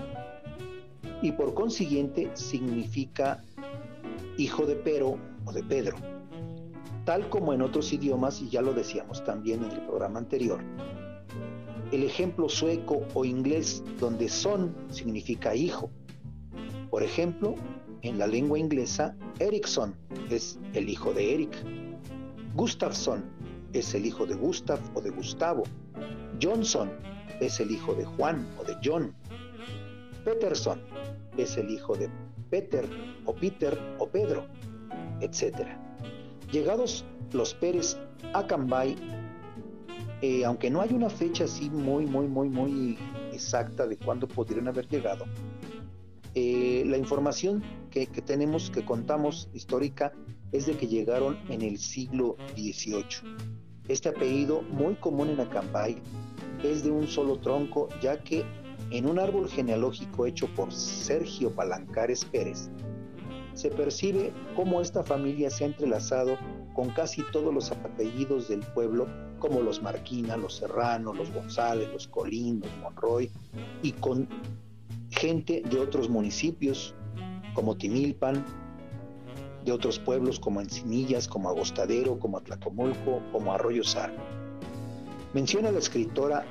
Y 1.22 1.32
por 1.32 1.54
consiguiente 1.54 2.30
significa 2.36 3.44
hijo 4.38 4.66
de 4.66 4.76
Pero 4.76 5.18
o 5.46 5.52
de 5.52 5.64
Pedro. 5.64 5.98
Tal 7.06 7.30
como 7.30 7.54
en 7.54 7.62
otros 7.62 7.92
idiomas, 7.94 8.42
y 8.42 8.50
ya 8.50 8.62
lo 8.62 8.74
decíamos 8.74 9.24
también 9.24 9.64
en 9.64 9.72
el 9.72 9.82
programa 9.82 10.20
anterior. 10.20 10.60
El 11.92 12.04
ejemplo 12.04 12.50
sueco 12.50 13.06
o 13.14 13.26
inglés 13.26 13.84
donde 14.00 14.30
son 14.30 14.76
significa 14.90 15.56
hijo. 15.56 15.90
Por 16.90 17.04
ejemplo, 17.04 17.56
en 18.02 18.18
la 18.18 18.28
lengua 18.28 18.60
inglesa, 18.60 19.16
Erickson 19.40 19.96
es 20.30 20.60
el 20.74 20.90
hijo 20.90 21.14
de 21.14 21.34
Eric 21.34 21.66
Gustafsson 22.58 23.24
es 23.74 23.94
el 23.94 24.08
hijo 24.08 24.26
de 24.26 24.34
Gustav 24.34 24.80
o 24.96 25.02
de 25.02 25.12
Gustavo. 25.12 25.62
Johnson 26.42 26.92
es 27.40 27.60
el 27.60 27.70
hijo 27.70 27.94
de 27.94 28.04
Juan 28.04 28.48
o 28.60 28.64
de 28.64 28.76
John. 28.84 29.16
Peterson 30.26 30.82
es 31.38 31.56
el 31.58 31.70
hijo 31.70 31.96
de 31.96 32.10
Peter 32.50 32.84
o 33.26 33.36
Peter 33.36 33.78
o 34.00 34.08
Pedro, 34.08 34.48
etc. 35.22 35.68
Llegados 36.52 37.06
los 37.32 37.54
Pérez 37.54 37.98
a 38.34 38.48
Cambay, 38.48 38.96
eh, 40.22 40.46
aunque 40.46 40.70
no 40.70 40.82
hay 40.82 40.94
una 40.94 41.10
fecha 41.10 41.44
así 41.46 41.70
muy, 41.70 42.06
muy, 42.06 42.28
muy, 42.28 42.50
muy 42.50 42.98
exacta 43.32 43.86
de 43.86 43.98
cuándo 43.98 44.28
pudieron 44.28 44.68
haber 44.68 44.88
llegado, 44.88 45.26
eh, 46.34 46.84
la 46.86 46.98
información 46.98 47.64
que, 47.92 48.08
que, 48.08 48.22
tenemos, 48.22 48.70
que 48.70 48.86
contamos 48.86 49.50
histórica, 49.54 50.14
es 50.52 50.66
de 50.66 50.78
que 50.78 50.88
llegaron 50.88 51.38
en 51.50 51.62
el 51.62 51.78
siglo 51.78 52.38
XVIII. 52.56 53.38
Este 53.88 54.10
apellido, 54.10 54.62
muy 54.64 54.96
común 54.96 55.30
en 55.30 55.40
Acambay, 55.40 55.98
es 56.64 56.84
de 56.84 56.92
un 56.92 57.08
solo 57.08 57.40
tronco, 57.40 57.90
ya 58.02 58.24
que 58.24 58.46
en 58.92 59.06
un 59.06 59.20
árbol 59.20 59.50
genealógico 59.50 60.26
hecho 60.26 60.48
por 60.56 60.72
Sergio 60.74 61.52
Palancares 61.52 62.26
Pérez, 62.26 62.70
se 63.54 63.70
percibe 63.72 64.32
cómo 64.56 64.82
esta 64.82 65.04
familia 65.04 65.50
se 65.50 65.64
ha 65.64 65.68
entrelazado 65.68 66.38
con 66.74 66.90
casi 66.92 67.24
todos 67.32 67.54
los 67.54 67.72
apellidos 67.72 68.48
del 68.48 68.60
pueblo, 68.60 69.08
como 69.40 69.62
los 69.62 69.82
Marquina, 69.82 70.38
los 70.38 70.58
Serrano, 70.58 71.14
los 71.14 71.32
González, 71.32 71.90
los 71.92 72.08
Colín, 72.08 72.62
los 72.62 72.76
Monroy, 72.78 73.32
y 73.82 73.92
con 73.94 74.28
gente 75.10 75.64
de 75.70 75.80
otros 75.80 76.10
municipios, 76.10 76.96
como 77.54 77.76
Timilpan, 77.76 78.44
de 79.66 79.72
otros 79.72 80.00
pueblos 80.00 80.40
como 80.40 80.62
Encinillas, 80.62 81.28
como 81.28 81.50
Agostadero, 81.50 82.18
como 82.20 82.38
Atlacomulco, 82.38 83.22
como 83.32 83.54
Arroyo 83.54 83.84
Sar. 83.84 84.14
Menciona 85.34 85.72
la 85.72 85.80
escritora 85.80 86.46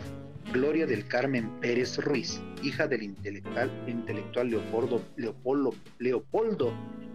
Gloria 0.53 0.87
del 0.87 1.09
Carmen 1.09 1.51
Pérez 1.61 1.99
Ruiz, 1.99 2.41
hija 2.63 2.87
del 2.87 3.03
intelectual, 3.03 3.71
intelectual 3.89 4.51
Leopoldo, 4.51 5.03
Leopoldo, 5.17 5.75
Leopoldo 5.99 6.73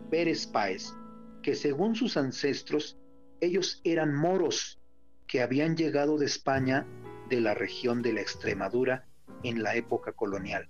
Pérez 0.09 0.47
Páez, 0.47 0.93
que 1.41 1.55
según 1.55 1.95
sus 1.95 2.17
ancestros, 2.17 2.97
ellos 3.39 3.79
eran 3.83 4.13
moros 4.15 4.80
que 5.31 5.41
habían 5.41 5.77
llegado 5.77 6.17
de 6.17 6.25
España 6.25 6.85
de 7.29 7.39
la 7.39 7.53
región 7.53 8.01
de 8.01 8.11
la 8.11 8.19
Extremadura 8.19 9.05
en 9.43 9.63
la 9.63 9.75
época 9.75 10.11
colonial. 10.11 10.67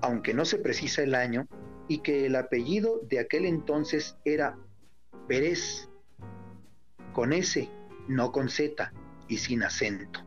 Aunque 0.00 0.32
no 0.32 0.46
se 0.46 0.56
precisa 0.56 1.02
el 1.02 1.14
año, 1.14 1.46
y 1.86 1.98
que 1.98 2.24
el 2.24 2.34
apellido 2.34 3.00
de 3.10 3.18
aquel 3.18 3.44
entonces 3.44 4.16
era 4.24 4.56
Pérez, 5.28 5.90
con 7.12 7.34
S, 7.34 7.68
no 8.08 8.32
con 8.32 8.48
Z 8.48 8.90
y 9.28 9.36
sin 9.36 9.62
acento. 9.62 10.20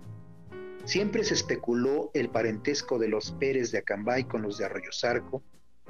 Siempre 0.85 1.23
se 1.23 1.33
especuló 1.33 2.11
el 2.13 2.29
parentesco 2.29 2.99
de 2.99 3.07
los 3.07 3.31
Pérez 3.31 3.71
de 3.71 3.79
Acambay 3.79 4.25
con 4.25 4.43
los 4.43 4.59
de 4.59 4.65
Arroyo 4.65 4.91
Zarco, 4.93 5.41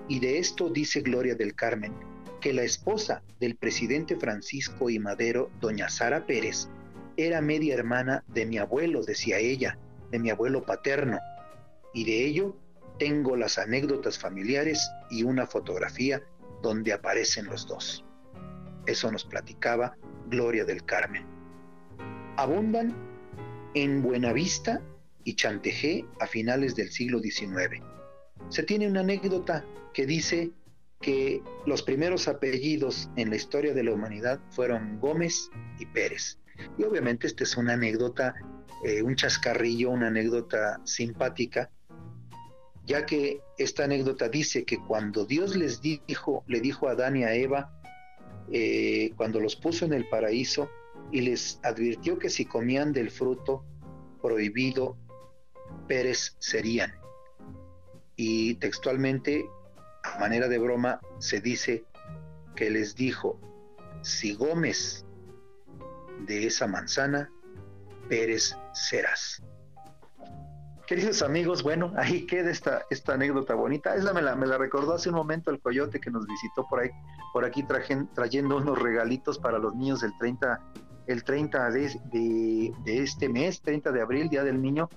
y 0.07 0.21
de 0.21 0.39
esto 0.39 0.69
dice 0.69 1.01
Gloria 1.01 1.35
del 1.35 1.53
Carmen, 1.53 1.93
que 2.39 2.53
la 2.53 2.63
esposa 2.63 3.23
del 3.41 3.57
presidente 3.57 4.15
Francisco 4.15 4.89
y 4.89 4.99
Madero, 4.99 5.51
doña 5.59 5.89
Sara 5.89 6.25
Pérez, 6.25 6.69
era 7.17 7.41
media 7.41 7.73
hermana 7.73 8.23
de 8.27 8.45
mi 8.45 8.57
abuelo, 8.57 9.03
decía 9.03 9.39
ella, 9.39 9.77
de 10.11 10.19
mi 10.19 10.29
abuelo 10.29 10.63
paterno, 10.65 11.19
y 11.93 12.05
de 12.05 12.25
ello 12.25 12.55
tengo 12.99 13.35
las 13.35 13.57
anécdotas 13.57 14.17
familiares 14.17 14.89
y 15.09 15.23
una 15.23 15.45
fotografía 15.45 16.21
donde 16.61 16.93
aparecen 16.93 17.45
los 17.45 17.67
dos. 17.67 18.05
Eso 18.85 19.11
nos 19.11 19.25
platicaba 19.25 19.97
Gloria 20.27 20.65
del 20.65 20.83
Carmen. 20.85 21.25
Abundan 22.37 22.95
en 23.73 24.01
Buenavista 24.01 24.81
y 25.23 25.35
Chantejé 25.35 26.05
a 26.19 26.27
finales 26.27 26.75
del 26.75 26.89
siglo 26.89 27.19
XIX. 27.19 27.81
Se 28.49 28.63
tiene 28.63 28.87
una 28.87 29.01
anécdota 29.01 29.65
que 29.93 30.05
dice 30.05 30.51
que 31.01 31.41
los 31.65 31.83
primeros 31.83 32.27
apellidos 32.27 33.09
en 33.15 33.29
la 33.29 33.35
historia 33.35 33.73
de 33.73 33.83
la 33.83 33.91
humanidad 33.91 34.39
fueron 34.51 34.99
Gómez 34.99 35.49
y 35.79 35.85
Pérez. 35.87 36.39
Y 36.77 36.83
obviamente 36.83 37.27
esta 37.27 37.43
es 37.43 37.57
una 37.57 37.73
anécdota, 37.73 38.35
eh, 38.83 39.01
un 39.01 39.15
chascarrillo, 39.15 39.89
una 39.89 40.07
anécdota 40.07 40.81
simpática, 40.83 41.69
ya 42.85 43.05
que 43.05 43.41
esta 43.57 43.83
anécdota 43.83 44.29
dice 44.29 44.63
que 44.63 44.77
cuando 44.77 45.25
Dios 45.25 45.55
les 45.55 45.81
dijo, 45.81 46.43
le 46.47 46.61
dijo 46.61 46.87
a 46.87 46.91
Adán 46.91 47.17
y 47.17 47.23
a 47.23 47.33
Eva, 47.33 47.73
eh, 48.51 49.11
cuando 49.17 49.41
los 49.41 49.55
puso 49.55 49.85
en 49.85 49.93
el 49.93 50.07
paraíso 50.07 50.69
y 51.11 51.21
les 51.21 51.59
advirtió 51.63 52.17
que 52.17 52.29
si 52.29 52.45
comían 52.45 52.93
del 52.93 53.11
fruto 53.11 53.65
prohibido, 54.21 54.97
Pérez 55.87 56.35
serían. 56.39 56.93
Y 58.15 58.55
textualmente, 58.55 59.45
a 60.03 60.19
manera 60.19 60.47
de 60.47 60.57
broma, 60.57 61.01
se 61.19 61.41
dice 61.41 61.83
que 62.55 62.69
les 62.69 62.95
dijo, 62.95 63.39
si 64.01 64.33
Gómez 64.33 65.05
de 66.25 66.47
esa 66.47 66.67
manzana, 66.67 67.29
Pérez 68.09 68.55
serás. 68.73 69.41
Queridos 70.87 71.21
amigos, 71.21 71.63
bueno, 71.63 71.91
ahí 71.97 72.25
queda 72.25 72.49
esta, 72.49 72.81
esta 72.89 73.15
anécdota 73.15 73.55
bonita. 73.55 73.93
Esa 73.95 74.13
me 74.13 74.21
la, 74.21 74.37
me 74.37 74.47
la 74.47 74.57
recordó 74.57 74.93
hace 74.93 75.09
un 75.09 75.15
momento 75.15 75.51
el 75.51 75.59
coyote 75.59 75.99
que 75.99 76.09
nos 76.09 76.25
visitó 76.25 76.65
por 76.69 76.79
ahí, 76.79 76.89
por 77.33 77.43
aquí 77.43 77.65
trayendo 78.15 78.55
unos 78.55 78.79
regalitos 78.79 79.37
para 79.37 79.59
los 79.59 79.75
niños 79.75 79.99
del 79.99 80.17
30, 80.17 80.61
el 81.07 81.23
30 81.25 81.71
de, 81.71 82.71
de, 82.85 83.03
este 83.03 83.27
mes, 83.27 83.61
30 83.61 83.91
de 83.91 84.01
abril, 84.01 84.29
Día 84.29 84.45
del 84.45 84.61
Niño, 84.61 84.87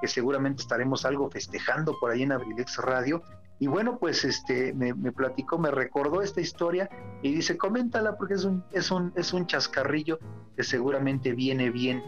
que 0.00 0.08
seguramente 0.08 0.62
estaremos 0.62 1.04
algo 1.04 1.30
festejando 1.30 1.94
por 2.00 2.10
ahí 2.10 2.22
en 2.22 2.32
Abrilex 2.32 2.78
Radio. 2.78 3.22
Y 3.64 3.66
bueno, 3.66 3.98
pues 3.98 4.26
este 4.26 4.74
me, 4.74 4.92
platicó, 5.10 5.56
me 5.56 5.70
recordó 5.70 6.20
esta 6.20 6.42
historia 6.42 6.90
y 7.22 7.34
dice, 7.34 7.56
coméntala 7.56 8.18
porque 8.18 8.34
es 8.34 8.44
un, 8.44 8.62
es 8.72 8.90
un, 8.90 9.10
es 9.16 9.32
un 9.32 9.46
chascarrillo 9.46 10.18
que 10.54 10.62
seguramente 10.62 11.32
viene 11.32 11.70
bien 11.70 12.02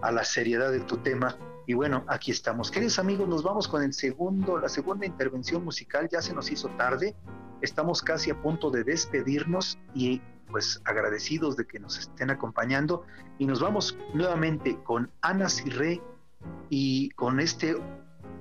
a 0.00 0.10
la 0.10 0.24
seriedad 0.24 0.72
de 0.72 0.80
tu 0.80 0.96
tema. 0.96 1.36
Y 1.66 1.74
bueno, 1.74 2.02
aquí 2.08 2.30
estamos. 2.30 2.70
Queridos 2.70 2.98
amigos, 2.98 3.28
nos 3.28 3.42
vamos 3.42 3.68
con 3.68 3.82
el 3.82 3.92
segundo, 3.92 4.56
la 4.56 4.70
segunda 4.70 5.04
intervención 5.04 5.62
musical. 5.62 6.08
Ya 6.10 6.22
se 6.22 6.32
nos 6.32 6.50
hizo 6.50 6.70
tarde. 6.78 7.14
Estamos 7.60 8.00
casi 8.00 8.30
a 8.30 8.40
punto 8.40 8.70
de 8.70 8.82
despedirnos 8.82 9.78
y 9.94 10.22
pues 10.50 10.80
agradecidos 10.86 11.58
de 11.58 11.66
que 11.66 11.78
nos 11.78 11.98
estén 11.98 12.30
acompañando. 12.30 13.04
Y 13.38 13.44
nos 13.44 13.60
vamos 13.60 13.98
nuevamente 14.14 14.82
con 14.82 15.10
Ana 15.20 15.50
Cirré 15.50 16.00
y 16.70 17.10
con 17.10 17.38
este 17.38 17.76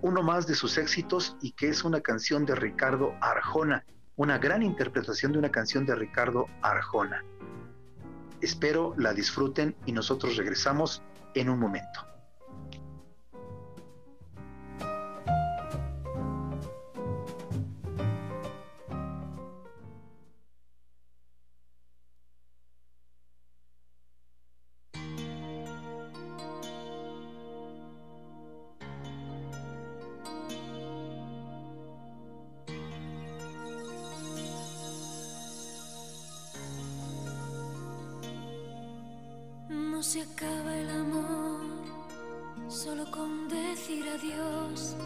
uno 0.01 0.23
más 0.23 0.47
de 0.47 0.55
sus 0.55 0.77
éxitos 0.77 1.37
y 1.41 1.51
que 1.51 1.69
es 1.69 1.83
una 1.83 2.01
canción 2.01 2.45
de 2.45 2.55
Ricardo 2.55 3.13
Arjona, 3.21 3.85
una 4.15 4.37
gran 4.37 4.63
interpretación 4.63 5.31
de 5.31 5.39
una 5.39 5.49
canción 5.49 5.85
de 5.85 5.95
Ricardo 5.95 6.47
Arjona. 6.61 7.23
Espero 8.41 8.95
la 8.97 9.13
disfruten 9.13 9.75
y 9.85 9.91
nosotros 9.91 10.35
regresamos 10.37 11.03
en 11.35 11.49
un 11.49 11.59
momento. 11.59 12.10
Se 40.11 40.21
acaba 40.23 40.75
el 40.77 40.89
amor 40.89 41.61
solo 42.67 43.09
con 43.11 43.47
decir 43.47 44.03
adiós. 44.09 44.97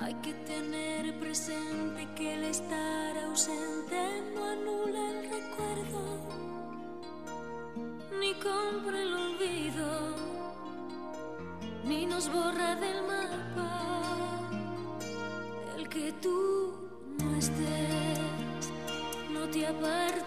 Hay 0.00 0.14
que 0.22 0.32
tener 0.32 1.20
presente 1.20 2.08
que 2.16 2.32
el 2.32 2.44
estar 2.44 3.18
ausente 3.26 4.00
no 4.34 4.42
anula 4.56 5.00
el 5.12 5.20
recuerdo, 5.36 6.02
ni 8.18 8.32
compra 8.46 9.02
el 9.02 9.12
olvido, 9.12 9.88
ni 11.84 12.06
nos 12.06 12.32
borra 12.32 12.74
del 12.76 13.02
mapa 13.02 14.48
el 15.76 15.86
que 15.90 16.10
tú 16.22 16.72
no 17.22 17.36
estés, 17.36 18.64
no 19.30 19.46
te 19.50 19.66
aparta 19.66 20.17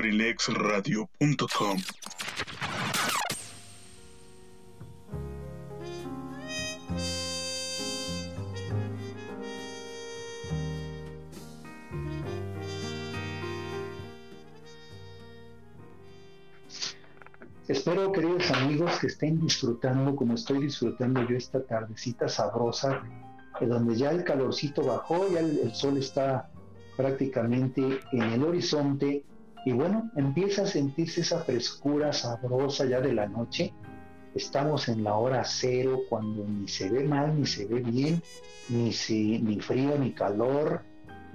abrilexradio.com. 0.00 1.76
Espero, 17.68 18.10
queridos 18.12 18.50
amigos, 18.52 18.98
que 18.98 19.06
estén 19.08 19.38
disfrutando 19.38 20.16
como 20.16 20.34
estoy 20.34 20.62
disfrutando 20.62 21.28
yo 21.28 21.36
esta 21.36 21.62
tardecita 21.62 22.26
sabrosa, 22.26 23.02
donde 23.60 23.96
ya 23.96 24.10
el 24.10 24.24
calorcito 24.24 24.82
bajó, 24.82 25.28
ya 25.30 25.40
el 25.40 25.74
sol 25.74 25.98
está 25.98 26.50
prácticamente 26.96 28.00
en 28.12 28.22
el 28.22 28.42
horizonte 28.42 29.24
y 29.64 29.72
bueno, 29.72 30.10
empieza 30.16 30.62
a 30.62 30.66
sentirse 30.66 31.20
esa 31.20 31.40
frescura 31.44 32.12
sabrosa 32.12 32.86
ya 32.86 33.00
de 33.00 33.12
la 33.12 33.26
noche. 33.26 33.74
Estamos 34.34 34.88
en 34.88 35.04
la 35.04 35.16
hora 35.16 35.44
cero 35.44 36.00
cuando 36.08 36.44
ni 36.46 36.68
se 36.68 36.88
ve 36.88 37.04
mal, 37.04 37.38
ni 37.38 37.46
se 37.46 37.66
ve 37.66 37.80
bien, 37.80 38.22
ni, 38.68 38.90
ni 39.40 39.60
frío, 39.60 39.98
ni 39.98 40.12
calor, 40.12 40.82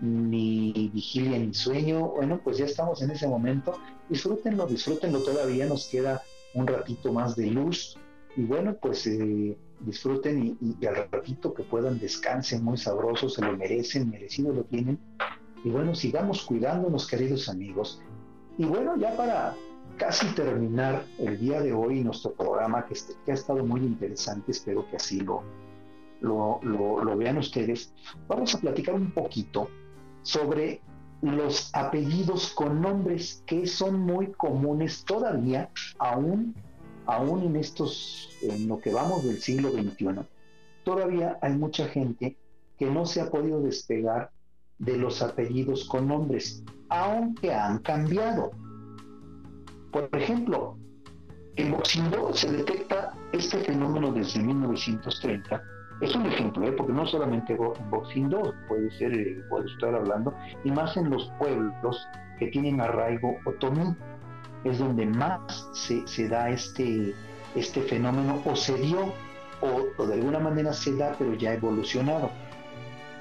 ni 0.02 0.90
vigilia, 0.94 1.38
ni 1.38 1.54
sueño. 1.54 2.08
Bueno, 2.08 2.40
pues 2.44 2.58
ya 2.58 2.66
estamos 2.66 3.02
en 3.02 3.12
ese 3.12 3.28
momento. 3.28 3.78
Disfrútenlo, 4.10 4.66
disfrútenlo 4.66 5.20
todavía. 5.22 5.66
Nos 5.68 5.88
queda 5.88 6.24
un 6.54 6.66
ratito 6.66 7.12
más 7.14 7.36
de 7.36 7.48
luz. 7.48 7.98
Y 8.38 8.44
bueno, 8.44 8.76
pues 8.82 9.06
eh, 9.08 9.58
disfruten 9.82 10.58
y, 10.60 10.76
y, 10.82 10.86
al 10.88 11.10
ratito 11.12 11.54
que 11.54 11.64
puedan 11.64 12.00
descansen 12.00 12.64
muy 12.64 12.78
sabrosos, 12.78 13.36
se 13.36 13.42
lo 13.42 13.56
merecen, 13.56 14.10
merecido 14.10 14.52
lo 14.52 14.64
tienen. 14.64 15.00
Y 15.64 15.70
bueno, 15.70 15.96
sigamos 15.96 16.44
cuidándonos, 16.44 17.08
queridos 17.08 17.50
amigos. 17.50 18.02
Y 18.58 18.66
bueno, 18.66 18.96
ya 18.98 19.16
para 19.18 19.56
casi 19.98 20.28
terminar 20.34 21.06
el 21.18 21.40
día 21.40 21.62
de 21.62 21.74
hoy 21.74 22.04
nuestro 22.04 22.34
programa, 22.34 22.86
que, 22.86 22.94
este, 22.94 23.14
que 23.26 23.32
ha 23.32 23.36
estado 23.36 23.66
muy 23.66 23.82
interesante, 23.82 24.52
espero 24.52 24.90
que 24.90 24.98
así 24.98 25.20
lo, 25.22 25.44
lo, 26.22 26.60
lo, 26.62 27.18
vean 27.18 27.38
ustedes, 27.38 27.94
vamos 28.28 28.56
a 28.56 28.60
platicar 28.60 28.96
un 28.96 29.12
poquito 29.12 29.70
sobre 30.22 30.82
los 31.22 31.74
apellidos 31.74 32.54
con 32.54 32.82
nombres 32.82 33.44
que 33.46 33.66
son 33.68 34.00
muy 34.00 34.32
comunes 34.34 35.04
todavía, 35.06 35.70
aún, 35.98 36.56
aún 37.06 37.44
en 37.44 37.56
estos, 37.56 38.30
en 38.42 38.68
lo 38.68 38.80
que 38.80 38.94
vamos 38.94 39.24
del 39.26 39.42
siglo 39.42 39.72
XXI. 39.72 40.22
Todavía 40.84 41.38
hay 41.42 41.54
mucha 41.54 41.88
gente 41.88 42.38
que 42.78 42.86
no 42.86 43.06
se 43.06 43.22
ha 43.22 43.30
podido 43.30 43.62
despegar 43.62 44.32
de 44.80 44.98
los 44.98 45.22
apellidos 45.22 45.86
con 45.86 46.08
nombres, 46.08 46.64
aunque 46.90 47.54
han 47.54 47.80
cambiado. 47.80 48.52
Por 49.92 50.10
ejemplo, 50.12 50.78
en 51.56 51.72
Boxing 51.72 52.12
2 52.12 52.38
se 52.38 52.52
detecta 52.52 53.14
este 53.32 53.60
fenómeno 53.60 54.12
desde 54.12 54.42
1930. 54.42 55.64
Es 56.02 56.14
un 56.14 56.26
ejemplo, 56.26 56.68
¿eh? 56.68 56.74
porque 56.74 56.92
no 56.92 57.06
solamente 57.06 57.54
en 57.54 57.90
Boxing 57.90 58.30
2 58.30 58.54
puede 58.68 58.92
ser, 58.98 59.14
eh, 59.14 59.42
puede 59.50 59.72
estar 59.72 59.96
hablando, 59.96 60.34
y 60.66 60.72
más 60.72 60.98
en 60.98 61.10
los 61.10 61.32
pueblos 61.40 62.06
que 62.38 62.48
tienen 62.48 62.82
arraigo 62.82 63.38
otomí, 63.46 63.96
es 64.66 64.80
donde 64.80 65.06
más 65.06 65.70
se, 65.74 66.06
se 66.06 66.28
da 66.28 66.50
este, 66.50 67.14
este 67.56 67.82
fenómeno, 67.84 68.42
o 68.46 68.56
se 68.58 68.76
dio, 68.76 69.14
o, 69.62 69.86
o 69.98 70.06
de 70.06 70.16
alguna 70.16 70.40
manera 70.40 70.74
se 70.74 70.94
da, 70.98 71.16
pero 71.18 71.34
ya 71.36 71.54
evolucionado 71.54 72.30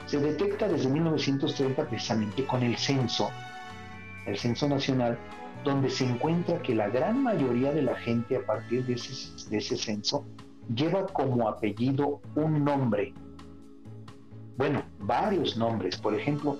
se 0.06 0.18
detecta 0.18 0.68
desde 0.68 0.88
1930 0.88 1.86
precisamente 1.86 2.46
con 2.46 2.62
el 2.62 2.76
censo, 2.76 3.30
el 4.26 4.36
censo 4.36 4.68
nacional, 4.68 5.18
donde 5.64 5.88
se 5.88 6.04
encuentra 6.04 6.60
que 6.60 6.74
la 6.74 6.88
gran 6.88 7.22
mayoría 7.22 7.72
de 7.72 7.82
la 7.82 7.96
gente 7.96 8.36
a 8.36 8.44
partir 8.44 8.84
de 8.84 8.94
ese, 8.94 9.76
censo 9.76 10.26
lleva 10.74 11.06
como 11.06 11.48
apellido 11.48 12.20
un 12.34 12.64
nombre. 12.64 13.14
Bueno, 14.56 14.82
varios 15.00 15.56
nombres. 15.56 15.96
Por 15.96 16.14
ejemplo, 16.14 16.58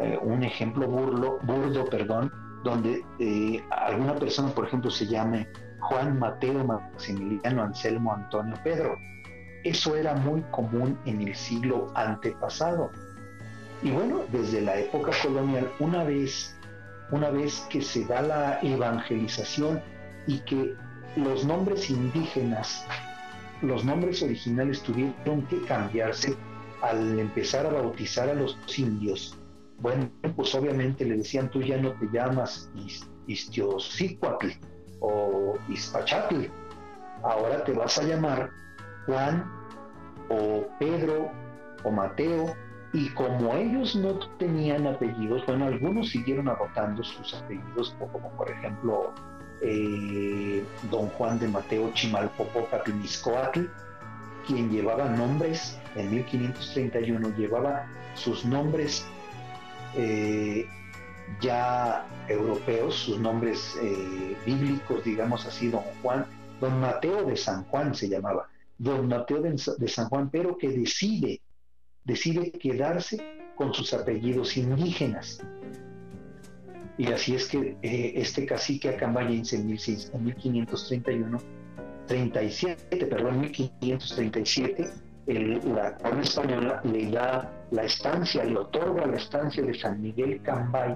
eh, 0.00 0.18
un 0.20 0.42
ejemplo 0.42 0.88
burlo, 0.88 1.38
burdo, 1.44 1.84
perdón, 1.86 2.30
donde 2.64 3.04
eh, 3.20 3.62
alguna 3.70 4.16
persona, 4.16 4.48
por 4.48 4.66
ejemplo, 4.66 4.90
se 4.90 5.06
llame 5.06 5.46
Juan 5.80 6.18
Mateo 6.18 6.64
Maximiliano 6.64 7.62
Anselmo 7.62 8.12
Antonio 8.12 8.54
Pedro 8.64 8.96
eso 9.64 9.96
era 9.96 10.14
muy 10.14 10.42
común 10.50 10.98
en 11.06 11.22
el 11.22 11.34
siglo 11.34 11.90
antepasado. 11.94 12.90
Y 13.82 13.90
bueno, 13.90 14.22
desde 14.30 14.60
la 14.60 14.78
época 14.78 15.10
colonial, 15.22 15.70
una 15.80 16.04
vez, 16.04 16.56
una 17.10 17.30
vez 17.30 17.66
que 17.70 17.82
se 17.82 18.04
da 18.04 18.22
la 18.22 18.58
evangelización 18.62 19.82
y 20.26 20.38
que 20.40 20.74
los 21.16 21.44
nombres 21.44 21.90
indígenas, 21.90 22.86
los 23.62 23.84
nombres 23.84 24.22
originales 24.22 24.82
tuvieron 24.82 25.42
que 25.48 25.60
cambiarse 25.62 26.36
al 26.82 27.18
empezar 27.18 27.66
a 27.66 27.70
bautizar 27.70 28.28
a 28.28 28.34
los 28.34 28.58
indios. 28.78 29.38
Bueno, 29.80 30.10
pues 30.36 30.54
obviamente 30.54 31.04
le 31.04 31.16
decían, 31.16 31.50
tú 31.50 31.60
ya 31.62 31.78
no 31.78 31.92
te 31.92 32.06
llamas 32.12 32.70
Istiosícuatl 33.26 34.48
o 35.00 35.58
Ispachatl, 35.68 36.46
ahora 37.22 37.64
te 37.64 37.72
vas 37.72 37.98
a 37.98 38.02
llamar 38.02 38.50
Juan 39.06 39.44
o 40.28 40.64
Pedro 40.78 41.30
o 41.82 41.90
Mateo, 41.90 42.54
y 42.92 43.08
como 43.10 43.54
ellos 43.54 43.96
no 43.96 44.18
tenían 44.38 44.86
apellidos, 44.86 45.44
bueno, 45.46 45.66
algunos 45.66 46.10
siguieron 46.10 46.48
adoptando 46.48 47.02
sus 47.02 47.34
apellidos, 47.34 47.94
como 47.98 48.30
por 48.36 48.48
ejemplo 48.48 49.12
eh, 49.62 50.64
don 50.90 51.08
Juan 51.10 51.38
de 51.38 51.48
Mateo 51.48 51.92
Chimalpopocatl 51.92 52.92
Miscoatl, 52.92 53.66
quien 54.46 54.70
llevaba 54.70 55.08
nombres, 55.08 55.78
en 55.96 56.10
1531 56.10 57.30
llevaba 57.36 57.86
sus 58.14 58.44
nombres 58.44 59.06
eh, 59.96 60.68
ya 61.40 62.06
europeos, 62.28 62.94
sus 62.94 63.18
nombres 63.18 63.76
eh, 63.82 64.36
bíblicos, 64.46 65.02
digamos 65.04 65.46
así, 65.46 65.68
don 65.68 65.82
Juan, 66.02 66.26
don 66.60 66.80
Mateo 66.80 67.24
de 67.24 67.36
San 67.36 67.64
Juan 67.64 67.94
se 67.94 68.08
llamaba 68.08 68.48
don 68.78 69.08
Mateo 69.08 69.40
de, 69.40 69.88
San 69.88 70.08
Juan, 70.08 70.30
pero 70.30 70.56
que 70.56 70.68
decide, 70.68 71.40
decide 72.04 72.50
quedarse 72.52 73.22
con 73.56 73.72
sus 73.72 73.92
apellidos 73.94 74.56
indígenas. 74.56 75.40
Y 76.96 77.12
así 77.12 77.34
es 77.34 77.48
que 77.48 77.76
eh, 77.82 78.12
este 78.16 78.46
cacique 78.46 78.88
acambayense 78.88 79.56
en, 79.56 79.62
en 79.62 80.24
1531, 80.24 81.38
37, 82.06 83.06
perdón, 83.06 83.40
1537, 83.40 84.90
la 85.26 85.96
corona 85.96 86.22
española 86.22 86.80
le 86.84 87.10
da 87.10 87.50
la 87.70 87.84
estancia, 87.84 88.44
le 88.44 88.56
otorga 88.58 89.06
la 89.06 89.16
estancia 89.16 89.62
de 89.62 89.74
San 89.74 90.00
Miguel 90.00 90.40
Cambay 90.42 90.92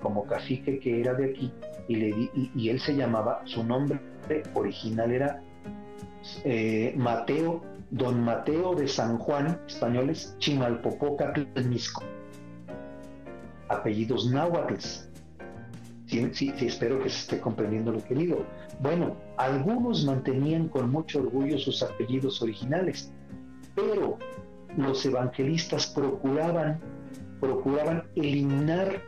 como 0.00 0.24
cacique 0.26 0.80
que 0.80 1.00
era 1.00 1.12
de 1.12 1.30
aquí 1.30 1.52
y, 1.86 1.96
le 1.96 2.30
y 2.32 2.70
él 2.70 2.80
se 2.80 2.96
llamaba, 2.96 3.42
su 3.44 3.62
nombre 3.62 4.00
original 4.54 5.12
era 5.12 5.42
eh, 6.44 6.94
Mateo, 6.96 7.62
don 7.90 8.22
Mateo 8.22 8.74
de 8.74 8.86
San 8.86 9.18
Juan, 9.18 9.60
españoles, 9.66 10.34
Chimalpopocatl 10.38 11.42
Misco. 11.68 12.02
Apellidos 13.68 14.30
náhuatls. 14.30 15.08
Sí, 16.06 16.28
sí, 16.32 16.52
espero 16.60 17.00
que 17.02 17.08
se 17.08 17.18
esté 17.20 17.40
comprendiendo 17.40 17.92
lo 17.92 18.02
que 18.02 18.14
digo. 18.14 18.44
Bueno, 18.80 19.16
algunos 19.36 20.04
mantenían 20.04 20.68
con 20.68 20.90
mucho 20.90 21.20
orgullo 21.20 21.58
sus 21.58 21.82
apellidos 21.82 22.42
originales, 22.42 23.12
pero 23.76 24.18
los 24.76 25.04
evangelistas 25.06 25.86
procuraban, 25.86 26.80
procuraban 27.40 28.04
eliminar 28.16 29.02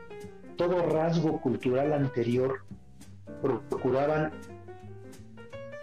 todo 0.57 0.87
rasgo 0.91 1.41
cultural 1.41 1.93
anterior, 1.93 2.65
procuraban 3.41 4.31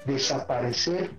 desaparecer 0.05 1.11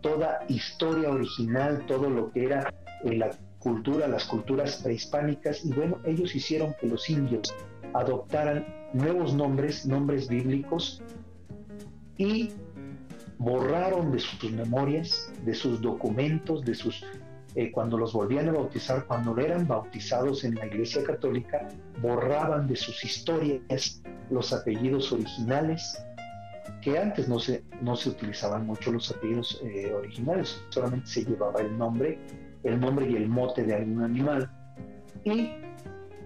toda 0.00 0.40
historia 0.48 1.10
original, 1.10 1.84
todo 1.86 2.08
lo 2.10 2.30
que 2.30 2.44
era 2.44 2.72
eh, 3.04 3.16
la 3.16 3.30
cultura, 3.58 4.06
las 4.08 4.24
culturas 4.24 4.82
prehispánicas, 4.82 5.64
y 5.64 5.72
bueno, 5.72 5.98
ellos 6.04 6.34
hicieron 6.34 6.74
que 6.80 6.86
los 6.86 7.08
indios 7.10 7.54
adoptaran 7.94 8.66
nuevos 8.92 9.34
nombres, 9.34 9.86
nombres 9.86 10.28
bíblicos, 10.28 11.02
y 12.16 12.50
borraron 13.38 14.12
de 14.12 14.18
sus 14.18 14.50
memorias, 14.50 15.32
de 15.44 15.54
sus 15.54 15.80
documentos, 15.80 16.64
de 16.64 16.74
sus 16.74 17.04
eh, 17.54 17.72
cuando 17.72 17.96
los 17.96 18.12
volvían 18.12 18.48
a 18.48 18.52
bautizar, 18.52 19.06
cuando 19.06 19.36
eran 19.38 19.66
bautizados 19.66 20.44
en 20.44 20.54
la 20.56 20.66
Iglesia 20.66 21.02
Católica, 21.02 21.68
borraban 22.00 22.66
de 22.66 22.76
sus 22.76 23.04
historias 23.04 24.02
los 24.30 24.52
apellidos 24.52 25.10
originales, 25.12 26.00
que 26.82 26.98
antes 26.98 27.28
no 27.28 27.38
se, 27.38 27.64
no 27.82 27.96
se 27.96 28.10
utilizaban 28.10 28.66
mucho 28.66 28.92
los 28.92 29.10
apellidos 29.10 29.60
eh, 29.62 29.92
originales, 29.92 30.62
solamente 30.68 31.06
se 31.06 31.24
llevaba 31.24 31.60
el 31.60 31.76
nombre, 31.76 32.18
el 32.64 32.80
nombre 32.80 33.10
y 33.10 33.16
el 33.16 33.28
mote 33.28 33.64
de 33.64 33.74
algún 33.74 34.02
animal. 34.02 34.50
Y 35.24 35.50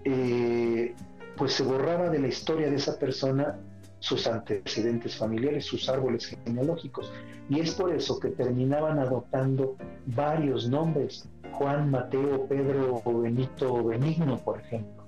eh, 0.04 0.94
pues 1.36 1.54
se 1.54 1.62
borraba 1.62 2.08
de 2.08 2.18
la 2.18 2.28
historia 2.28 2.68
de 2.70 2.76
esa 2.76 2.98
persona 2.98 3.58
sus 3.98 4.26
antecedentes 4.26 5.16
familiares, 5.16 5.64
sus 5.64 5.88
árboles 5.88 6.26
genealógicos. 6.26 7.12
Y 7.48 7.60
es 7.60 7.74
por 7.74 7.94
eso 7.94 8.18
que 8.18 8.30
terminaban 8.30 8.98
adoptando 8.98 9.76
varios 10.06 10.68
nombres, 10.68 11.28
Juan, 11.52 11.90
Mateo, 11.90 12.46
Pedro, 12.46 13.00
Benito, 13.04 13.84
Benigno, 13.84 14.38
por 14.38 14.60
ejemplo. 14.60 15.04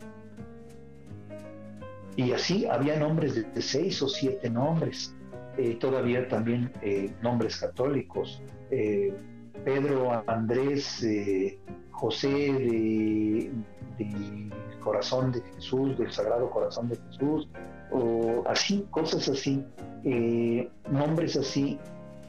Y 2.16 2.30
así 2.30 2.66
había 2.66 2.96
nombres 2.96 3.34
de 3.34 3.62
seis 3.62 4.00
o 4.00 4.08
siete 4.08 4.48
nombres, 4.48 5.12
eh, 5.56 5.76
todavía 5.76 6.28
también 6.28 6.72
eh, 6.82 7.12
nombres 7.22 7.58
católicos. 7.58 8.42
Eh, 8.70 9.14
Pedro, 9.64 10.22
Andrés, 10.26 11.06
José 11.90 12.28
de, 12.28 13.52
Corazón 14.80 15.32
de 15.32 15.40
Jesús, 15.40 15.96
del 15.96 16.12
Sagrado 16.12 16.50
Corazón 16.50 16.88
de 16.88 16.96
Jesús, 16.96 17.48
o 17.90 18.42
así, 18.46 18.86
cosas 18.90 19.28
así, 19.28 19.64
nombres 20.90 21.36
así 21.36 21.78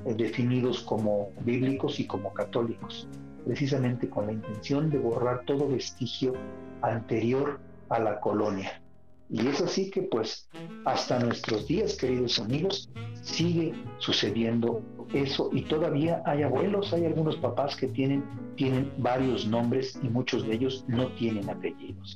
definidos 0.05 0.81
como 0.81 1.31
bíblicos 1.41 1.99
y 1.99 2.07
como 2.07 2.33
católicos, 2.33 3.09
precisamente 3.43 4.09
con 4.09 4.27
la 4.27 4.33
intención 4.33 4.89
de 4.89 4.99
borrar 4.99 5.43
todo 5.45 5.67
vestigio 5.67 6.33
anterior 6.81 7.59
a 7.89 7.99
la 7.99 8.21
colonia. 8.21 8.81
Y 9.29 9.47
es 9.47 9.61
así 9.61 9.89
que 9.89 10.03
pues 10.03 10.47
hasta 10.85 11.19
nuestros 11.19 11.67
días, 11.67 11.95
queridos 11.95 12.39
amigos, 12.39 12.89
sigue 13.21 13.73
sucediendo 13.97 14.83
eso 15.13 15.49
y 15.51 15.61
todavía 15.63 16.21
hay 16.25 16.43
abuelos, 16.43 16.93
hay 16.93 17.05
algunos 17.05 17.37
papás 17.37 17.75
que 17.75 17.87
tienen, 17.87 18.23
tienen 18.55 18.91
varios 18.97 19.47
nombres 19.47 19.99
y 20.01 20.09
muchos 20.09 20.45
de 20.45 20.55
ellos 20.55 20.85
no 20.87 21.07
tienen 21.13 21.49
apellidos. 21.49 22.15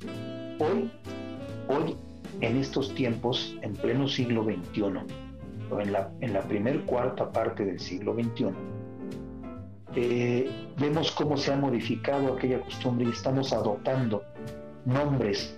Hoy, 0.59 0.91
hoy, 1.67 1.95
en 2.41 2.57
estos 2.57 2.93
tiempos, 2.93 3.57
en 3.61 3.73
pleno 3.73 4.07
siglo 4.07 4.43
XXI, 4.43 4.83
o 5.71 5.79
en 5.79 5.91
la, 5.91 6.11
en 6.21 6.33
la 6.33 6.41
primer 6.41 6.81
cuarta 6.81 7.31
parte 7.31 7.65
del 7.65 7.79
siglo 7.79 8.13
XXI, 8.13 8.45
eh, 9.95 10.49
vemos 10.77 11.11
cómo 11.11 11.37
se 11.37 11.51
ha 11.51 11.55
modificado 11.55 12.33
aquella 12.33 12.61
costumbre 12.61 13.07
y 13.07 13.09
estamos 13.09 13.51
adoptando 13.53 14.23
nombres 14.85 15.57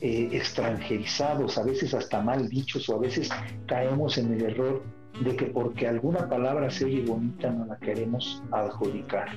eh, 0.00 0.28
extranjerizados, 0.32 1.58
a 1.58 1.62
veces 1.62 1.92
hasta 1.94 2.22
mal 2.22 2.48
dichos 2.48 2.88
o 2.88 2.96
a 2.96 2.98
veces 2.98 3.30
caemos 3.66 4.16
en 4.18 4.32
el 4.32 4.42
error 4.42 4.82
de 5.22 5.36
que 5.36 5.46
porque 5.46 5.86
alguna 5.86 6.28
palabra 6.28 6.70
se 6.70 6.86
oye 6.86 7.04
bonita 7.04 7.50
no 7.50 7.66
la 7.66 7.76
queremos 7.76 8.42
adjudicar. 8.50 9.28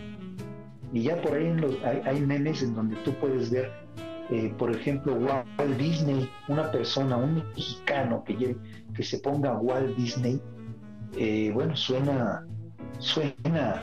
Y 0.94 1.04
ya 1.04 1.22
por 1.22 1.34
ahí 1.34 1.54
hay, 2.06 2.22
memes 2.22 2.62
en 2.62 2.76
donde 2.76 2.96
tú 2.98 3.14
puedes 3.16 3.50
ver, 3.50 3.72
eh, 4.30 4.54
por 4.58 4.74
ejemplo, 4.74 5.16
Walt 5.16 5.78
Disney, 5.78 6.30
una 6.48 6.72
persona, 6.72 7.18
un 7.18 7.36
mexicano 7.36 8.24
que, 8.24 8.56
que 8.94 9.04
se 9.04 9.20
ponga 9.20 9.58
Walt 9.58 9.98
Disney, 9.98 10.40
eh, 11.18 11.52
bueno, 11.54 11.76
suena, 11.76 12.46
suena 13.00 13.82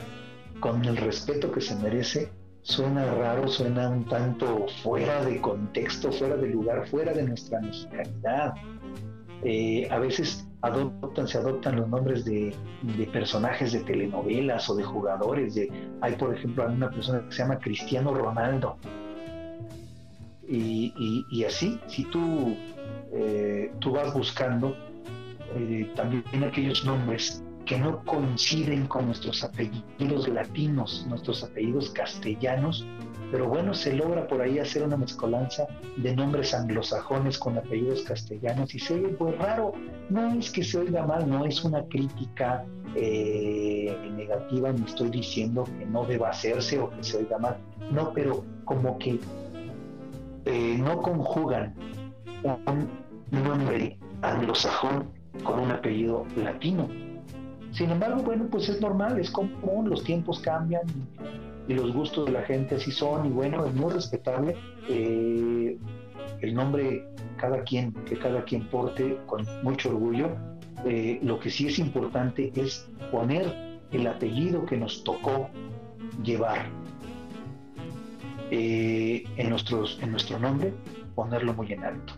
con 0.61 0.83
el 0.85 0.97
respeto 0.97 1.51
que 1.51 1.61
se 1.61 1.75
merece, 1.75 2.31
suena 2.63 3.05
raro, 3.15 3.47
suena 3.47 3.89
un 3.89 4.05
tanto 4.05 4.67
fuera 4.83 5.23
de 5.25 5.39
contexto, 5.41 6.11
fuera 6.11 6.35
de 6.37 6.47
lugar, 6.49 6.87
fuera 6.87 7.13
de 7.13 7.23
nuestra 7.23 7.59
mexicanidad. 7.61 8.53
Eh, 9.43 9.87
a 9.89 9.97
veces 9.97 10.47
adoptan, 10.61 11.27
se 11.27 11.39
adoptan 11.39 11.75
los 11.77 11.89
nombres 11.89 12.25
de, 12.25 12.55
personajes 13.11 13.71
de 13.71 13.79
telenovelas 13.79 14.69
o 14.69 14.75
de 14.75 14.83
jugadores. 14.83 15.55
De, 15.55 15.71
hay, 16.01 16.15
por 16.15 16.35
ejemplo, 16.35 16.65
una 16.67 16.89
persona 16.89 17.23
que 17.25 17.31
se 17.31 17.39
llama 17.39 17.59
Cristiano 17.59 18.13
Ronaldo. 18.13 18.77
Y, 20.47 21.43
así, 21.45 21.79
si 21.87 22.03
tú, 22.05 22.55
eh, 23.13 23.71
tú 23.79 23.91
vas 23.91 24.13
buscando 24.13 24.75
eh, 25.55 25.89
también 25.95 26.43
aquellos 26.43 26.83
nombres 26.83 27.41
que 27.71 27.77
no 27.77 28.03
coinciden 28.03 28.85
con 28.85 29.05
nuestros 29.05 29.45
apellidos 29.45 30.27
latinos, 30.27 31.05
nuestros 31.07 31.41
apellidos 31.41 31.89
castellanos, 31.91 32.85
pero 33.31 33.47
bueno, 33.47 33.73
se 33.73 33.93
logra 33.93 34.27
por 34.27 34.41
ahí 34.41 34.59
hacer 34.59 34.83
una 34.83 34.97
mezcolanza 34.97 35.67
de 35.95 36.13
nombres 36.13 36.53
anglosajones 36.53 37.39
con 37.39 37.57
apellidos 37.57 38.01
castellanos 38.01 38.75
y 38.75 38.79
se 38.79 38.95
oye 38.95 39.07
pues 39.17 39.37
raro, 39.37 39.71
no 40.09 40.33
es 40.33 40.51
que 40.51 40.65
se 40.65 40.79
oiga 40.79 41.05
mal, 41.05 41.29
no 41.29 41.45
es 41.45 41.63
una 41.63 41.81
crítica 41.85 42.65
eh, 42.93 43.97
negativa, 44.17 44.73
ni 44.73 44.83
estoy 44.83 45.09
diciendo 45.09 45.63
que 45.63 45.85
no 45.85 46.03
deba 46.03 46.31
hacerse 46.31 46.77
o 46.77 46.89
que 46.89 47.01
se 47.01 47.19
oiga 47.19 47.37
mal, 47.37 47.55
no, 47.89 48.11
pero 48.11 48.43
como 48.65 48.97
que 48.97 49.17
eh, 50.43 50.75
no 50.77 51.01
conjugan 51.01 51.73
un 52.43 52.89
nombre 53.31 53.97
anglosajón 54.23 55.09
con 55.45 55.57
un 55.57 55.71
apellido 55.71 56.25
latino 56.35 56.89
sin 57.71 57.89
embargo, 57.89 58.21
bueno, 58.21 58.47
pues 58.51 58.67
es 58.67 58.81
normal, 58.81 59.17
es 59.19 59.31
común, 59.31 59.89
los 59.89 60.03
tiempos 60.03 60.39
cambian 60.39 60.81
y, 61.67 61.73
los 61.73 61.93
gustos 61.93 62.25
de 62.25 62.33
la 62.33 62.41
gente 62.41 62.75
así 62.75 62.91
son 62.91 63.25
y 63.25 63.29
bueno, 63.29 63.65
es 63.65 63.73
muy 63.73 63.93
respetable. 63.93 64.57
Eh, 64.89 65.77
el 66.41 66.53
nombre 66.53 67.07
cada 67.37 67.63
quien, 67.63 67.93
que 67.93 68.17
cada 68.17 68.43
quien 68.43 68.67
porte 68.67 69.17
con 69.25 69.45
mucho 69.63 69.89
orgullo. 69.89 70.35
Eh, 70.85 71.19
lo 71.23 71.39
que 71.39 71.49
sí 71.49 71.67
es 71.67 71.79
importante 71.79 72.51
es 72.55 72.89
poner 73.09 73.79
el 73.91 74.05
apellido 74.05 74.65
que 74.65 74.75
nos 74.75 75.03
tocó 75.05 75.49
llevar 76.23 76.65
eh, 78.49 79.23
en, 79.37 79.49
nuestros, 79.49 79.97
en 80.01 80.11
nuestro 80.11 80.39
nombre, 80.39 80.73
ponerlo 81.15 81.53
muy 81.53 81.71
en 81.71 81.85
alto. 81.85 82.13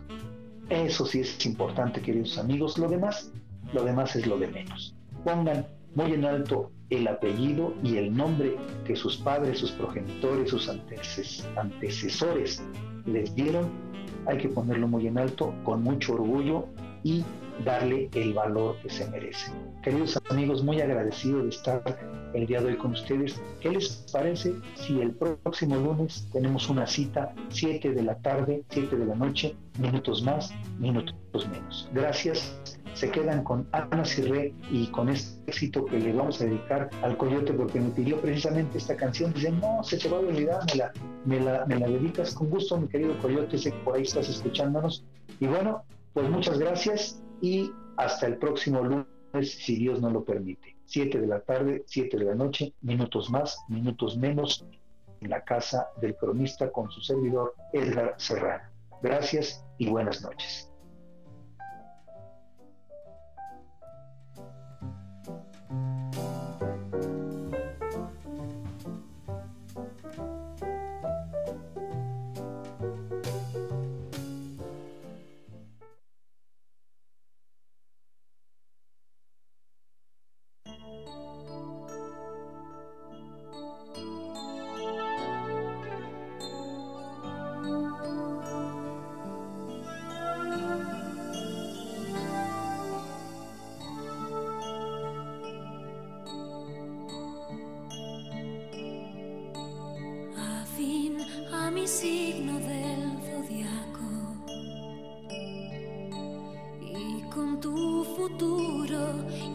Eso 0.68 1.06
sí 1.06 1.20
es 1.20 1.46
importante, 1.46 2.00
queridos 2.00 2.38
amigos. 2.38 2.76
Lo 2.76 2.88
demás, 2.88 3.30
lo 3.72 3.84
demás 3.84 4.16
es 4.16 4.26
lo 4.26 4.36
de 4.38 4.48
menos 4.48 4.96
pongan 5.24 5.66
muy 5.94 6.12
en 6.12 6.24
alto 6.24 6.70
el 6.90 7.08
apellido 7.08 7.74
y 7.82 7.96
el 7.96 8.14
nombre 8.14 8.56
que 8.84 8.94
sus 8.94 9.16
padres, 9.16 9.58
sus 9.58 9.72
progenitores, 9.72 10.50
sus 10.50 10.68
antecesores 10.68 12.62
les 13.06 13.34
dieron, 13.34 13.70
hay 14.26 14.38
que 14.38 14.48
ponerlo 14.48 14.86
muy 14.88 15.06
en 15.06 15.18
alto, 15.18 15.54
con 15.64 15.82
mucho 15.82 16.14
orgullo 16.14 16.66
y 17.02 17.24
darle 17.64 18.10
el 18.14 18.34
valor 18.34 18.76
que 18.82 18.90
se 18.90 19.08
merece. 19.10 19.52
Queridos 19.82 20.18
amigos, 20.30 20.64
muy 20.64 20.80
agradecido 20.80 21.42
de 21.42 21.50
estar 21.50 21.82
el 22.32 22.46
día 22.46 22.60
de 22.60 22.68
hoy 22.68 22.76
con 22.76 22.92
ustedes. 22.92 23.40
¿Qué 23.60 23.70
les 23.70 24.06
parece 24.12 24.54
si 24.74 25.00
el 25.00 25.12
próximo 25.12 25.76
lunes 25.76 26.28
tenemos 26.32 26.68
una 26.68 26.86
cita, 26.86 27.34
7 27.50 27.92
de 27.92 28.02
la 28.02 28.16
tarde, 28.16 28.64
7 28.70 28.96
de 28.96 29.06
la 29.06 29.14
noche, 29.14 29.54
minutos 29.78 30.22
más, 30.22 30.52
minutos 30.78 31.48
menos? 31.48 31.88
Gracias 31.92 32.58
se 32.94 33.10
quedan 33.10 33.42
con 33.42 33.68
Ana 33.72 34.04
Cirré 34.04 34.54
y 34.70 34.86
con 34.86 35.08
este 35.08 35.50
éxito 35.50 35.84
que 35.84 35.98
le 35.98 36.12
vamos 36.12 36.40
a 36.40 36.44
dedicar 36.44 36.88
al 37.02 37.16
Coyote 37.16 37.52
porque 37.52 37.80
me 37.80 37.90
pidió 37.90 38.20
precisamente 38.20 38.78
esta 38.78 38.96
canción. 38.96 39.32
Dice, 39.32 39.50
no, 39.50 39.82
se 39.82 39.98
te 39.98 40.08
va 40.08 40.18
a 40.18 40.20
olvidar, 40.20 40.60
me 41.24 41.40
la, 41.40 41.66
me 41.66 41.78
la, 41.78 41.88
dedicas 41.88 42.34
con 42.34 42.50
gusto, 42.50 42.78
mi 42.78 42.88
querido 42.88 43.18
Coyote, 43.18 43.58
sé 43.58 43.72
que 43.72 43.78
por 43.78 43.96
ahí 43.96 44.02
estás 44.02 44.28
escuchándonos. 44.28 45.04
Y 45.40 45.46
bueno, 45.46 45.84
pues 46.12 46.30
muchas 46.30 46.58
gracias 46.58 47.22
y 47.40 47.70
hasta 47.96 48.26
el 48.26 48.38
próximo 48.38 48.82
lunes, 48.82 49.06
si 49.64 49.76
Dios 49.76 50.00
no 50.00 50.10
lo 50.10 50.24
permite. 50.24 50.76
Siete 50.86 51.20
de 51.20 51.26
la 51.26 51.40
tarde, 51.40 51.82
siete 51.86 52.16
de 52.16 52.24
la 52.24 52.34
noche, 52.34 52.72
minutos 52.80 53.30
más, 53.30 53.58
minutos 53.68 54.16
menos, 54.16 54.64
en 55.20 55.30
la 55.30 55.42
casa 55.42 55.88
del 56.00 56.14
cronista 56.16 56.70
con 56.70 56.90
su 56.90 57.00
servidor 57.00 57.54
Edgar 57.72 58.14
Serrano. 58.18 58.64
Gracias 59.02 59.64
y 59.78 59.88
buenas 59.88 60.22
noches. 60.22 60.73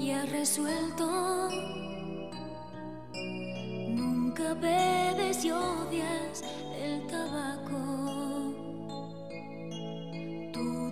Ya 0.10 0.26
resuelto. 0.26 1.07
Nunca 3.89 4.53
bebes 4.55 5.45
y 5.45 5.51
odias 5.51 6.43
el 6.82 7.05
tabaco. 7.07 8.20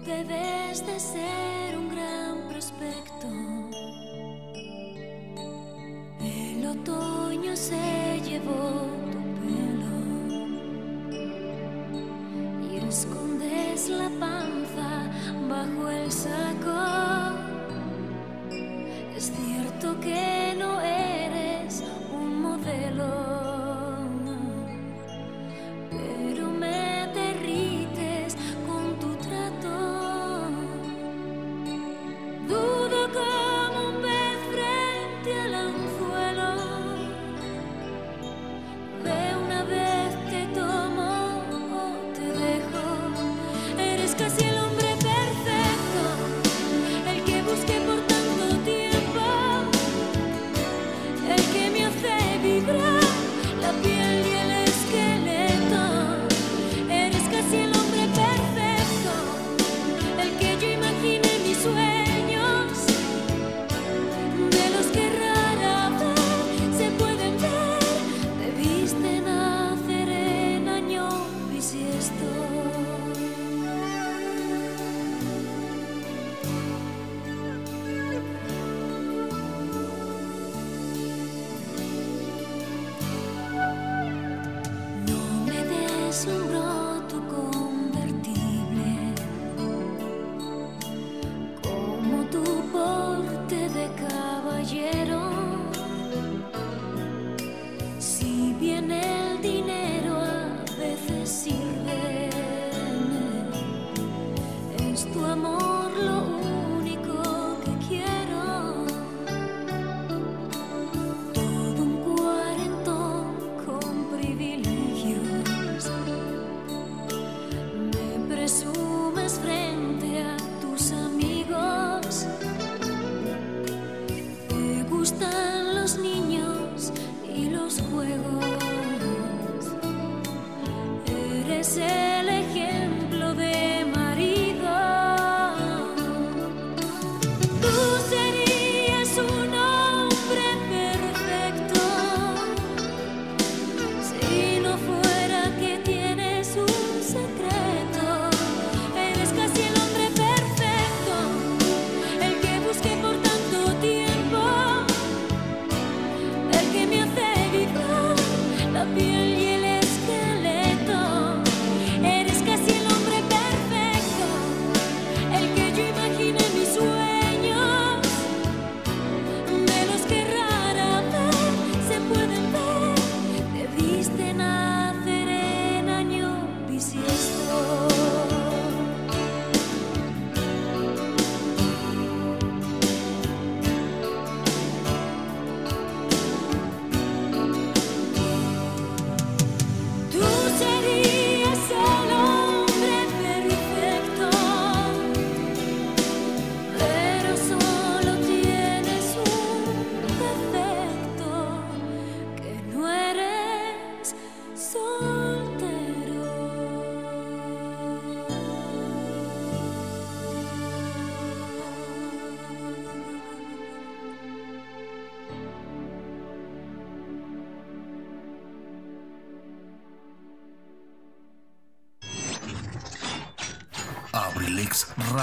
debes 0.05 0.85
de 0.85 0.99
ser 0.99 1.56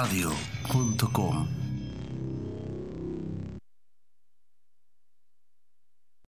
abrilexradio.com 0.05 0.44